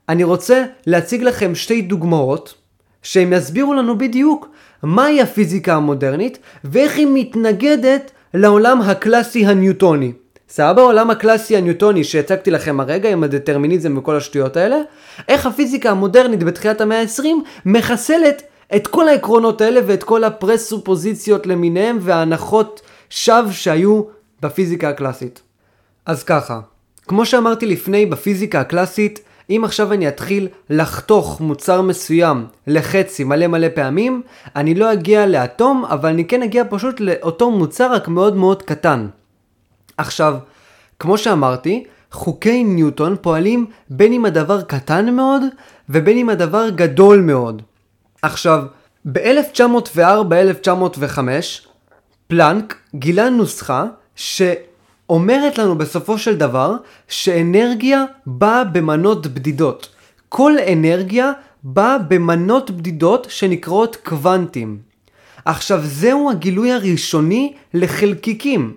אני 0.08 0.24
רוצה 0.24 0.64
להציג 0.86 1.22
לכם 1.22 1.54
שתי 1.54 1.82
דוגמאות 1.82 2.54
שהם 3.02 3.32
יסבירו 3.32 3.74
לנו 3.74 3.98
בדיוק 3.98 4.48
מהי 4.82 5.22
הפיזיקה 5.22 5.74
המודרנית 5.74 6.38
ואיך 6.64 6.96
היא 6.96 7.06
מתנגדת 7.14 8.10
לעולם 8.34 8.80
הקלאסי 8.80 9.46
הניוטוני. 9.46 10.12
סבבה? 10.48 10.82
העולם 10.82 11.10
הקלאסי 11.10 11.56
הניוטוני 11.56 12.04
שהצגתי 12.04 12.50
לכם 12.50 12.80
הרגע 12.80 13.10
עם 13.10 13.24
הדטרמיניזם 13.24 13.98
וכל 13.98 14.16
השטויות 14.16 14.56
האלה, 14.56 14.76
איך 15.28 15.46
הפיזיקה 15.46 15.90
המודרנית 15.90 16.42
בתחילת 16.42 16.80
המאה 16.80 17.00
ה-20 17.00 17.26
מחסלת 17.66 18.42
את 18.76 18.86
כל 18.86 19.08
העקרונות 19.08 19.60
האלה 19.60 19.80
ואת 19.86 20.02
כל 20.02 20.24
הפרסופוזיציות 20.24 21.46
למיניהם 21.46 21.98
וההנחות 22.00 22.80
שווא 23.10 23.50
שהיו 23.50 24.02
בפיזיקה 24.42 24.88
הקלאסית. 24.88 25.42
אז 26.06 26.22
ככה, 26.22 26.60
כמו 27.08 27.26
שאמרתי 27.26 27.66
לפני 27.66 28.06
בפיזיקה 28.06 28.60
הקלאסית, 28.60 29.20
אם 29.50 29.62
עכשיו 29.64 29.92
אני 29.92 30.08
אתחיל 30.08 30.48
לחתוך 30.70 31.40
מוצר 31.40 31.82
מסוים 31.82 32.46
לחצי 32.66 33.24
מלא 33.24 33.46
מלא 33.46 33.68
פעמים, 33.74 34.22
אני 34.56 34.74
לא 34.74 34.92
אגיע 34.92 35.26
לאטום, 35.26 35.84
אבל 35.84 36.08
אני 36.08 36.24
כן 36.24 36.42
אגיע 36.42 36.64
פשוט 36.70 37.00
לאותו 37.00 37.50
מוצר 37.50 37.92
רק 37.92 38.08
מאוד 38.08 38.36
מאוד 38.36 38.62
קטן. 38.62 39.06
עכשיו, 39.96 40.36
כמו 40.98 41.18
שאמרתי, 41.18 41.84
חוקי 42.12 42.64
ניוטון 42.64 43.16
פועלים 43.20 43.66
בין 43.90 44.12
אם 44.12 44.24
הדבר 44.24 44.62
קטן 44.62 45.14
מאוד 45.14 45.42
ובין 45.88 46.18
אם 46.18 46.28
הדבר 46.28 46.68
גדול 46.68 47.20
מאוד. 47.20 47.62
עכשיו, 48.26 48.62
ב-1904-1905 49.12 51.18
פלנק 52.28 52.76
גילה 52.94 53.30
נוסחה 53.30 53.84
שאומרת 54.16 55.58
לנו 55.58 55.78
בסופו 55.78 56.18
של 56.18 56.36
דבר 56.36 56.74
שאנרגיה 57.08 58.04
באה 58.26 58.64
במנות 58.64 59.26
בדידות. 59.26 59.88
כל 60.28 60.52
אנרגיה 60.72 61.32
באה 61.62 61.98
במנות 61.98 62.70
בדידות 62.70 63.26
שנקראות 63.30 63.96
קוונטים. 63.96 64.78
עכשיו 65.44 65.80
זהו 65.84 66.30
הגילוי 66.30 66.72
הראשוני 66.72 67.52
לחלקיקים. 67.74 68.76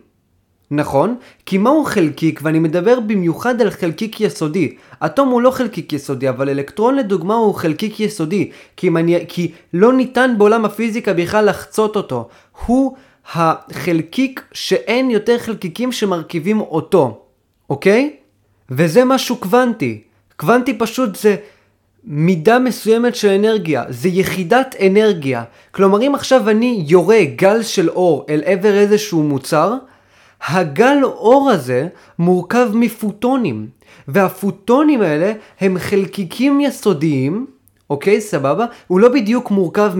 נכון? 0.72 1.16
כי 1.46 1.58
מהו 1.58 1.86
חלקיק? 1.86 2.40
ואני 2.44 2.60
מדבר 2.60 3.00
במיוחד 3.00 3.62
על 3.62 3.70
חלקיק 3.70 4.22
יסודי. 4.22 4.76
אטום 5.06 5.30
הוא 5.30 5.42
לא 5.42 5.52
חלקיק 5.52 5.94
יסודי, 5.94 6.30
אבל 6.30 6.50
אלקטרון 6.50 6.96
לדוגמה 6.96 7.36
הוא 7.36 7.56
חלקיק 7.56 8.00
יסודי. 8.00 8.52
כי, 8.78 8.90
מני... 8.90 9.26
כי 9.28 9.52
לא 9.74 9.94
ניתן 9.94 10.36
בעולם 10.38 10.66
הפיזיקה 10.66 11.14
בכלל 11.14 11.50
לחצות 11.50 11.96
אותו. 11.96 12.28
הוא 12.66 12.96
החלקיק 13.34 14.42
שאין 14.52 15.12
יותר 15.12 15.38
חלקיקים 15.38 15.92
שמרכיבים 15.92 16.62
אותו, 16.62 17.22
אוקיי? 17.70 18.16
וזה 18.72 19.06
משהו 19.06 19.36
קוונטי. 19.36 20.02
קוונטי 20.36 20.78
פשוט 20.78 21.16
זה 21.16 21.36
מידה 22.04 22.60
מסוימת 22.60 23.16
של 23.16 23.28
אנרגיה, 23.30 23.84
זה 23.90 24.10
יחידת 24.10 24.76
אנרגיה. 24.86 25.44
כלומר 25.72 26.02
אם 26.02 26.16
עכשיו 26.16 26.50
אני 26.50 26.84
יורה 26.88 27.24
גל 27.36 27.64
של 27.64 27.90
אור 27.90 28.26
אל 28.30 28.42
עבר 28.46 28.74
איזשהו 28.74 29.24
מוצר, 29.24 29.74
הגל 30.48 30.98
אור 31.04 31.50
הזה 31.50 31.88
מורכב 32.20 32.70
מפוטונים, 32.74 33.68
והפוטונים 34.08 35.02
האלה 35.02 35.34
הם 35.60 35.78
חלקיקים 35.80 36.62
יסודיים, 36.62 37.46
אוקיי, 37.90 38.22
סבבה? 38.22 38.66
הוא 38.88 39.00
לא 39.00 39.10
בדיוק 39.10 39.52
מורכב 39.52 39.94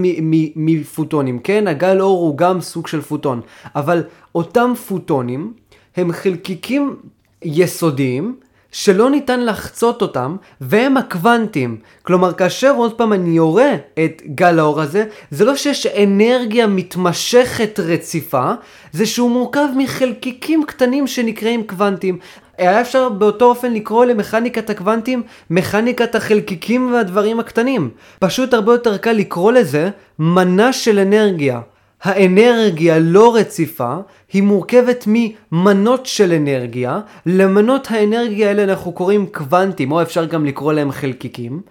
מפוטונים, 0.56 1.40
כן? 1.40 1.68
הגל 1.68 2.02
אור 2.02 2.20
הוא 2.20 2.38
גם 2.38 2.62
סוג 2.62 2.88
של 2.88 3.02
פוטון, 3.02 3.42
אבל 3.76 4.04
אותם 4.36 4.74
פוטונים 4.88 5.54
הם 5.96 6.12
חלקיקים 6.12 6.96
יסודיים 7.44 8.36
שלא 8.72 9.10
ניתן 9.10 9.46
לחצות 9.46 10.02
אותם, 10.02 10.36
והם 10.62 10.98
הקוונטים. 10.98 11.78
כלומר, 12.02 12.34
כאשר 12.34 12.74
עוד 12.76 12.94
פעם 12.94 13.14
אני 13.14 13.30
יורה 13.30 13.72
את 14.04 14.22
גל 14.26 14.60
האור 14.60 14.82
הזה, 14.82 15.06
זה 15.32 15.46
לא 15.46 15.56
שיש 15.56 15.86
אנרגיה 15.88 16.68
מתמשכת 16.68 17.80
רציפה, 17.80 18.52
זה 18.92 19.06
שהוא 19.06 19.32
מורכב 19.32 19.68
מחלקיקים 19.78 20.64
קטנים 20.64 21.08
שנקראים 21.08 21.68
קוונטים. 21.68 22.20
היה 22.58 22.82
אפשר 22.82 23.10
באותו 23.10 23.46
אופן 23.46 23.74
לקרוא 23.74 24.06
למכניקת 24.06 24.70
הקוונטים 24.70 25.24
מכניקת 25.50 26.16
החלקיקים 26.16 26.94
והדברים 26.94 27.40
הקטנים. 27.40 27.90
פשוט 28.20 28.54
הרבה 28.54 28.72
יותר 28.72 28.98
קל 28.98 29.12
לקרוא 29.12 29.52
לזה 29.52 29.90
מנה 30.20 30.74
של 30.74 31.00
אנרגיה. 31.00 31.60
האנרגיה 32.02 33.00
לא 33.00 33.36
רציפה 33.36 33.96
היא 34.34 34.44
מורכבת 34.44 35.06
ממנות 35.08 36.06
של 36.06 36.32
אנרגיה, 36.32 37.00
למנות 37.26 37.88
האנרגיה 37.92 38.48
האלה 38.48 38.64
אנחנו 38.64 38.92
קוראים 38.92 39.28
קוונטים, 39.28 39.92
או 39.92 40.02
אפשר 40.02 40.26
גם 40.26 40.46
לקרוא 40.46 40.74
להם 40.74 40.92
חלקיקים, 40.92 41.62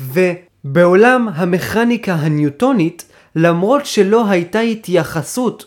ובעולם 0.00 1.28
המכניקה 1.34 2.14
הניוטונית, 2.14 3.04
למרות 3.36 3.86
שלא 3.86 4.28
הייתה 4.28 4.60
התייחסות 4.60 5.64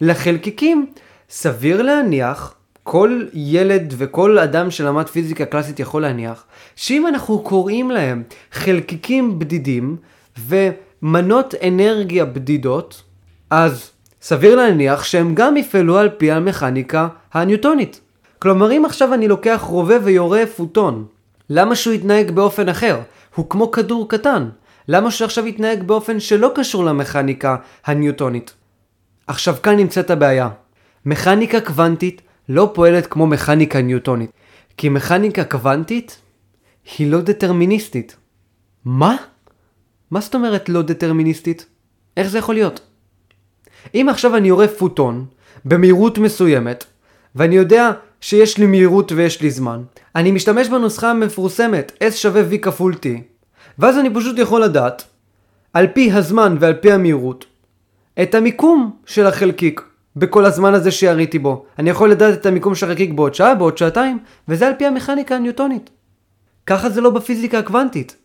לחלקיקים, 0.00 0.86
סביר 1.30 1.82
להניח, 1.82 2.54
כל 2.82 3.22
ילד 3.32 3.94
וכל 3.96 4.38
אדם 4.38 4.70
שלמד 4.70 5.06
פיזיקה 5.06 5.44
קלאסית 5.44 5.80
יכול 5.80 6.02
להניח, 6.02 6.44
שאם 6.76 7.06
אנחנו 7.06 7.38
קוראים 7.38 7.90
להם 7.90 8.22
חלקיקים 8.52 9.38
בדידים 9.38 9.96
ומנות 10.38 11.54
אנרגיה 11.62 12.24
בדידות, 12.24 13.02
אז 13.50 13.90
סביר 14.22 14.56
להניח 14.56 15.04
שהם 15.04 15.34
גם 15.34 15.56
יפעלו 15.56 15.98
על 15.98 16.08
פי 16.08 16.32
המכניקה 16.32 17.08
הניוטונית. 17.32 18.00
כלומר 18.38 18.72
אם 18.72 18.84
עכשיו 18.84 19.14
אני 19.14 19.28
לוקח 19.28 19.60
רובה 19.66 19.94
ויורה 20.04 20.42
פוטון, 20.56 21.06
למה 21.50 21.74
שהוא 21.74 21.94
יתנהג 21.94 22.30
באופן 22.30 22.68
אחר? 22.68 23.00
הוא 23.34 23.50
כמו 23.50 23.70
כדור 23.70 24.08
קטן. 24.08 24.48
למה 24.88 25.10
שעכשיו 25.10 25.46
יתנהג 25.46 25.82
באופן 25.82 26.20
שלא 26.20 26.52
קשור 26.54 26.84
למכניקה 26.84 27.56
הניוטונית? 27.84 28.54
עכשיו 29.26 29.56
כאן 29.62 29.76
נמצאת 29.76 30.10
הבעיה. 30.10 30.48
מכניקה 31.06 31.60
קוונטית 31.60 32.22
לא 32.48 32.70
פועלת 32.74 33.06
כמו 33.06 33.26
מכניקה 33.26 33.82
ניוטונית, 33.82 34.30
כי 34.76 34.88
מכניקה 34.88 35.44
קוונטית 35.44 36.20
היא 36.98 37.10
לא 37.10 37.20
דטרמיניסטית. 37.20 38.16
מה? 38.84 39.16
מה 40.10 40.20
זאת 40.20 40.34
אומרת 40.34 40.68
לא 40.68 40.82
דטרמיניסטית? 40.82 41.66
איך 42.16 42.28
זה 42.28 42.38
יכול 42.38 42.54
להיות? 42.54 42.80
אם 43.94 44.06
עכשיו 44.10 44.36
אני 44.36 44.48
יורה 44.48 44.68
פוטון 44.68 45.24
במהירות 45.64 46.18
מסוימת, 46.18 46.84
ואני 47.34 47.56
יודע 47.56 47.90
שיש 48.20 48.58
לי 48.58 48.66
מהירות 48.66 49.12
ויש 49.12 49.42
לי 49.42 49.50
זמן, 49.50 49.82
אני 50.16 50.30
משתמש 50.30 50.68
בנוסחה 50.68 51.10
המפורסמת 51.10 51.92
S 52.04 52.12
שווה 52.12 52.42
V 52.50 52.58
כפול 52.58 52.94
T, 52.94 53.06
ואז 53.78 53.98
אני 53.98 54.14
פשוט 54.14 54.38
יכול 54.38 54.62
לדעת, 54.62 55.04
על 55.72 55.86
פי 55.86 56.12
הזמן 56.12 56.56
ועל 56.60 56.74
פי 56.74 56.92
המהירות, 56.92 57.44
את 58.22 58.34
המיקום 58.34 58.90
של 59.06 59.26
החלקיק 59.26 59.80
בכל 60.16 60.44
הזמן 60.44 60.74
הזה 60.74 60.90
שיריתי 60.90 61.38
בו. 61.38 61.64
אני 61.78 61.90
יכול 61.90 62.10
לדעת 62.10 62.34
את 62.34 62.46
המיקום 62.46 62.74
של 62.74 62.86
החלקיק 62.86 63.12
בעוד 63.12 63.34
שעה, 63.34 63.54
בעוד 63.54 63.78
שעתיים, 63.78 64.18
וזה 64.48 64.66
על 64.66 64.72
פי 64.78 64.86
המכניקה 64.86 65.36
הניוטונית. 65.36 65.90
ככה 66.66 66.90
זה 66.90 67.00
לא 67.00 67.10
בפיזיקה 67.10 67.58
הקוונטית. 67.58 68.16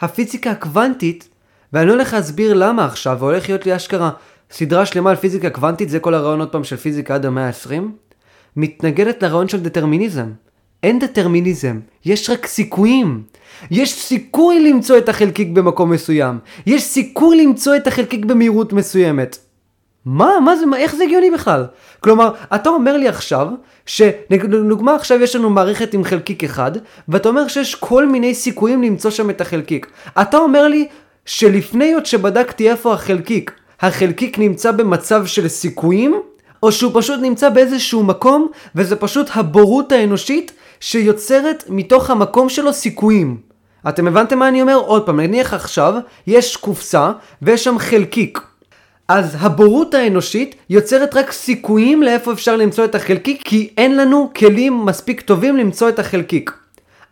הפיזיקה 0.00 0.50
הקוונטית, 0.50 1.28
ואני 1.72 1.90
הולך 1.90 2.12
להסביר 2.12 2.54
למה 2.54 2.84
עכשיו, 2.84 3.16
והולך 3.20 3.48
להיות 3.48 3.66
לי 3.66 3.76
אשכרה 3.76 4.10
סדרה 4.50 4.86
שלמה 4.86 5.10
על 5.10 5.16
פיזיקה 5.16 5.50
קוונטית, 5.50 5.88
זה 5.88 6.00
כל 6.00 6.14
הרעיון 6.14 6.40
עוד 6.40 6.48
פעם 6.48 6.64
של 6.64 6.76
פיזיקה 6.76 7.14
עד 7.14 7.26
המאה 7.26 7.46
ה-20, 7.46 7.82
מתנגדת 8.56 9.22
לרעיון 9.22 9.48
של 9.48 9.60
דטרמיניזם. 9.60 10.30
אין 10.82 10.98
דטרמיניזם, 10.98 11.80
יש 12.04 12.30
רק 12.30 12.46
סיכויים. 12.46 13.22
יש 13.70 13.92
סיכוי 13.92 14.70
למצוא 14.70 14.98
את 14.98 15.08
החלקיק 15.08 15.48
במקום 15.48 15.90
מסוים. 15.90 16.38
יש 16.66 16.82
סיכוי 16.82 17.44
למצוא 17.44 17.76
את 17.76 17.86
החלקיק 17.86 18.24
במהירות 18.24 18.72
מסוימת. 18.72 19.38
מה? 20.04 20.40
מה 20.44 20.56
זה? 20.56 20.66
מה, 20.66 20.76
איך 20.76 20.94
זה 20.94 21.04
הגיוני 21.04 21.30
בכלל? 21.30 21.66
כלומר, 22.00 22.34
אתה 22.54 22.68
אומר 22.68 22.96
לי 22.96 23.08
עכשיו, 23.08 23.48
שלדוגמה 23.86 24.94
עכשיו 24.94 25.22
יש 25.22 25.36
לנו 25.36 25.50
מערכת 25.50 25.94
עם 25.94 26.04
חלקיק 26.04 26.44
אחד, 26.44 26.72
ואתה 27.08 27.28
אומר 27.28 27.48
שיש 27.48 27.74
כל 27.74 28.06
מיני 28.06 28.34
סיכויים 28.34 28.82
למצוא 28.82 29.10
שם 29.10 29.30
את 29.30 29.40
החלקיק. 29.40 29.86
אתה 30.20 30.38
אומר 30.38 30.68
לי 30.68 30.88
שלפני 31.26 31.92
עוד 31.92 32.06
שבדקתי 32.06 32.70
איפה 32.70 32.92
החלקיק, 32.92 33.52
החלקיק 33.80 34.38
נמצא 34.38 34.72
במצב 34.72 35.26
של 35.26 35.48
סיכויים, 35.48 36.20
או 36.62 36.72
שהוא 36.72 36.92
פשוט 36.94 37.20
נמצא 37.20 37.48
באיזשהו 37.48 38.04
מקום, 38.04 38.48
וזה 38.74 38.96
פשוט 38.96 39.30
הבורות 39.34 39.92
האנושית 39.92 40.52
שיוצרת 40.80 41.64
מתוך 41.68 42.10
המקום 42.10 42.48
שלו 42.48 42.72
סיכויים. 42.72 43.36
אתם 43.88 44.08
הבנתם 44.08 44.38
מה 44.38 44.48
אני 44.48 44.62
אומר? 44.62 44.74
עוד 44.74 45.06
פעם, 45.06 45.20
נניח 45.20 45.54
עכשיו, 45.54 45.94
יש 46.26 46.56
קופסה, 46.56 47.12
ויש 47.42 47.64
שם 47.64 47.78
חלקיק. 47.78 48.40
אז 49.08 49.36
הבורות 49.40 49.94
האנושית 49.94 50.54
יוצרת 50.70 51.14
רק 51.14 51.32
סיכויים 51.32 52.02
לאיפה 52.02 52.32
אפשר 52.32 52.56
למצוא 52.56 52.84
את 52.84 52.94
החלקיק, 52.94 53.42
כי 53.44 53.70
אין 53.76 53.96
לנו 53.96 54.30
כלים 54.36 54.86
מספיק 54.86 55.20
טובים 55.20 55.56
למצוא 55.56 55.88
את 55.88 55.98
החלקיק. 55.98 56.52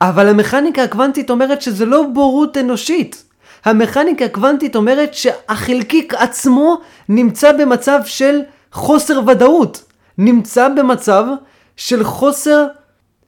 אבל 0.00 0.28
המכניקה 0.28 0.82
הקוונטית 0.82 1.30
אומרת 1.30 1.62
שזה 1.62 1.84
לא 1.84 2.02
בורות 2.12 2.56
אנושית. 2.56 3.27
המכניקה 3.64 4.24
הקוונטית 4.24 4.76
אומרת 4.76 5.14
שהחלקיק 5.14 6.14
עצמו 6.14 6.80
נמצא 7.08 7.52
במצב 7.52 8.00
של 8.04 8.40
חוסר 8.72 9.20
ודאות. 9.26 9.84
נמצא 10.18 10.68
במצב 10.68 11.24
של 11.76 12.04
חוסר 12.04 12.66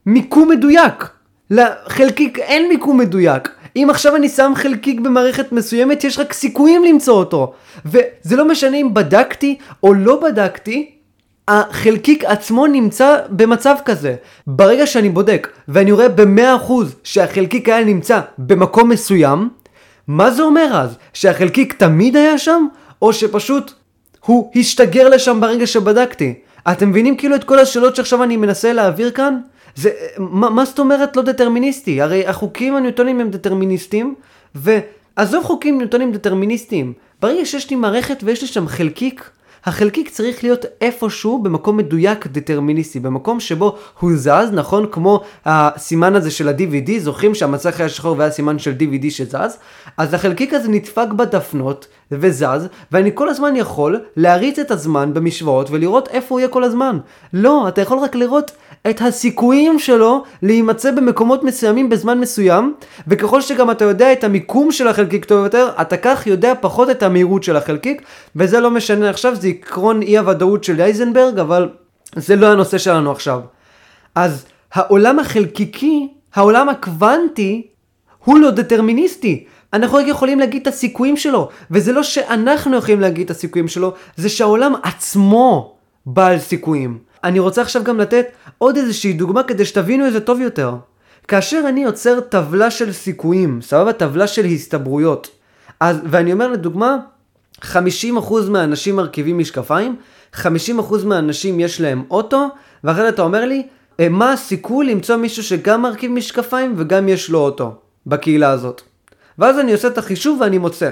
מיקום 0.06 0.48
מדויק. 0.48 1.08
לחלקיק 1.50 2.38
אין 2.38 2.68
מיקום 2.68 2.98
מדויק. 2.98 3.48
אם 3.76 3.88
עכשיו 3.90 4.16
אני 4.16 4.28
שם 4.28 4.52
חלקיק 4.54 5.00
במערכת 5.00 5.52
מסוימת, 5.52 6.04
יש 6.04 6.18
רק 6.18 6.32
סיכויים 6.32 6.84
למצוא 6.84 7.14
אותו. 7.14 7.52
וזה 7.86 8.36
לא 8.36 8.48
משנה 8.48 8.76
אם 8.76 8.94
בדקתי 8.94 9.58
או 9.82 9.94
לא 9.94 10.20
בדקתי, 10.20 10.90
החלקיק 11.48 12.24
עצמו 12.24 12.66
נמצא 12.66 13.16
במצב 13.28 13.76
כזה. 13.84 14.14
ברגע 14.46 14.86
שאני 14.86 15.08
בודק 15.08 15.48
ואני 15.68 15.92
רואה 15.92 16.08
במאה 16.08 16.56
אחוז 16.56 16.94
שהחלקיק 17.04 17.68
היה 17.68 17.84
נמצא 17.84 18.20
במקום 18.38 18.88
מסוים, 18.88 19.48
מה 20.06 20.30
זה 20.30 20.42
אומר 20.42 20.70
אז? 20.72 20.96
שהחלקיק 21.12 21.72
תמיד 21.72 22.16
היה 22.16 22.38
שם? 22.38 22.66
או 23.02 23.12
שפשוט 23.12 23.72
הוא 24.20 24.50
השתגר 24.54 25.08
לשם 25.08 25.40
ברגע 25.40 25.66
שבדקתי? 25.66 26.34
אתם 26.72 26.90
מבינים 26.90 27.16
כאילו 27.16 27.34
את 27.34 27.44
כל 27.44 27.58
השאלות 27.58 27.96
שעכשיו 27.96 28.22
אני 28.22 28.36
מנסה 28.36 28.72
להעביר 28.72 29.10
כאן? 29.10 29.40
זה, 29.74 29.90
מה, 30.18 30.50
מה 30.50 30.64
זאת 30.64 30.78
אומרת 30.78 31.16
לא 31.16 31.22
דטרמיניסטי? 31.22 32.02
הרי 32.02 32.26
החוקים 32.26 32.76
הניוטונים 32.76 33.20
הם 33.20 33.30
דטרמיניסטיים, 33.30 34.14
ועזוב 34.54 35.44
חוקים 35.44 35.78
ניוטונים 35.78 36.12
דטרמיניסטיים, 36.12 36.92
ברגע 37.20 37.44
שיש 37.44 37.70
לי 37.70 37.76
מערכת 37.76 38.20
ויש 38.24 38.42
לי 38.42 38.48
שם 38.48 38.68
חלקיק, 38.68 39.30
החלקיק 39.64 40.08
צריך 40.08 40.44
להיות 40.44 40.64
איפשהו 40.80 41.42
במקום 41.42 41.76
מדויק 41.76 42.26
דטרמיניסטי, 42.26 43.00
במקום 43.00 43.40
שבו 43.40 43.76
הוא 44.00 44.10
זז, 44.14 44.52
נכון? 44.52 44.86
כמו 44.92 45.20
הסימן 45.44 46.14
הזה 46.14 46.30
של 46.30 46.48
ה-DVD, 46.48 46.90
זוכרים 46.98 47.34
שהמצח 47.34 47.80
היה 47.80 47.88
שחור 47.88 48.18
והיה 48.18 48.30
סימן 48.30 48.58
של 48.58 48.74
DVD 48.80 49.10
שזז? 49.10 49.58
אז 49.96 50.14
החלקיק 50.14 50.54
הזה 50.54 50.68
נדפק 50.68 51.08
בדפנות 51.16 51.86
וזז, 52.12 52.68
ואני 52.92 53.10
כל 53.14 53.28
הזמן 53.28 53.56
יכול 53.56 54.00
להריץ 54.16 54.58
את 54.58 54.70
הזמן 54.70 55.14
במשוואות 55.14 55.70
ולראות 55.70 56.08
איפה 56.08 56.34
הוא 56.34 56.40
יהיה 56.40 56.48
כל 56.48 56.64
הזמן. 56.64 56.98
לא, 57.32 57.68
אתה 57.68 57.80
יכול 57.80 57.98
רק 57.98 58.14
לראות 58.14 58.50
את 58.90 59.00
הסיכויים 59.00 59.78
שלו 59.78 60.24
להימצא 60.42 60.90
במקומות 60.90 61.42
מסוימים 61.42 61.88
בזמן 61.88 62.18
מסוים, 62.18 62.74
וככל 63.08 63.40
שגם 63.40 63.70
אתה 63.70 63.84
יודע 63.84 64.12
את 64.12 64.24
המיקום 64.24 64.72
של 64.72 64.88
החלקיק 64.88 65.24
טוב 65.24 65.44
יותר, 65.44 65.68
אתה 65.80 65.96
כך 65.96 66.26
יודע 66.26 66.52
פחות 66.60 66.90
את 66.90 67.02
המהירות 67.02 67.42
של 67.42 67.56
החלקיק, 67.56 68.02
וזה 68.36 68.60
לא 68.60 68.70
משנה 68.70 69.10
עכשיו, 69.10 69.34
זה 69.34 69.48
עקרון 69.48 70.02
אי 70.02 70.18
הוודאות 70.18 70.64
של 70.64 70.80
אייזנברג, 70.80 71.38
אבל 71.38 71.68
זה 72.16 72.36
לא 72.36 72.46
הנושא 72.46 72.78
שלנו 72.78 73.10
עכשיו. 73.10 73.40
אז 74.14 74.44
העולם 74.72 75.18
החלקיקי, 75.18 76.08
העולם 76.34 76.68
הקוונטי, 76.68 77.66
הוא 78.24 78.38
לא 78.38 78.50
דטרמיניסטי. 78.50 79.44
אנחנו 79.72 79.98
רק 79.98 80.06
יכולים 80.06 80.38
להגיד 80.38 80.62
את 80.62 80.66
הסיכויים 80.66 81.16
שלו, 81.16 81.48
וזה 81.70 81.92
לא 81.92 82.02
שאנחנו 82.02 82.76
יכולים 82.76 83.00
להגיד 83.00 83.24
את 83.24 83.30
הסיכויים 83.30 83.68
שלו, 83.68 83.94
זה 84.16 84.28
שהעולם 84.28 84.72
עצמו 84.82 85.76
בעל 86.06 86.38
סיכויים. 86.38 86.98
אני 87.24 87.38
רוצה 87.38 87.62
עכשיו 87.62 87.84
גם 87.84 87.98
לתת 87.98 88.26
עוד 88.58 88.76
איזושהי 88.76 89.12
דוגמה 89.12 89.42
כדי 89.42 89.64
שתבינו 89.64 90.06
את 90.06 90.12
זה 90.12 90.20
טוב 90.20 90.40
יותר. 90.40 90.74
כאשר 91.28 91.62
אני 91.68 91.82
יוצר 91.82 92.20
טבלה 92.20 92.70
של 92.70 92.92
סיכויים, 92.92 93.62
סבבה? 93.62 93.92
טבלה 93.92 94.26
של 94.26 94.44
הסתברויות. 94.44 95.30
אז, 95.80 96.00
ואני 96.04 96.32
אומר 96.32 96.48
לדוגמה, 96.48 96.96
50% 97.62 97.66
מהאנשים 98.48 98.96
מרכיבים 98.96 99.38
משקפיים, 99.38 99.96
50% 100.34 100.44
מהאנשים 101.04 101.60
יש 101.60 101.80
להם 101.80 102.04
אוטו, 102.10 102.48
ואחרי 102.84 103.08
אתה 103.08 103.22
אומר 103.22 103.44
לי, 103.44 103.66
אה, 104.00 104.08
מה 104.08 104.32
הסיכוי 104.32 104.86
למצוא 104.86 105.16
מישהו 105.16 105.42
שגם 105.42 105.82
מרכיב 105.82 106.12
משקפיים 106.12 106.74
וגם 106.76 107.08
יש 107.08 107.30
לו 107.30 107.38
אוטו 107.38 107.74
בקהילה 108.06 108.50
הזאת. 108.50 108.82
ואז 109.40 109.58
אני 109.58 109.72
עושה 109.72 109.88
את 109.88 109.98
החישוב 109.98 110.40
ואני 110.40 110.58
מוצא. 110.58 110.90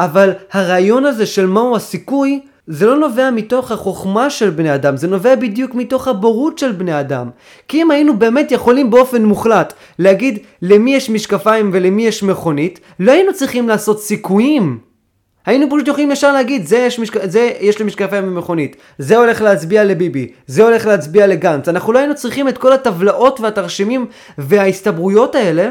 אבל 0.00 0.32
הרעיון 0.52 1.04
הזה 1.04 1.26
של 1.26 1.46
מהו 1.46 1.76
הסיכוי, 1.76 2.40
זה 2.66 2.86
לא 2.86 2.98
נובע 2.98 3.30
מתוך 3.30 3.72
החוכמה 3.72 4.30
של 4.30 4.50
בני 4.50 4.74
אדם, 4.74 4.96
זה 4.96 5.08
נובע 5.08 5.34
בדיוק 5.34 5.74
מתוך 5.74 6.08
הבורות 6.08 6.58
של 6.58 6.72
בני 6.72 7.00
אדם. 7.00 7.30
כי 7.68 7.82
אם 7.82 7.90
היינו 7.90 8.18
באמת 8.18 8.52
יכולים 8.52 8.90
באופן 8.90 9.24
מוחלט 9.24 9.72
להגיד 9.98 10.38
למי 10.62 10.94
יש 10.94 11.10
משקפיים 11.10 11.70
ולמי 11.72 12.06
יש 12.06 12.22
מכונית, 12.22 12.80
לא 13.00 13.12
היינו 13.12 13.34
צריכים 13.34 13.68
לעשות 13.68 14.02
סיכויים. 14.02 14.78
היינו 15.46 15.66
פשוט 15.70 15.88
יכולים 15.88 16.10
ישר 16.10 16.32
להגיד, 16.32 16.66
זה 16.66 16.76
יש, 16.76 16.98
משק... 16.98 17.26
זה 17.26 17.50
יש 17.60 17.78
לי 17.78 17.84
משקפיים 17.84 18.28
ומכונית, 18.28 18.76
זה 18.98 19.16
הולך 19.16 19.42
להצביע 19.42 19.84
לביבי, 19.84 20.32
זה 20.46 20.64
הולך 20.64 20.86
להצביע 20.86 21.26
לגנץ. 21.26 21.68
אנחנו 21.68 21.92
לא 21.92 21.98
היינו 21.98 22.14
צריכים 22.14 22.48
את 22.48 22.58
כל 22.58 22.72
הטבלאות 22.72 23.40
והתרשימים 23.40 24.06
וההסתברויות 24.38 25.34
האלה, 25.34 25.70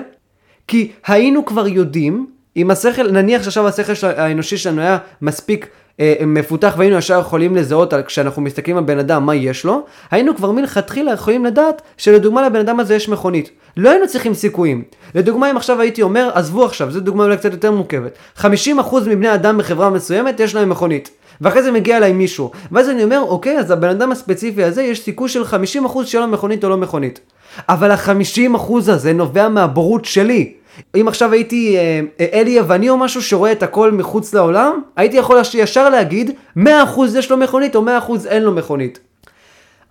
כי 0.68 0.92
היינו 1.08 1.46
כבר 1.46 1.68
יודעים, 1.68 2.28
אם 2.58 2.72
השכל, 2.72 3.12
נניח 3.12 3.44
שעכשיו 3.44 3.68
השכל 3.68 4.08
האנושי 4.08 4.58
שלנו 4.58 4.82
היה 4.82 4.98
מספיק 5.22 5.68
אה, 6.00 6.16
מפותח 6.26 6.74
והיינו 6.78 6.98
ישר 6.98 7.20
יכולים 7.20 7.56
לזהות 7.56 7.94
על, 7.94 8.04
כשאנחנו 8.04 8.42
מסתכלים 8.42 8.78
על 8.78 8.84
בן 8.84 9.00
אדם 9.00 9.26
מה 9.26 9.36
יש 9.36 9.66
לו, 9.66 9.86
היינו 10.12 10.36
כבר 10.36 10.52
מלכתחילה 10.52 11.12
יכולים 11.14 11.46
לדעת 11.46 11.82
שלדוגמה 11.98 12.46
לבן 12.46 12.60
אדם 12.60 12.80
הזה 12.80 12.96
יש 12.96 13.10
מכונית. 13.10 13.50
לא 13.78 13.90
היינו 13.90 14.08
צריכים 14.08 14.34
סיכויים. 14.34 14.84
לדוגמה 15.16 15.52
אם 15.52 15.58
עכשיו 15.58 15.82
הייתי 15.82 16.02
אומר, 16.02 16.30
עזבו 16.34 16.66
עכשיו, 16.66 16.92
זו 16.92 17.00
דוגמה 17.00 17.24
אולי 17.24 17.38
קצת 17.38 17.52
יותר 17.52 17.72
מורכבת. 17.72 18.18
50% 18.38 18.46
מבני 19.08 19.34
אדם 19.34 19.58
בחברה 19.58 19.90
מסוימת 19.90 20.40
יש 20.40 20.56
להם 20.56 20.70
מכונית. 20.70 21.10
ואחרי 21.42 21.64
זה 21.64 21.72
מגיע 21.72 21.98
אליי 21.98 22.14
מישהו. 22.14 22.52
ואז 22.72 22.90
אני 22.90 23.04
אומר, 23.04 23.22
אוקיי, 23.28 23.60
אז 23.60 23.72
הבן 23.72 23.90
אדם 23.90 24.12
הספציפי 24.12 24.64
הזה 24.64 24.84
יש 24.84 25.04
סיכוי 25.04 25.30
של 25.30 25.44
50% 25.44 25.46
שיהיה 26.06 26.26
לו 26.26 26.32
מכונית 26.32 26.64
או 26.64 26.70
לא 26.70 26.78
מכונית. 26.78 27.20
אבל 27.70 27.92
ה-50% 27.92 28.74
הזה 28.78 29.14
נובע 29.14 29.50
מהבורות 29.50 30.06
שלי. 30.06 30.54
אם 31.02 31.08
עכשיו 31.08 31.32
הייתי 31.32 31.78
אה, 31.78 32.02
אלי 32.34 32.52
יווני 32.52 32.90
או 32.90 32.98
משהו 32.98 33.22
שרואה 33.22 33.52
את 33.52 33.64
הכל 33.64 33.92
מחוץ 33.92 34.34
לעולם, 34.34 34.82
הייתי 34.96 35.18
יכול 35.18 35.38
ישר 35.54 35.90
להגיד 35.90 36.32
100% 36.58 36.62
יש 37.18 37.32
לו 37.32 37.38
מכונית 37.38 37.76
או 37.76 37.86
100% 37.86 38.28
אין 38.28 38.44
לו 38.44 38.52
מכונית. 38.52 39.00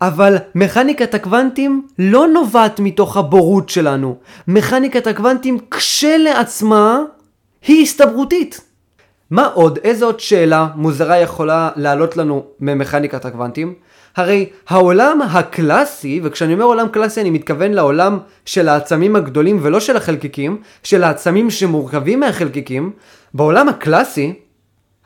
אבל 0.00 0.36
מכניקת 0.54 1.14
הקוונטים 1.14 1.86
לא 1.98 2.28
נובעת 2.28 2.80
מתוך 2.80 3.16
הבורות 3.16 3.68
שלנו. 3.68 4.16
מכניקת 4.48 5.06
הקוונטים 5.06 5.58
כשלעצמה 5.70 7.00
היא 7.66 7.82
הסתברותית. 7.82 8.60
מה 9.30 9.46
עוד, 9.46 9.78
איזה 9.84 10.04
עוד 10.04 10.20
שאלה 10.20 10.68
מוזרה 10.74 11.18
יכולה 11.18 11.70
לעלות 11.76 12.16
לנו 12.16 12.44
ממכניקת 12.60 13.24
הקוונטים? 13.24 13.74
הרי 14.16 14.48
העולם 14.68 15.22
הקלאסי, 15.22 16.20
וכשאני 16.22 16.52
אומר 16.54 16.64
עולם 16.64 16.88
קלאסי 16.88 17.20
אני 17.20 17.30
מתכוון 17.30 17.72
לעולם 17.72 18.18
של 18.44 18.68
העצמים 18.68 19.16
הגדולים 19.16 19.58
ולא 19.62 19.80
של 19.80 19.96
החלקיקים, 19.96 20.60
של 20.82 21.04
העצמים 21.04 21.50
שמורכבים 21.50 22.20
מהחלקיקים, 22.20 22.92
בעולם 23.34 23.68
הקלאסי 23.68 24.34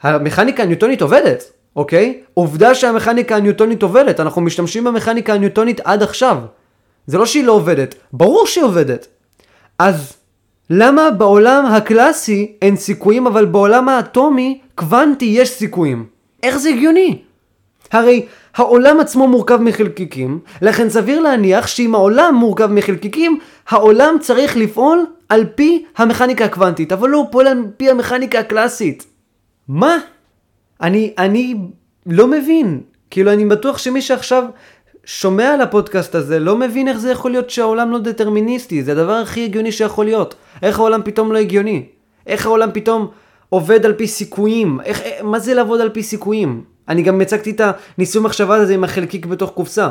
המכניקה 0.02 0.62
הניוטונית 0.62 1.02
עובדת, 1.02 1.52
אוקיי? 1.76 2.20
עובדה 2.34 2.74
שהמכניקה 2.74 3.36
הניוטונית 3.36 3.82
עובדת, 3.82 4.20
אנחנו 4.20 4.40
משתמשים 4.40 4.84
במכניקה 4.84 5.34
הניוטונית 5.34 5.80
עד 5.84 6.02
עכשיו. 6.02 6.38
זה 7.06 7.18
לא 7.18 7.26
שהיא 7.26 7.44
לא 7.44 7.52
עובדת, 7.52 7.94
ברור 8.12 8.46
שהיא 8.46 8.64
עובדת. 8.64 9.06
אז 9.78 10.12
למה 10.70 11.10
בעולם 11.10 11.66
הקלאסי 11.66 12.52
אין 12.62 12.76
סיכויים 12.76 13.26
אבל 13.26 13.44
בעולם 13.44 13.88
האטומי 13.88 14.60
קוונטי 14.74 15.24
יש 15.24 15.50
סיכויים? 15.50 16.06
איך 16.42 16.56
זה 16.56 16.68
הגיוני? 16.68 17.22
הרי 17.92 18.26
העולם 18.54 19.00
עצמו 19.00 19.28
מורכב 19.28 19.56
מחלקיקים, 19.56 20.38
לכן 20.62 20.88
סביר 20.88 21.20
להניח 21.20 21.66
שאם 21.66 21.94
העולם 21.94 22.34
מורכב 22.34 22.66
מחלקיקים, 22.66 23.38
העולם 23.68 24.16
צריך 24.20 24.56
לפעול 24.56 25.06
על 25.28 25.44
פי 25.54 25.84
המכניקה 25.96 26.44
הקוונטית, 26.44 26.92
אבל 26.92 27.08
לא 27.08 27.16
הוא 27.16 27.26
פועל 27.30 27.46
על 27.46 27.64
פי 27.76 27.90
המכניקה 27.90 28.38
הקלאסית. 28.38 29.06
מה? 29.68 29.98
אני, 30.80 31.14
אני 31.18 31.54
לא 32.06 32.26
מבין. 32.26 32.80
כאילו, 33.10 33.32
אני 33.32 33.44
בטוח 33.44 33.78
שמי 33.78 34.02
שעכשיו 34.02 34.44
שומע 35.04 35.54
על 35.54 35.60
הפודקאסט 35.60 36.14
הזה 36.14 36.38
לא 36.38 36.56
מבין 36.56 36.88
איך 36.88 36.98
זה 36.98 37.10
יכול 37.10 37.30
להיות 37.30 37.50
שהעולם 37.50 37.90
לא 37.90 37.98
דטרמיניסטי, 37.98 38.82
זה 38.82 38.92
הדבר 38.92 39.12
הכי 39.12 39.44
הגיוני 39.44 39.72
שיכול 39.72 40.04
להיות. 40.04 40.34
איך 40.62 40.78
העולם 40.78 41.00
פתאום 41.04 41.32
לא 41.32 41.38
הגיוני? 41.38 41.86
איך 42.26 42.46
העולם 42.46 42.70
פתאום 42.72 43.08
עובד 43.48 43.86
על 43.86 43.92
פי 43.92 44.06
סיכויים? 44.06 44.80
איך, 44.84 45.02
מה 45.22 45.38
זה 45.38 45.54
לעבוד 45.54 45.80
על 45.80 45.88
פי 45.88 46.02
סיכויים? 46.02 46.64
אני 46.90 47.02
גם 47.02 47.20
הצגתי 47.20 47.50
את 47.50 47.60
הניסוי 47.98 48.22
מחשבה 48.22 48.54
הזה 48.54 48.74
עם 48.74 48.84
החלקיק 48.84 49.26
בתוך 49.26 49.50
קופסה. 49.50 49.90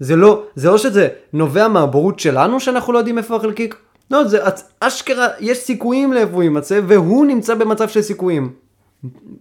זה 0.00 0.16
לא, 0.16 0.42
זה 0.54 0.68
לא 0.68 0.78
שזה 0.78 1.08
נובע 1.32 1.68
מהבורות 1.68 2.20
שלנו 2.20 2.60
שאנחנו 2.60 2.92
לא 2.92 2.98
יודעים 2.98 3.18
איפה 3.18 3.36
החלקיק. 3.36 3.76
לא, 4.10 4.24
זה 4.24 4.38
אשכרה, 4.80 5.28
יש 5.40 5.58
סיכויים 5.58 6.12
לאיפה 6.12 6.32
הוא 6.32 6.42
יימצא, 6.42 6.80
והוא 6.86 7.26
נמצא 7.26 7.54
במצב 7.54 7.88
של 7.88 8.02
סיכויים. 8.02 8.52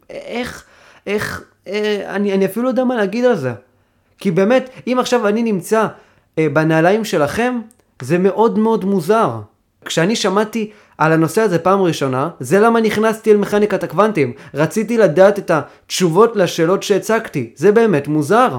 איך, 0.10 0.64
איך, 1.08 1.44
אה, 1.68 2.16
אני, 2.16 2.34
אני 2.34 2.46
אפילו 2.46 2.64
לא 2.64 2.70
יודע 2.70 2.84
מה 2.84 2.96
להגיד 2.96 3.26
על 3.26 3.36
זה. 3.36 3.54
כי 4.18 4.32
באמת, 4.32 4.70
אם 4.88 4.98
עכשיו 5.00 5.28
אני 5.28 5.44
נמצא 5.44 5.88
אה, 6.40 6.48
בנעליים 6.54 7.06
שלכם, 7.06 7.60
זה 8.02 8.18
מאוד 8.18 8.60
מאוד 8.60 8.86
מוזר. 8.86 9.40
כשאני 9.86 10.16
שמעתי 10.16 10.72
על 10.98 11.12
הנושא 11.12 11.42
הזה 11.42 11.60
פעם 11.60 11.82
ראשונה, 11.82 12.30
זה 12.40 12.60
למה 12.60 12.82
נכנסתי 12.82 13.32
אל 13.32 13.38
מכניקת 13.38 13.84
הקוונטים. 13.84 14.34
רציתי 14.54 14.98
לדעת 14.98 15.40
את 15.40 15.52
התשובות 15.52 16.36
לשאלות 16.36 16.84
שהצגתי. 16.84 17.50
זה 17.56 17.72
באמת 17.72 18.08
מוזר. 18.08 18.58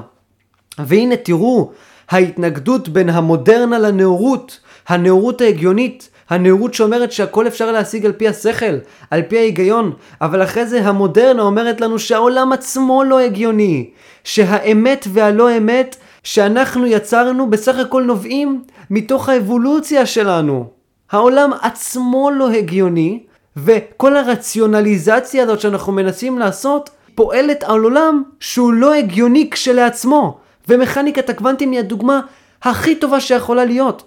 והנה 0.79 1.17
תראו, 1.17 1.71
ההתנגדות 2.11 2.89
בין 2.89 3.09
המודרנה 3.09 3.79
לנאורות, 3.79 4.61
הנאורות 4.89 5.41
ההגיונית, 5.41 6.09
הנאורות 6.31 6.75
שאומרת 6.75 7.13
שהכל 7.13 7.47
אפשר 7.47 7.73
להשיג 7.73 8.07
על 8.07 8.13
פי 8.13 8.29
השכל, 8.29 8.79
על 9.11 9.23
פי 9.23 9.39
ההיגיון, 9.39 9.93
אבל 10.21 10.43
אחרי 10.43 10.67
זה 10.67 10.89
המודרנה 10.89 11.43
אומרת 11.43 11.81
לנו 11.81 11.99
שהעולם 11.99 12.53
עצמו 12.53 13.05
לא 13.05 13.21
הגיוני, 13.21 13.91
שהאמת 14.25 15.07
והלא 15.13 15.57
אמת 15.57 15.97
שאנחנו 16.23 16.87
יצרנו 16.87 17.51
בסך 17.51 17.79
הכל 17.79 18.03
נובעים 18.03 18.63
מתוך 18.91 19.29
האבולוציה 19.29 20.07
שלנו. 20.07 20.80
העולם 21.11 21.51
עצמו 21.63 22.31
לא 22.31 22.51
הגיוני, 22.51 23.23
וכל 23.57 24.17
הרציונליזציה 24.17 25.43
הזאת 25.43 25.61
שאנחנו 25.61 25.93
מנסים 25.93 26.39
לעשות, 26.39 26.91
פועלת 27.15 27.63
על 27.65 27.81
עולם 27.83 28.23
שהוא 28.41 28.73
לא 28.73 28.95
הגיוני 28.95 29.51
כשלעצמו. 29.51 30.39
ומכניקת 30.69 31.31
הקוונטים 31.31 31.73
היא 31.73 31.81
הדוגמה 31.81 32.21
הכי 32.63 32.95
טובה 32.95 33.21
שיכולה 33.21 33.65
להיות. 33.65 34.03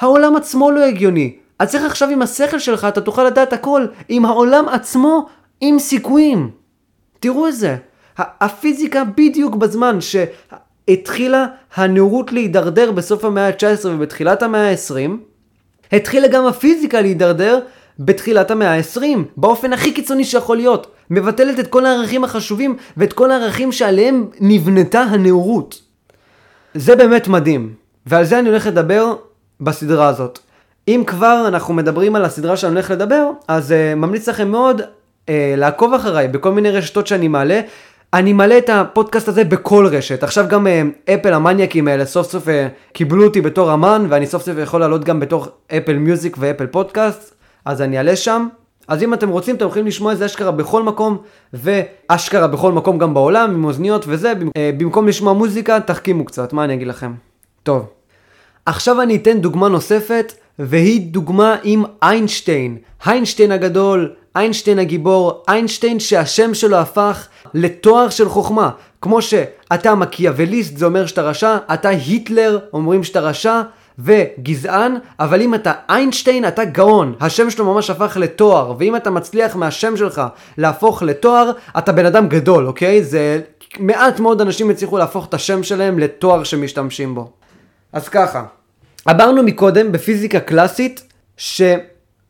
העולם 0.00 0.36
עצמו 0.36 0.70
לא 0.70 0.84
הגיוני. 0.84 1.36
אז 1.58 1.74
איך 1.74 1.84
עכשיו 1.84 2.08
עם 2.08 2.22
השכל 2.22 2.58
שלך 2.58 2.84
אתה 2.84 3.00
תוכל 3.00 3.24
לדעת 3.24 3.52
הכל 3.52 3.86
עם 4.08 4.24
העולם 4.24 4.68
עצמו 4.68 5.26
עם 5.60 5.78
סיכויים. 5.78 6.50
תראו 7.20 7.48
את 7.48 7.54
זה. 7.56 7.76
הפיזיקה 8.18 9.04
בדיוק 9.04 9.54
בזמן 9.54 9.98
שהתחילה 10.00 11.46
הנאורות 11.74 12.32
להידרדר 12.32 12.92
בסוף 12.92 13.24
המאה 13.24 13.46
ה-19 13.48 13.86
ובתחילת 13.86 14.42
המאה 14.42 14.70
ה-20, 14.70 15.10
התחילה 15.92 16.28
גם 16.28 16.46
הפיזיקה 16.46 17.00
להידרדר 17.00 17.58
בתחילת 17.98 18.50
המאה 18.50 18.74
ה-20, 18.74 19.02
באופן 19.36 19.72
הכי 19.72 19.92
קיצוני 19.92 20.24
שיכול 20.24 20.56
להיות. 20.56 20.86
מבטלת 21.10 21.60
את 21.60 21.66
כל 21.66 21.86
הערכים 21.86 22.24
החשובים 22.24 22.76
ואת 22.96 23.12
כל 23.12 23.30
הערכים 23.30 23.72
שעליהם 23.72 24.26
נבנתה 24.40 25.00
הנאורות. 25.00 25.80
זה 26.74 26.96
באמת 26.96 27.28
מדהים, 27.28 27.74
ועל 28.06 28.24
זה 28.24 28.38
אני 28.38 28.48
הולך 28.48 28.66
לדבר 28.66 29.14
בסדרה 29.60 30.08
הזאת. 30.08 30.38
אם 30.88 31.02
כבר 31.06 31.44
אנחנו 31.48 31.74
מדברים 31.74 32.16
על 32.16 32.24
הסדרה 32.24 32.56
שאני 32.56 32.72
הולך 32.72 32.90
לדבר, 32.90 33.30
אז 33.48 33.70
uh, 33.70 33.94
ממליץ 33.94 34.28
לכם 34.28 34.48
מאוד 34.48 34.80
uh, 34.80 35.30
לעקוב 35.56 35.94
אחריי 35.94 36.28
בכל 36.28 36.52
מיני 36.52 36.70
רשתות 36.70 37.06
שאני 37.06 37.28
מעלה. 37.28 37.60
אני 38.16 38.32
מעלה 38.32 38.58
את 38.58 38.70
הפודקאסט 38.70 39.28
הזה 39.28 39.44
בכל 39.44 39.86
רשת. 39.86 40.22
עכשיו 40.22 40.44
גם 40.48 40.66
uh, 40.66 41.10
אפל 41.10 41.32
המניאקים 41.32 41.88
האלה 41.88 42.04
סוף 42.04 42.30
סוף 42.30 42.48
uh, 42.48 42.50
קיבלו 42.92 43.24
אותי 43.24 43.40
בתור 43.40 43.74
אמן, 43.74 44.06
ואני 44.08 44.26
סוף 44.26 44.42
סוף 44.42 44.54
יכול 44.62 44.80
לעלות 44.80 45.04
גם 45.04 45.20
בתור 45.20 45.46
אפל 45.76 45.98
מיוזיק 45.98 46.36
ואפל 46.40 46.66
פודקאסט, 46.66 47.34
אז 47.64 47.82
אני 47.82 47.98
אעלה 47.98 48.16
שם. 48.16 48.48
אז 48.88 49.02
אם 49.02 49.14
אתם 49.14 49.28
רוצים, 49.28 49.56
אתם 49.56 49.66
יכולים 49.66 49.86
לשמוע 49.86 50.12
את 50.12 50.18
זה 50.18 50.26
אשכרה 50.26 50.50
בכל 50.50 50.82
מקום, 50.82 51.18
ואשכרה 51.52 52.46
בכל 52.46 52.72
מקום 52.72 52.98
גם 52.98 53.14
בעולם, 53.14 53.50
עם 53.50 53.64
אוזניות 53.64 54.04
וזה, 54.08 54.32
במקום 54.78 55.08
לשמוע 55.08 55.32
מוזיקה, 55.32 55.80
תחכימו 55.80 56.24
קצת, 56.24 56.52
מה 56.52 56.64
אני 56.64 56.74
אגיד 56.74 56.88
לכם? 56.88 57.12
טוב. 57.62 57.86
עכשיו 58.66 59.02
אני 59.02 59.16
אתן 59.16 59.40
דוגמה 59.40 59.68
נוספת, 59.68 60.32
והיא 60.58 61.12
דוגמה 61.12 61.56
עם 61.62 61.84
איינשטיין. 62.02 62.76
איינשטיין 63.06 63.52
הגדול, 63.52 64.12
איינשטיין 64.36 64.78
הגיבור, 64.78 65.44
איינשטיין 65.48 66.00
שהשם 66.00 66.54
שלו 66.54 66.76
הפך 66.76 67.26
לתואר 67.54 68.08
של 68.08 68.28
חוכמה. 68.28 68.70
כמו 69.00 69.22
שאתה 69.22 69.94
מקיאווליסט 69.94 70.76
זה 70.76 70.86
אומר 70.86 71.06
שאתה 71.06 71.22
רשע, 71.22 71.56
אתה 71.74 71.88
היטלר 71.88 72.58
אומרים 72.72 73.04
שאתה 73.04 73.20
רשע, 73.20 73.62
וגזען, 73.98 74.94
אבל 75.20 75.42
אם 75.42 75.54
אתה 75.54 75.72
איינשטיין 75.88 76.48
אתה 76.48 76.64
גאון, 76.64 77.14
השם 77.20 77.50
שלו 77.50 77.74
ממש 77.74 77.90
הפך 77.90 78.16
לתואר, 78.20 78.74
ואם 78.78 78.96
אתה 78.96 79.10
מצליח 79.10 79.56
מהשם 79.56 79.96
שלך 79.96 80.22
להפוך 80.58 81.02
לתואר, 81.02 81.50
אתה 81.78 81.92
בן 81.92 82.06
אדם 82.06 82.28
גדול, 82.28 82.66
אוקיי? 82.66 83.04
זה 83.04 83.40
מעט 83.78 84.20
מאוד 84.20 84.40
אנשים 84.40 84.70
הצליחו 84.70 84.98
להפוך 84.98 85.26
את 85.28 85.34
השם 85.34 85.62
שלהם 85.62 85.98
לתואר 85.98 86.44
שמשתמשים 86.44 87.14
בו. 87.14 87.30
אז 87.92 88.08
ככה, 88.08 88.44
אמרנו 89.10 89.42
מקודם 89.42 89.92
בפיזיקה 89.92 90.40
קלאסית 90.40 91.12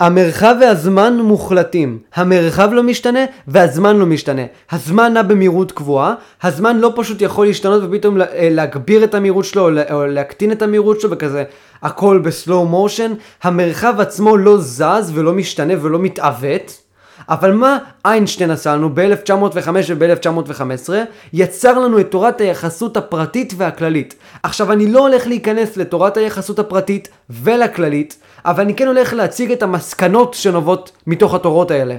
שהמרחב 0.03 0.55
והזמן 0.61 1.16
מוחלטים. 1.16 1.99
המרחב 2.14 2.68
לא 2.72 2.82
משתנה 2.82 3.24
והזמן 3.49 3.97
לא 3.97 4.07
משתנה. 4.07 4.42
הזמן 4.70 5.12
נע 5.12 5.22
במהירות 5.22 5.72
קבועה, 5.72 6.14
הזמן 6.42 6.78
לא 6.78 6.92
פשוט 6.97 7.22
יכול 7.22 7.47
להשתנות 7.47 7.82
ופתאום 7.84 8.20
אה, 8.20 8.49
להגביר 8.51 9.05
את 9.05 9.14
המהירות 9.14 9.44
שלו 9.44 9.68
או 9.92 10.07
להקטין 10.07 10.53
את 10.53 10.62
המהירות 10.62 11.01
שלו 11.01 11.11
וכזה 11.11 11.44
הכל 11.82 12.18
בסלואו 12.24 12.66
מושן. 12.66 13.12
המרחב 13.42 14.01
עצמו 14.01 14.36
לא 14.36 14.59
זז 14.59 15.12
ולא 15.14 15.32
משתנה 15.32 15.74
ולא 15.80 15.99
מתעוות. 15.99 16.86
אבל 17.28 17.53
מה 17.53 17.78
איינשטיין 18.05 18.51
עשה 18.51 18.74
לנו 18.74 18.90
ב-1905 18.94 19.68
וב-1915? 19.88 20.90
יצר 21.32 21.78
לנו 21.78 22.01
את 22.01 22.11
תורת 22.11 22.40
היחסות 22.40 22.97
הפרטית 22.97 23.55
והכללית. 23.57 24.14
עכשיו 24.42 24.72
אני 24.72 24.92
לא 24.92 25.09
הולך 25.09 25.26
להיכנס 25.26 25.76
לתורת 25.76 26.16
היחסות 26.16 26.59
הפרטית 26.59 27.09
ולכללית, 27.30 28.18
אבל 28.45 28.64
אני 28.64 28.74
כן 28.74 28.87
הולך 28.87 29.12
להציג 29.12 29.53
את 29.53 29.62
המסקנות 29.62 30.34
שנובעות 30.34 30.93
מתוך 31.07 31.34
התורות 31.34 31.70
האלה. 31.70 31.97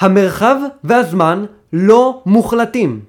המרחב 0.00 0.56
והזמן 0.84 1.44
לא 1.72 2.22
מוחלטים, 2.26 3.00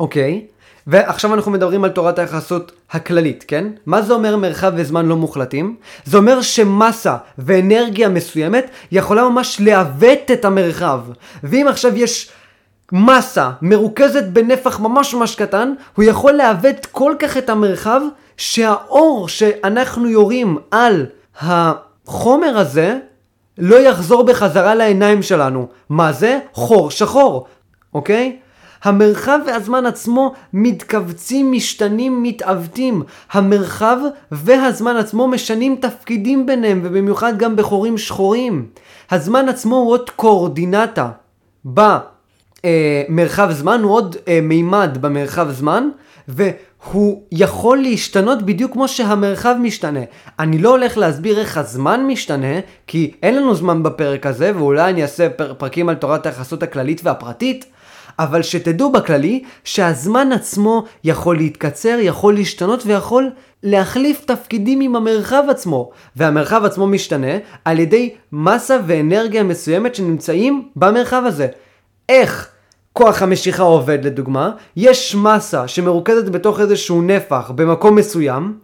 אוקיי? 0.00 0.46
ועכשיו 0.86 1.34
אנחנו 1.34 1.52
מדברים 1.52 1.84
על 1.84 1.90
תורת 1.90 2.18
היחסות 2.18 2.72
הכללית, 2.90 3.44
כן? 3.48 3.66
מה 3.86 4.02
זה 4.02 4.12
אומר 4.12 4.36
מרחב 4.36 4.72
וזמן 4.76 5.06
לא 5.06 5.16
מוחלטים? 5.16 5.76
זה 6.04 6.16
אומר 6.16 6.42
שמסה 6.42 7.16
ואנרגיה 7.38 8.08
מסוימת 8.08 8.70
יכולה 8.92 9.28
ממש 9.28 9.60
לעוות 9.60 10.30
את 10.32 10.44
המרחב. 10.44 11.00
ואם 11.42 11.66
עכשיו 11.68 11.96
יש 11.96 12.30
מסה 12.92 13.50
מרוכזת 13.62 14.24
בנפח 14.24 14.80
ממש 14.80 15.14
ממש 15.14 15.34
קטן, 15.34 15.72
הוא 15.96 16.04
יכול 16.04 16.32
לעוות 16.32 16.86
כל 16.86 17.14
כך 17.18 17.36
את 17.36 17.50
המרחב 17.50 18.00
שהאור 18.36 19.28
שאנחנו 19.28 20.08
יורים 20.08 20.58
על 20.70 21.06
החומר 22.08 22.58
הזה 22.58 22.98
לא 23.58 23.76
יחזור 23.76 24.22
בחזרה 24.22 24.74
לעיניים 24.74 25.22
שלנו. 25.22 25.66
מה 25.88 26.12
זה? 26.12 26.38
חור 26.52 26.90
שחור, 26.90 27.46
אוקיי? 27.94 28.36
המרחב 28.84 29.38
והזמן 29.46 29.86
עצמו 29.86 30.32
מתכווצים, 30.52 31.52
משתנים, 31.52 32.22
מתעוותים. 32.22 33.02
המרחב 33.32 33.96
והזמן 34.32 34.96
עצמו 34.96 35.28
משנים 35.28 35.76
תפקידים 35.80 36.46
ביניהם, 36.46 36.80
ובמיוחד 36.84 37.38
גם 37.38 37.56
בחורים 37.56 37.98
שחורים. 37.98 38.66
הזמן 39.10 39.48
עצמו 39.48 39.76
הוא 39.76 39.90
עוד 39.90 40.10
קואורדינטה 40.10 41.10
במרחב 41.64 43.50
זמן, 43.52 43.80
הוא 43.82 43.92
עוד 43.92 44.16
אה, 44.28 44.40
מימד 44.42 44.98
במרחב 45.00 45.50
זמן, 45.50 45.88
והוא 46.88 47.22
יכול 47.32 47.78
להשתנות 47.78 48.42
בדיוק 48.42 48.72
כמו 48.72 48.88
שהמרחב 48.88 49.54
משתנה. 49.60 50.00
אני 50.38 50.58
לא 50.58 50.70
הולך 50.70 50.98
להסביר 50.98 51.38
איך 51.38 51.58
הזמן 51.58 52.06
משתנה, 52.06 52.60
כי 52.86 53.14
אין 53.22 53.36
לנו 53.36 53.54
זמן 53.54 53.82
בפרק 53.82 54.26
הזה, 54.26 54.52
ואולי 54.54 54.90
אני 54.90 55.02
אעשה 55.02 55.28
פרקים 55.58 55.88
על 55.88 55.94
תורת 55.94 56.26
היחסות 56.26 56.62
הכללית 56.62 57.00
והפרטית, 57.04 57.66
אבל 58.18 58.42
שתדעו 58.42 58.92
בכללי 58.92 59.42
שהזמן 59.64 60.32
עצמו 60.32 60.84
יכול 61.04 61.36
להתקצר, 61.36 61.98
יכול 62.00 62.34
להשתנות 62.34 62.82
ויכול 62.86 63.30
להחליף 63.62 64.24
תפקידים 64.24 64.80
עם 64.80 64.96
המרחב 64.96 65.44
עצמו. 65.50 65.90
והמרחב 66.16 66.64
עצמו 66.64 66.86
משתנה 66.86 67.32
על 67.64 67.78
ידי 67.78 68.14
מסה 68.32 68.78
ואנרגיה 68.86 69.42
מסוימת 69.42 69.94
שנמצאים 69.94 70.68
במרחב 70.76 71.22
הזה. 71.26 71.46
איך 72.08 72.53
כוח 72.96 73.22
המשיכה 73.22 73.62
עובד 73.62 74.04
לדוגמה? 74.04 74.50
יש 74.76 75.14
מסה 75.14 75.68
שמרוכזת 75.68 76.28
בתוך 76.28 76.60
איזשהו 76.60 77.02
נפח 77.02 77.50
במקום 77.54 77.96
מסוים, 77.96 78.58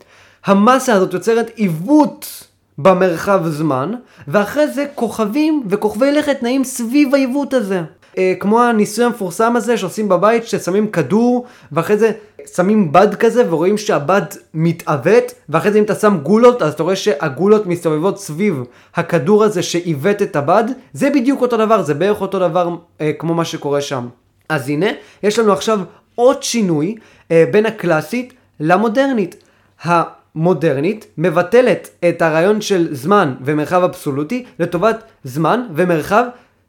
המסה 0.45 0.95
הזאת 0.95 1.15
יוצרת 1.15 1.51
עיוות 1.55 2.47
במרחב 2.79 3.41
זמן, 3.49 3.93
ואחרי 4.29 4.69
זה 4.69 4.85
כוכבים 4.95 5.63
וכוכבי 5.69 6.13
לכת 6.13 6.43
נעים 6.43 6.65
סביב 6.65 7.15
העיוות 7.15 7.55
הזה. 7.55 7.83
אה, 8.19 8.35
כמו 8.41 8.63
הניסוי 8.63 9.05
המפורסם 9.05 9.57
הזה 9.57 9.79
שעושים 9.79 10.09
בבית, 10.09 10.47
ששמים 10.47 10.91
כדור, 10.91 11.47
ואחרי 11.73 11.97
זה 11.97 12.13
שמים 12.55 12.93
בד 12.93 13.15
כזה, 13.15 13.45
ורואים 13.51 13.79
שהבד 13.79 14.23
מתעוות, 14.55 15.33
ואחרי 15.49 15.73
זה 15.73 15.79
אם 15.79 15.85
אתה 15.85 15.95
שם 15.95 16.19
גולות, 16.23 16.63
אז 16.63 16.73
אתה 16.73 16.83
רואה 16.83 16.97
שהגולות 16.97 17.67
מסתובבות 17.67 18.19
סביב 18.19 18.63
הכדור 18.95 19.45
הזה 19.45 19.63
שעיוות 19.63 20.23
את 20.23 20.37
הבד, 20.37 20.65
זה 20.93 21.11
בדיוק 21.11 21.41
אותו 21.41 21.57
דבר, 21.57 21.83
זה 21.83 21.95
בערך 21.95 22.21
אותו 22.21 22.39
דבר 22.39 22.77
אה, 23.01 23.13
כמו 23.19 23.35
מה 23.35 23.45
שקורה 23.45 23.81
שם. 23.81 24.09
אז 24.51 24.69
הנה, 24.69 24.87
יש 25.23 25.39
לנו 25.39 25.53
עכשיו 25.53 25.81
עוד 26.15 26.43
שינוי 26.43 26.95
אה, 27.31 27.45
בין 27.53 27.67
הקלאסית 27.67 28.33
למודרנית. 28.61 29.37
המודרנית 29.83 31.07
מבטלת 31.19 31.89
את 32.09 32.23
הרעיון 32.23 32.61
של 32.61 32.95
זמן 32.95 33.35
ומרחב 33.45 33.83
אבסולוטי 33.83 34.45
לטובת 34.59 35.03
זמן 35.25 35.67
ומרחב 35.75 36.25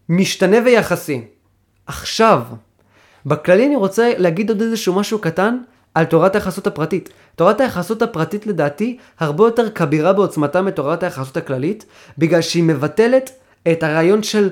משתנה 0.09 0.57
ויחסי. 0.65 1.21
עכשיו, 1.87 2.41
בכללי 3.25 3.67
אני 3.67 3.75
רוצה 3.75 4.11
להגיד 4.17 4.49
עוד 4.49 4.61
איזשהו 4.61 4.95
משהו 4.95 5.19
קטן 5.19 5.57
על 5.95 6.05
תורת 6.05 6.35
היחסות 6.35 6.67
הפרטית. 6.67 7.09
תורת 7.35 7.61
היחסות 7.61 8.01
הפרטית 8.01 8.47
לדעתי 8.47 8.97
הרבה 9.19 9.43
יותר 9.43 9.69
כבירה 9.69 10.13
בעוצמתה 10.13 10.61
מתורת 10.61 11.03
היחסות 11.03 11.37
הכללית, 11.37 11.85
בגלל 12.17 12.41
שהיא 12.41 12.63
מבטלת 12.63 13.31
את 13.71 13.83
הרעיון 13.83 14.23
של 14.23 14.49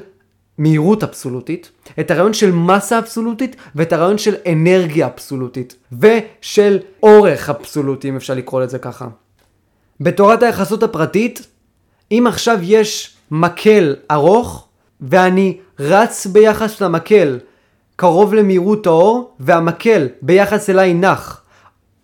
מהירות 0.60 1.04
אבסולוטית, 1.04 1.72
את 2.00 2.12
הרעיון 2.12 2.34
של 2.34 2.52
מסה 2.52 3.00
אבסולוטית 3.00 3.56
ואת 3.76 3.94
הרעיון 3.94 4.18
של 4.18 4.36
אנרגיה 4.52 5.08
אבסולוטית, 5.08 5.76
ושל 6.00 6.80
אורך 7.04 7.50
אבסולוטי 7.50 8.10
אם 8.10 8.16
אפשר 8.16 8.34
לקרוא 8.34 8.62
לזה 8.62 8.80
ככה. 8.80 9.08
בתורת 10.02 10.44
היחסות 10.44 10.84
הפרטית, 10.84 11.48
אם 12.12 12.26
עכשיו 12.28 12.60
יש 12.62 13.18
מקל 13.32 13.96
ארוך, 14.12 14.68
ואני 15.02 15.58
רץ 15.80 16.26
ביחס 16.26 16.82
למקל 16.82 17.40
קרוב 17.96 18.34
למהירות 18.34 18.88
האור, 18.88 19.36
והמקל 19.40 20.08
ביחס 20.22 20.70
אליי 20.70 20.94
נח. 20.94 21.42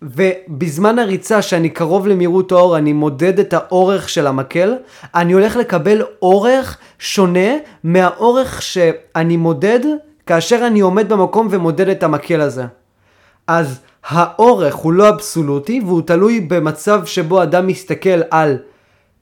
ובזמן 0.02 0.98
הריצה 0.98 1.42
שאני 1.42 1.68
קרוב 1.68 2.06
למהירות 2.06 2.52
האור 2.52 2.76
אני 2.76 2.92
מודד 2.92 3.38
את 3.38 3.52
האורך 3.54 4.08
של 4.08 4.26
המקל, 4.26 4.74
אני 5.14 5.32
הולך 5.32 5.56
לקבל 5.56 6.02
אורך 6.22 6.78
שונה 6.98 7.50
מהאורך 7.84 8.62
שאני 8.62 9.36
מודד 9.36 9.80
כאשר 10.26 10.66
אני 10.66 10.80
עומד 10.80 11.08
במקום 11.08 11.48
ומודד 11.50 11.88
את 11.88 12.02
המקל 12.02 12.40
הזה. 12.40 12.64
אז 13.46 13.80
האורך 14.04 14.74
הוא 14.74 14.92
לא 14.92 15.08
אבסולוטי 15.08 15.80
והוא 15.86 16.02
תלוי 16.02 16.40
במצב 16.40 17.04
שבו 17.04 17.42
אדם 17.42 17.66
מסתכל 17.66 18.20
על 18.30 18.58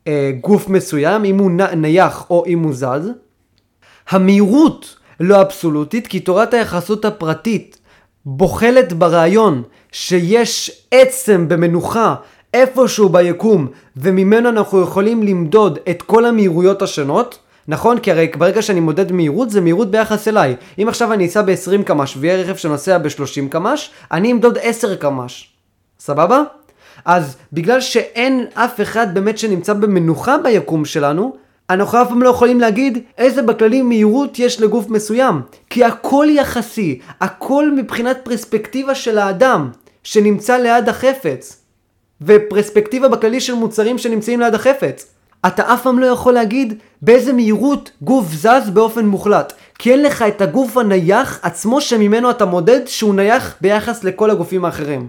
אה, 0.07 0.31
גוף 0.41 0.69
מסוים, 0.69 1.25
אם 1.25 1.39
הוא 1.39 1.51
נייח 1.77 2.27
או 2.31 2.45
אם 2.47 2.59
הוא 2.59 2.73
זז. 2.73 3.11
המהירות 4.09 4.97
לא 5.21 5.41
אבסולוטית, 5.41 6.07
כי 6.07 6.21
תורת 6.21 6.55
היחסות 6.55 7.05
הפרטית 7.05 7.79
בוחלת 8.27 8.93
ברעיון 8.93 9.63
שיש 9.95 10.85
עצם 10.91 11.49
במנוחה 11.49 12.15
איפשהו 12.55 13.09
ביקום, 13.09 13.67
וממנו 13.97 14.49
אנחנו 14.49 14.81
יכולים 14.81 15.23
למדוד 15.23 15.79
את 15.91 16.03
כל 16.03 16.25
המהירויות 16.25 16.83
השונות, 16.83 17.39
נכון? 17.69 17.99
כי 17.99 18.11
הרי 18.11 18.31
ברגע 18.39 18.63
שאני 18.63 18.81
מודד 18.81 19.13
מהירות, 19.13 19.51
זה 19.51 19.61
מהירות 19.61 19.91
ביחס 19.91 20.29
אליי. 20.29 20.57
אם 20.83 20.89
עכשיו 20.89 21.13
אני 21.13 21.27
אסע 21.27 21.43
ב-20 21.43 21.83
קמ"ש 21.85 22.17
ויהיה 22.21 22.43
רכב 22.43 22.57
שנוסע 22.57 22.99
ב-30 22.99 23.49
קמ"ש, 23.51 23.91
אני 24.13 24.33
אמדוד 24.33 24.59
10 24.63 24.97
קמ"ש. 24.97 25.49
סבבה? 26.01 26.43
אז 27.05 27.37
בגלל 27.53 27.81
שאין 27.81 28.47
אף 28.55 28.81
אחד 28.81 29.15
באמת 29.15 29.39
שנמצא 29.39 29.73
במנוחה 29.73 30.39
ביקום 30.39 30.85
שלנו, 30.85 31.37
אנחנו 31.71 32.03
אף 32.03 32.09
פעם 32.09 32.23
לא 32.23 32.29
יכולים 32.29 32.61
להגיד 32.61 32.99
איזה 33.19 33.43
בכללי 33.43 33.83
מהירות 33.83 34.39
יש 34.39 34.61
לגוף 34.61 34.89
מסוים. 34.89 35.41
כי 35.71 35.85
הכל 35.85 36.27
יחסי, 36.31 37.01
הכל 37.21 37.71
מבחינת 37.77 38.19
פרספקטיבה 38.23 38.95
של 38.95 39.19
האדם 39.19 39.71
שנמצא 40.05 40.57
ליד 40.57 40.89
החפץ. 40.89 41.61
ופרספקטיבה 42.21 43.09
בכללי 43.09 43.41
של 43.41 43.55
מוצרים 43.55 43.99
שנמצאים 43.99 44.41
ליד 44.41 44.55
החפץ. 44.55 45.07
אתה 45.47 45.75
אף 45.75 45.83
פעם 45.83 45.99
לא 45.99 46.07
יכול 46.07 46.33
להגיד 46.33 46.75
באיזה 47.03 47.33
מהירות 47.33 47.91
גוף 48.03 48.27
זז 48.33 48.71
באופן 48.73 49.07
מוחלט. 49.07 49.53
כי 49.79 49.93
אין 49.93 50.03
לך 50.03 50.23
את 50.23 50.41
הגוף 50.41 50.77
הנייח 50.77 51.41
עצמו 51.43 51.81
שממנו 51.81 52.31
אתה 52.31 52.45
מודד 52.45 52.81
שהוא 52.87 53.15
נייח 53.15 53.57
ביחס 53.61 54.05
לכל 54.05 54.31
הגופים 54.31 54.65
האחרים. 54.65 55.09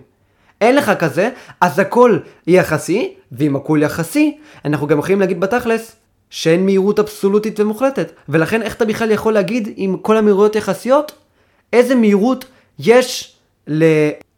אין 0.62 0.76
לך 0.76 0.92
כזה, 1.00 1.30
אז 1.62 1.80
הכל 1.80 2.18
יחסי, 2.48 3.14
ואם 3.32 3.56
הכל 3.56 3.80
יחסי, 3.82 4.38
אנחנו 4.66 4.88
גם 4.88 5.00
יכולים 5.00 5.20
להגיד 5.20 5.40
בתכלס 5.40 5.96
שאין 6.30 6.66
מהירות 6.66 7.00
אבסולוטית 7.00 7.60
ומוחלטת. 7.60 8.12
ולכן 8.30 8.62
איך 8.62 8.76
אתה 8.76 8.86
בכלל 8.86 9.12
יכול 9.12 9.34
להגיד 9.34 9.74
אם 9.78 9.96
כל 10.02 10.18
המהירויות 10.18 10.56
יחסיות, 10.56 11.12
איזה 11.74 11.96
מהירות 11.96 12.46
יש 12.80 13.36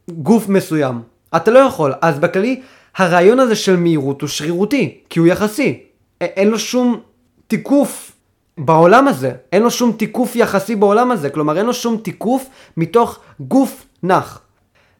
לגוף 0.08 0.48
מסוים. 0.48 1.00
אתה 1.36 1.50
לא 1.50 1.58
יכול. 1.58 1.94
אז 2.00 2.18
בכללי, 2.18 2.60
הרעיון 2.96 3.40
הזה 3.40 3.56
של 3.56 3.76
מהירות 3.76 4.20
הוא 4.20 4.28
שרירותי, 4.28 4.98
כי 5.10 5.18
הוא 5.18 5.28
יחסי. 5.28 5.80
אין 6.20 6.48
לו 6.48 6.58
שום 6.58 7.00
תיקוף 7.46 8.12
בעולם 8.58 9.08
הזה. 9.08 9.32
אין 9.52 9.62
לו 9.62 9.70
שום 9.70 9.92
תיקוף 9.92 10.36
יחסי 10.36 10.76
בעולם 10.76 11.10
הזה. 11.10 11.30
כלומר, 11.30 11.58
אין 11.58 11.66
לו 11.66 11.74
שום 11.74 11.96
תיקוף 11.96 12.48
מתוך 12.76 13.18
גוף 13.40 13.86
נח. 14.02 14.40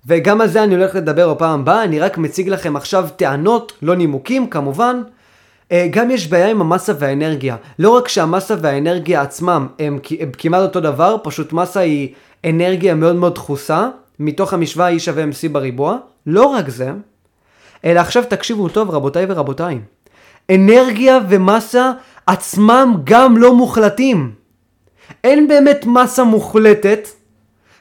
וגם 0.06 0.40
על 0.40 0.48
זה 0.48 0.62
אני 0.62 0.74
הולך 0.74 0.94
לדבר 0.94 1.34
בפעם 1.34 1.60
הבאה, 1.60 1.84
אני 1.84 2.00
רק 2.00 2.18
מציג 2.18 2.48
לכם 2.48 2.76
עכשיו 2.76 3.08
טענות, 3.16 3.72
לא 3.82 3.96
נימוקים 3.96 4.46
כמובן. 4.46 5.02
אה, 5.72 5.88
גם 5.90 6.10
יש 6.10 6.26
בעיה 6.26 6.50
עם 6.50 6.60
המסה 6.60 6.92
והאנרגיה. 6.98 7.56
לא 7.78 7.90
רק 7.90 8.08
שהמסה 8.08 8.54
והאנרגיה 8.60 9.22
עצמם 9.22 9.66
הם 9.78 9.98
כמעט 10.38 10.62
אותו 10.62 10.80
דבר, 10.80 11.16
פשוט 11.22 11.52
מסה 11.52 11.80
היא 11.80 12.14
אנרגיה 12.44 12.94
מאוד 12.94 13.16
מאוד 13.16 13.34
דחוסה, 13.34 13.88
מתוך 14.20 14.52
המשוואה 14.52 14.96
E 14.96 14.98
שווה 14.98 15.24
MC 15.24 15.48
בריבוע. 15.52 15.98
לא 16.26 16.46
רק 16.46 16.68
זה, 16.68 16.90
אלא 17.84 18.00
עכשיו 18.00 18.24
תקשיבו 18.28 18.68
טוב 18.68 18.90
רבותיי 18.90 19.26
ורבותיי. 19.28 19.80
אנרגיה 20.54 21.18
ומסה 21.28 21.92
עצמם 22.26 22.94
גם 23.04 23.36
לא 23.36 23.54
מוחלטים. 23.54 24.32
אין 25.24 25.48
באמת 25.48 25.86
מסה 25.86 26.24
מוחלטת, 26.24 27.08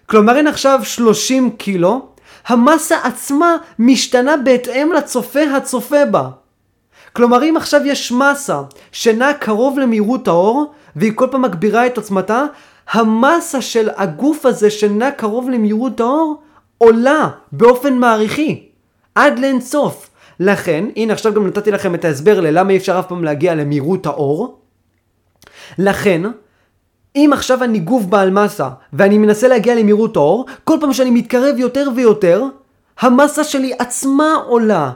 כלומר 0.06 0.38
אין 0.38 0.48
עכשיו 0.48 0.80
30 0.84 1.52
קילו, 1.52 2.08
המסה 2.48 2.96
עצמה 3.04 3.58
משתנה 3.80 4.38
בהתאם 4.38 4.92
לצופה 4.98 5.42
הצופה 5.58 6.06
בה. 6.06 6.30
כלומר 7.14 7.44
אם 7.44 7.58
עכשיו 7.58 7.82
יש 7.86 8.12
מסה 8.12 8.62
שנעה 8.92 9.34
קרוב 9.34 9.80
למהירות 9.80 10.28
האור, 10.28 10.74
והיא 10.96 11.12
כל 11.16 11.28
פעם 11.32 11.42
מגבירה 11.42 11.86
את 11.86 11.98
עוצמתה, 11.98 12.46
המסה 12.92 13.62
של 13.62 13.90
הגוף 13.96 14.46
הזה 14.46 14.70
שנע 14.70 15.12
קרוב 15.12 15.50
למהירות 15.50 16.00
האור 16.00 16.42
עולה 16.78 17.30
באופן 17.52 17.94
מעריכי, 17.94 18.70
עד 19.16 19.40
לאינסוף. 19.40 20.10
לכן, 20.40 20.86
הנה 20.96 21.14
עכשיו 21.14 21.34
גם 21.34 21.48
נתתי 21.48 21.72
לכם 21.72 21.96
את 21.96 22.06
ההסבר 22.06 22.40
ללמה 22.40 22.72
אי 22.72 22.78
אפשר 22.78 23.00
אף 23.00 23.08
פעם 23.08 23.24
להגיע 23.24 23.56
למהירות 23.56 24.06
האור. 24.06 24.60
לכן, 25.78 26.22
אם 27.16 27.30
עכשיו 27.34 27.64
אני 27.64 27.80
גוף 27.80 28.06
בעל 28.06 28.32
מסה 28.32 28.70
ואני 28.94 29.18
מנסה 29.18 29.48
להגיע 29.48 29.76
למהירות 29.76 30.16
האור, 30.16 30.46
כל 30.64 30.78
פעם 30.82 30.94
שאני 30.94 31.10
מתקרב 31.10 31.58
יותר 31.58 31.90
ויותר, 31.96 32.44
המסה 33.00 33.44
שלי 33.44 33.74
עצמה 33.80 34.36
עולה. 34.48 34.92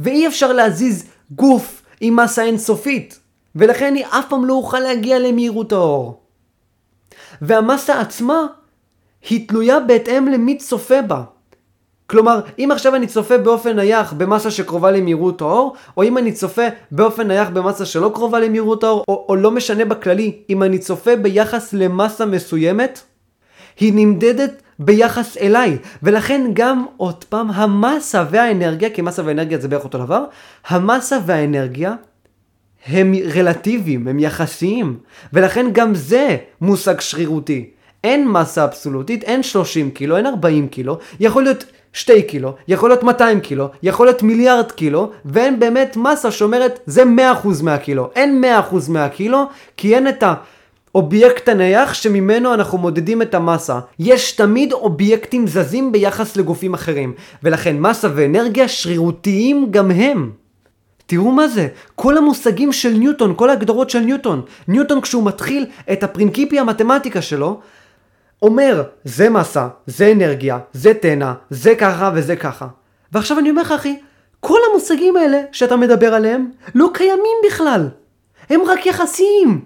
ואי 0.00 0.26
אפשר 0.26 0.52
להזיז 0.52 1.04
גוף 1.30 1.82
עם 2.00 2.16
מסה 2.16 2.42
אינסופית, 2.42 3.18
ולכן 3.56 3.86
אני 3.86 4.04
אף 4.04 4.24
פעם 4.28 4.44
לא 4.44 4.54
אוכל 4.54 4.80
להגיע 4.80 5.18
למהירות 5.18 5.72
האור. 5.72 6.23
והמסה 7.46 8.00
עצמה 8.00 8.46
היא 9.28 9.48
תלויה 9.48 9.80
בהתאם 9.80 10.28
למי 10.28 10.58
צופה 10.58 11.02
בה. 11.02 11.22
כלומר, 12.06 12.40
אם 12.58 12.68
עכשיו 12.72 12.94
אני 12.94 13.06
צופה 13.06 13.38
באופן 13.38 13.76
נייח 13.76 14.12
במסה 14.12 14.50
שקרובה 14.50 14.90
למהירות 14.90 15.40
האור, 15.40 15.76
או 15.96 16.02
אם 16.02 16.18
אני 16.18 16.32
צופה 16.32 16.62
באופן 16.90 17.28
נייח 17.28 17.48
במסה 17.48 17.86
שלא 17.86 18.10
קרובה 18.14 18.40
למהירות 18.40 18.84
האור, 18.84 19.04
או, 19.08 19.26
או 19.28 19.36
לא 19.36 19.50
משנה 19.50 19.84
בכללי, 19.84 20.32
אם 20.50 20.62
אני 20.62 20.78
צופה 20.78 21.16
ביחס 21.16 21.72
למסה 21.72 22.26
מסוימת, 22.26 23.00
היא 23.80 23.92
נמדדת 23.94 24.62
ביחס 24.78 25.36
אליי, 25.36 25.78
ולכן 26.02 26.50
גם 26.52 26.86
עוד 26.96 27.24
פעם 27.24 27.50
המסה 27.50 28.24
והאנרגיה, 28.30 28.90
כי 28.90 29.02
מסה 29.02 29.22
ואנרגיה 29.24 29.58
זה 29.58 29.68
בערך 29.68 29.84
אותו 29.84 29.98
דבר, 29.98 30.24
המסה 30.68 31.18
והאנרגיה 31.26 31.94
הם 32.86 33.14
רלטיביים, 33.34 34.08
הם 34.08 34.18
יחסיים, 34.18 34.98
ולכן 35.32 35.66
גם 35.72 35.94
זה 35.94 36.36
מושג 36.60 37.00
שרירותי. 37.00 37.70
אין 38.04 38.28
מסה 38.28 38.64
אבסולוטית, 38.64 39.22
אין 39.22 39.42
30 39.42 39.90
קילו, 39.90 40.16
אין 40.16 40.26
40 40.26 40.68
קילו, 40.68 40.98
יכול 41.20 41.42
להיות 41.42 41.64
2 41.92 42.22
קילו, 42.22 42.54
יכול 42.68 42.90
להיות 42.90 43.02
200 43.02 43.40
קילו, 43.40 43.68
יכול 43.82 44.06
להיות 44.06 44.22
מיליארד 44.22 44.72
קילו, 44.72 45.10
ואין 45.24 45.60
באמת 45.60 45.96
מסה 45.96 46.30
שאומרת 46.30 46.78
זה 46.86 47.02
100% 47.44 47.62
מהקילו. 47.62 48.10
אין 48.16 48.44
100% 48.70 48.90
מהקילו, 48.90 49.44
כי 49.76 49.94
אין 49.94 50.08
את 50.08 50.24
האובייקט 50.94 51.48
הנייח 51.48 51.94
שממנו 51.94 52.54
אנחנו 52.54 52.78
מודדים 52.78 53.22
את 53.22 53.34
המסה. 53.34 53.78
יש 53.98 54.32
תמיד 54.32 54.72
אובייקטים 54.72 55.46
זזים 55.46 55.92
ביחס 55.92 56.36
לגופים 56.36 56.74
אחרים, 56.74 57.12
ולכן 57.42 57.80
מסה 57.80 58.08
ואנרגיה 58.14 58.68
שרירותיים 58.68 59.66
גם 59.70 59.90
הם. 59.90 60.43
תראו 61.06 61.32
מה 61.32 61.48
זה, 61.48 61.68
כל 61.94 62.18
המושגים 62.18 62.72
של 62.72 62.90
ניוטון, 62.90 63.34
כל 63.36 63.50
ההגדרות 63.50 63.90
של 63.90 64.00
ניוטון. 64.00 64.42
ניוטון 64.68 65.00
כשהוא 65.00 65.26
מתחיל 65.26 65.66
את 65.92 66.02
ה 66.02 66.08
Principia 66.08 66.58
Mathematica 66.58 67.22
שלו, 67.22 67.60
אומר, 68.42 68.82
זה 69.04 69.30
מסה, 69.30 69.68
זה 69.86 70.12
אנרגיה, 70.12 70.58
זה 70.72 70.94
תנע, 70.94 71.32
זה 71.50 71.74
ככה 71.74 72.10
וזה 72.14 72.36
ככה. 72.36 72.66
ועכשיו 73.12 73.38
אני 73.38 73.50
אומר 73.50 73.62
לך 73.62 73.72
אחי, 73.72 73.96
כל 74.40 74.58
המושגים 74.70 75.16
האלה 75.16 75.40
שאתה 75.52 75.76
מדבר 75.76 76.14
עליהם 76.14 76.50
לא 76.74 76.90
קיימים 76.94 77.36
בכלל. 77.46 77.88
הם 78.50 78.60
רק 78.66 78.86
יחסיים. 78.86 79.64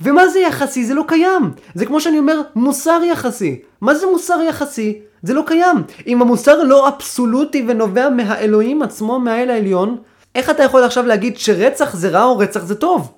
ומה 0.00 0.28
זה 0.28 0.38
יחסי? 0.38 0.84
זה 0.84 0.94
לא 0.94 1.04
קיים. 1.08 1.50
זה 1.74 1.86
כמו 1.86 2.00
שאני 2.00 2.18
אומר, 2.18 2.40
מוסר 2.54 3.00
יחסי. 3.04 3.60
מה 3.80 3.94
זה 3.94 4.06
מוסר 4.06 4.42
יחסי? 4.48 5.00
זה 5.22 5.34
לא 5.34 5.42
קיים. 5.46 5.76
אם 6.06 6.22
המוסר 6.22 6.62
לא 6.62 6.88
אבסולוטי 6.88 7.64
ונובע 7.68 8.08
מהאלוהים 8.08 8.82
עצמו, 8.82 9.20
מהאל 9.20 9.50
העליון, 9.50 9.96
איך 10.34 10.50
אתה 10.50 10.62
יכול 10.62 10.84
עכשיו 10.84 11.06
להגיד 11.06 11.36
שרצח 11.38 11.96
זה 11.96 12.08
רע 12.08 12.24
או 12.24 12.38
רצח 12.38 12.64
זה 12.64 12.74
טוב? 12.74 13.12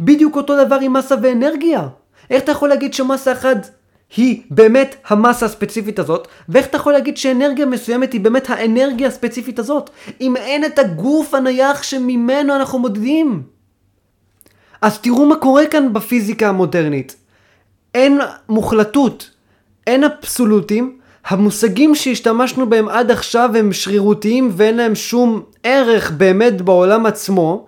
בדיוק 0.00 0.36
אותו 0.36 0.64
דבר 0.64 0.78
עם 0.82 0.92
מסה 0.92 1.14
ואנרגיה. 1.22 1.88
איך 2.30 2.42
אתה 2.42 2.52
יכול 2.52 2.68
להגיד 2.68 2.94
שמסה 2.94 3.32
אחת 3.32 3.70
היא 4.16 4.42
באמת 4.50 4.96
המסה 5.08 5.46
הספציפית 5.46 5.98
הזאת, 5.98 6.28
ואיך 6.48 6.66
אתה 6.66 6.76
יכול 6.76 6.92
להגיד 6.92 7.16
שאנרגיה 7.16 7.66
מסוימת 7.66 8.12
היא 8.12 8.20
באמת 8.20 8.50
האנרגיה 8.50 9.08
הספציפית 9.08 9.58
הזאת, 9.58 9.90
אם 10.20 10.36
אין 10.36 10.64
את 10.64 10.78
הגוף 10.78 11.34
הנייח 11.34 11.82
שממנו 11.82 12.56
אנחנו 12.56 12.78
מודדים? 12.78 13.42
אז 14.82 14.98
תראו 14.98 15.26
מה 15.26 15.36
קורה 15.36 15.66
כאן 15.66 15.92
בפיזיקה 15.92 16.48
המודרנית. 16.48 17.16
אין 17.94 18.20
מוחלטות, 18.48 19.30
אין 19.86 20.04
אבסולוטים, 20.04 20.97
המושגים 21.28 21.94
שהשתמשנו 21.94 22.70
בהם 22.70 22.88
עד 22.88 23.10
עכשיו 23.10 23.50
הם 23.54 23.72
שרירותיים 23.72 24.50
ואין 24.52 24.76
להם 24.76 24.94
שום 24.94 25.42
ערך 25.62 26.10
באמת 26.10 26.62
בעולם 26.62 27.06
עצמו. 27.06 27.66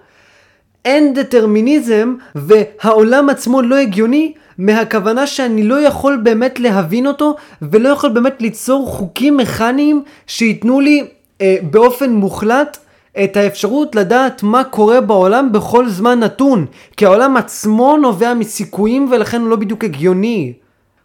אין 0.84 1.14
דטרמיניזם 1.14 2.14
והעולם 2.34 3.28
עצמו 3.28 3.62
לא 3.62 3.76
הגיוני 3.76 4.32
מהכוונה 4.58 5.26
שאני 5.26 5.62
לא 5.62 5.80
יכול 5.80 6.16
באמת 6.22 6.60
להבין 6.60 7.06
אותו 7.06 7.36
ולא 7.62 7.88
יכול 7.88 8.10
באמת 8.10 8.42
ליצור 8.42 8.86
חוקים 8.88 9.36
מכניים 9.36 10.02
שייתנו 10.26 10.80
לי 10.80 11.06
אה, 11.40 11.56
באופן 11.62 12.10
מוחלט 12.10 12.78
את 13.24 13.36
האפשרות 13.36 13.94
לדעת 13.94 14.42
מה 14.42 14.64
קורה 14.64 15.00
בעולם 15.00 15.52
בכל 15.52 15.88
זמן 15.88 16.20
נתון. 16.20 16.66
כי 16.96 17.04
העולם 17.04 17.36
עצמו 17.36 17.96
נובע 17.96 18.34
מסיכויים 18.34 19.08
ולכן 19.10 19.40
הוא 19.40 19.48
לא 19.48 19.56
בדיוק 19.56 19.84
הגיוני. 19.84 20.52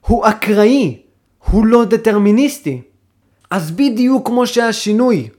הוא 0.01 0.27
אקראי 0.27 1.04
הוא 1.51 1.65
לא 1.65 1.85
דטרמיניסטי 1.85 2.81
אז 3.51 3.71
בדיוק 3.71 4.27
כמו 4.27 4.47
שהשינוי 4.47 5.29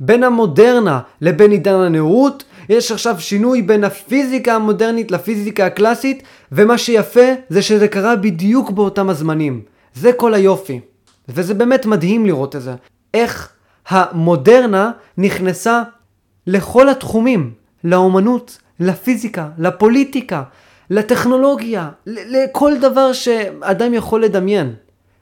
בין 0.00 0.24
המודרנה 0.24 1.00
לבין 1.20 1.50
עידן 1.50 1.74
הנאורות 1.74 2.44
יש 2.68 2.92
עכשיו 2.92 3.20
שינוי 3.20 3.62
בין 3.62 3.84
הפיזיקה 3.84 4.54
המודרנית 4.54 5.10
לפיזיקה 5.10 5.66
הקלאסית, 5.66 6.22
ומה 6.52 6.78
שיפה 6.78 7.26
זה 7.48 7.62
שזה 7.62 7.88
קרה 7.88 8.16
בדיוק 8.16 8.70
באותם 8.70 9.10
הזמנים. 9.10 9.62
זה 9.94 10.12
כל 10.12 10.34
היופי. 10.34 10.80
וזה 11.28 11.54
באמת 11.54 11.86
מדהים 11.86 12.26
לראות 12.26 12.56
את 12.56 12.62
זה. 12.62 12.74
איך 13.14 13.52
המודרנה 13.88 14.90
נכנסה 15.18 15.82
לכל 16.46 16.88
התחומים, 16.88 17.52
לאומנות, 17.84 18.58
לפיזיקה, 18.80 19.48
לפוליטיקה, 19.58 20.42
לטכנולוגיה, 20.90 21.88
לכל 22.06 22.78
דבר 22.80 23.12
שאדם 23.12 23.94
יכול 23.94 24.24
לדמיין. 24.24 24.74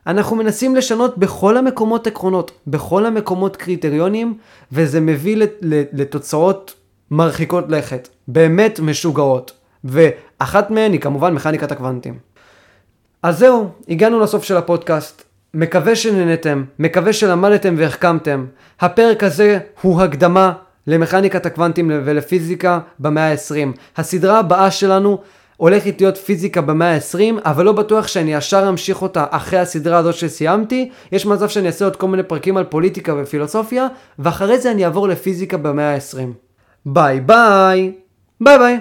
אנחנו 0.07 0.37
מנסים 0.37 0.77
לשנות 0.77 1.19
בכל 1.19 1.57
המקומות 1.57 2.07
עקרונות, 2.07 2.51
בכל 2.67 3.07
המקומות 3.07 3.57
קריטריונים, 3.57 4.39
וזה 4.73 5.01
מביא 5.01 5.47
לתוצאות 5.93 6.75
מרחיקות 7.11 7.65
לכת, 7.69 8.09
באמת 8.29 8.81
משוגעות. 8.81 9.53
ואחת 9.85 10.71
מהן 10.71 10.93
היא 10.93 11.01
כמובן 11.01 11.35
מכניקת 11.35 11.73
הקוונטים. 11.73 12.19
אז 13.23 13.39
זהו, 13.39 13.69
הגענו 13.89 14.21
לסוף 14.21 14.45
של 14.45 14.57
הפודקאסט. 14.57 15.23
מקווה 15.55 15.97
שנהנתם, 15.97 16.65
מקווה 16.79 17.13
שלמדתם 17.13 17.75
והחכמתם. 17.79 18.47
הפרק 18.81 19.23
הזה 19.23 19.59
הוא 19.81 20.03
הקדמה 20.03 20.53
למכניקת 20.87 21.47
הקוונטים 21.47 21.91
ולפיזיקה 22.05 22.81
במאה 22.99 23.33
ה-20. 23.33 23.79
הסדרה 23.97 24.39
הבאה 24.39 24.71
שלנו 24.71 25.19
הולכת 25.57 26.01
להיות 26.01 26.17
פיזיקה 26.17 26.61
במאה 26.61 26.95
ה-20, 26.95 27.41
אבל 27.45 27.65
לא 27.65 27.73
בטוח 27.73 28.07
שאני 28.07 28.35
ישר 28.35 28.69
אמשיך 28.69 29.03
אותה 29.03 29.25
אחרי 29.31 29.59
הסדרה 29.59 29.99
הזאת 29.99 30.15
שסיימתי. 30.15 30.91
יש 31.13 31.27
מצב 31.27 31.49
שאני 31.49 31.67
אעשה 31.67 31.85
עוד 31.85 31.97
כל 31.97 32.09
מיני 32.09 32.23
פרקים 32.23 32.57
על 32.57 32.65
פוליטיקה 32.65 33.15
ופילוסופיה, 33.19 33.89
ואחרי 34.19 34.59
זה 34.59 34.71
אני 34.71 34.85
אעבור 34.85 35.09
לפיזיקה 35.09 35.57
במאה 35.57 35.95
ה-20. 35.95 36.19
ביי 36.87 37.21
ביי! 37.21 37.93
ביי 38.41 38.59
ביי! 38.59 38.79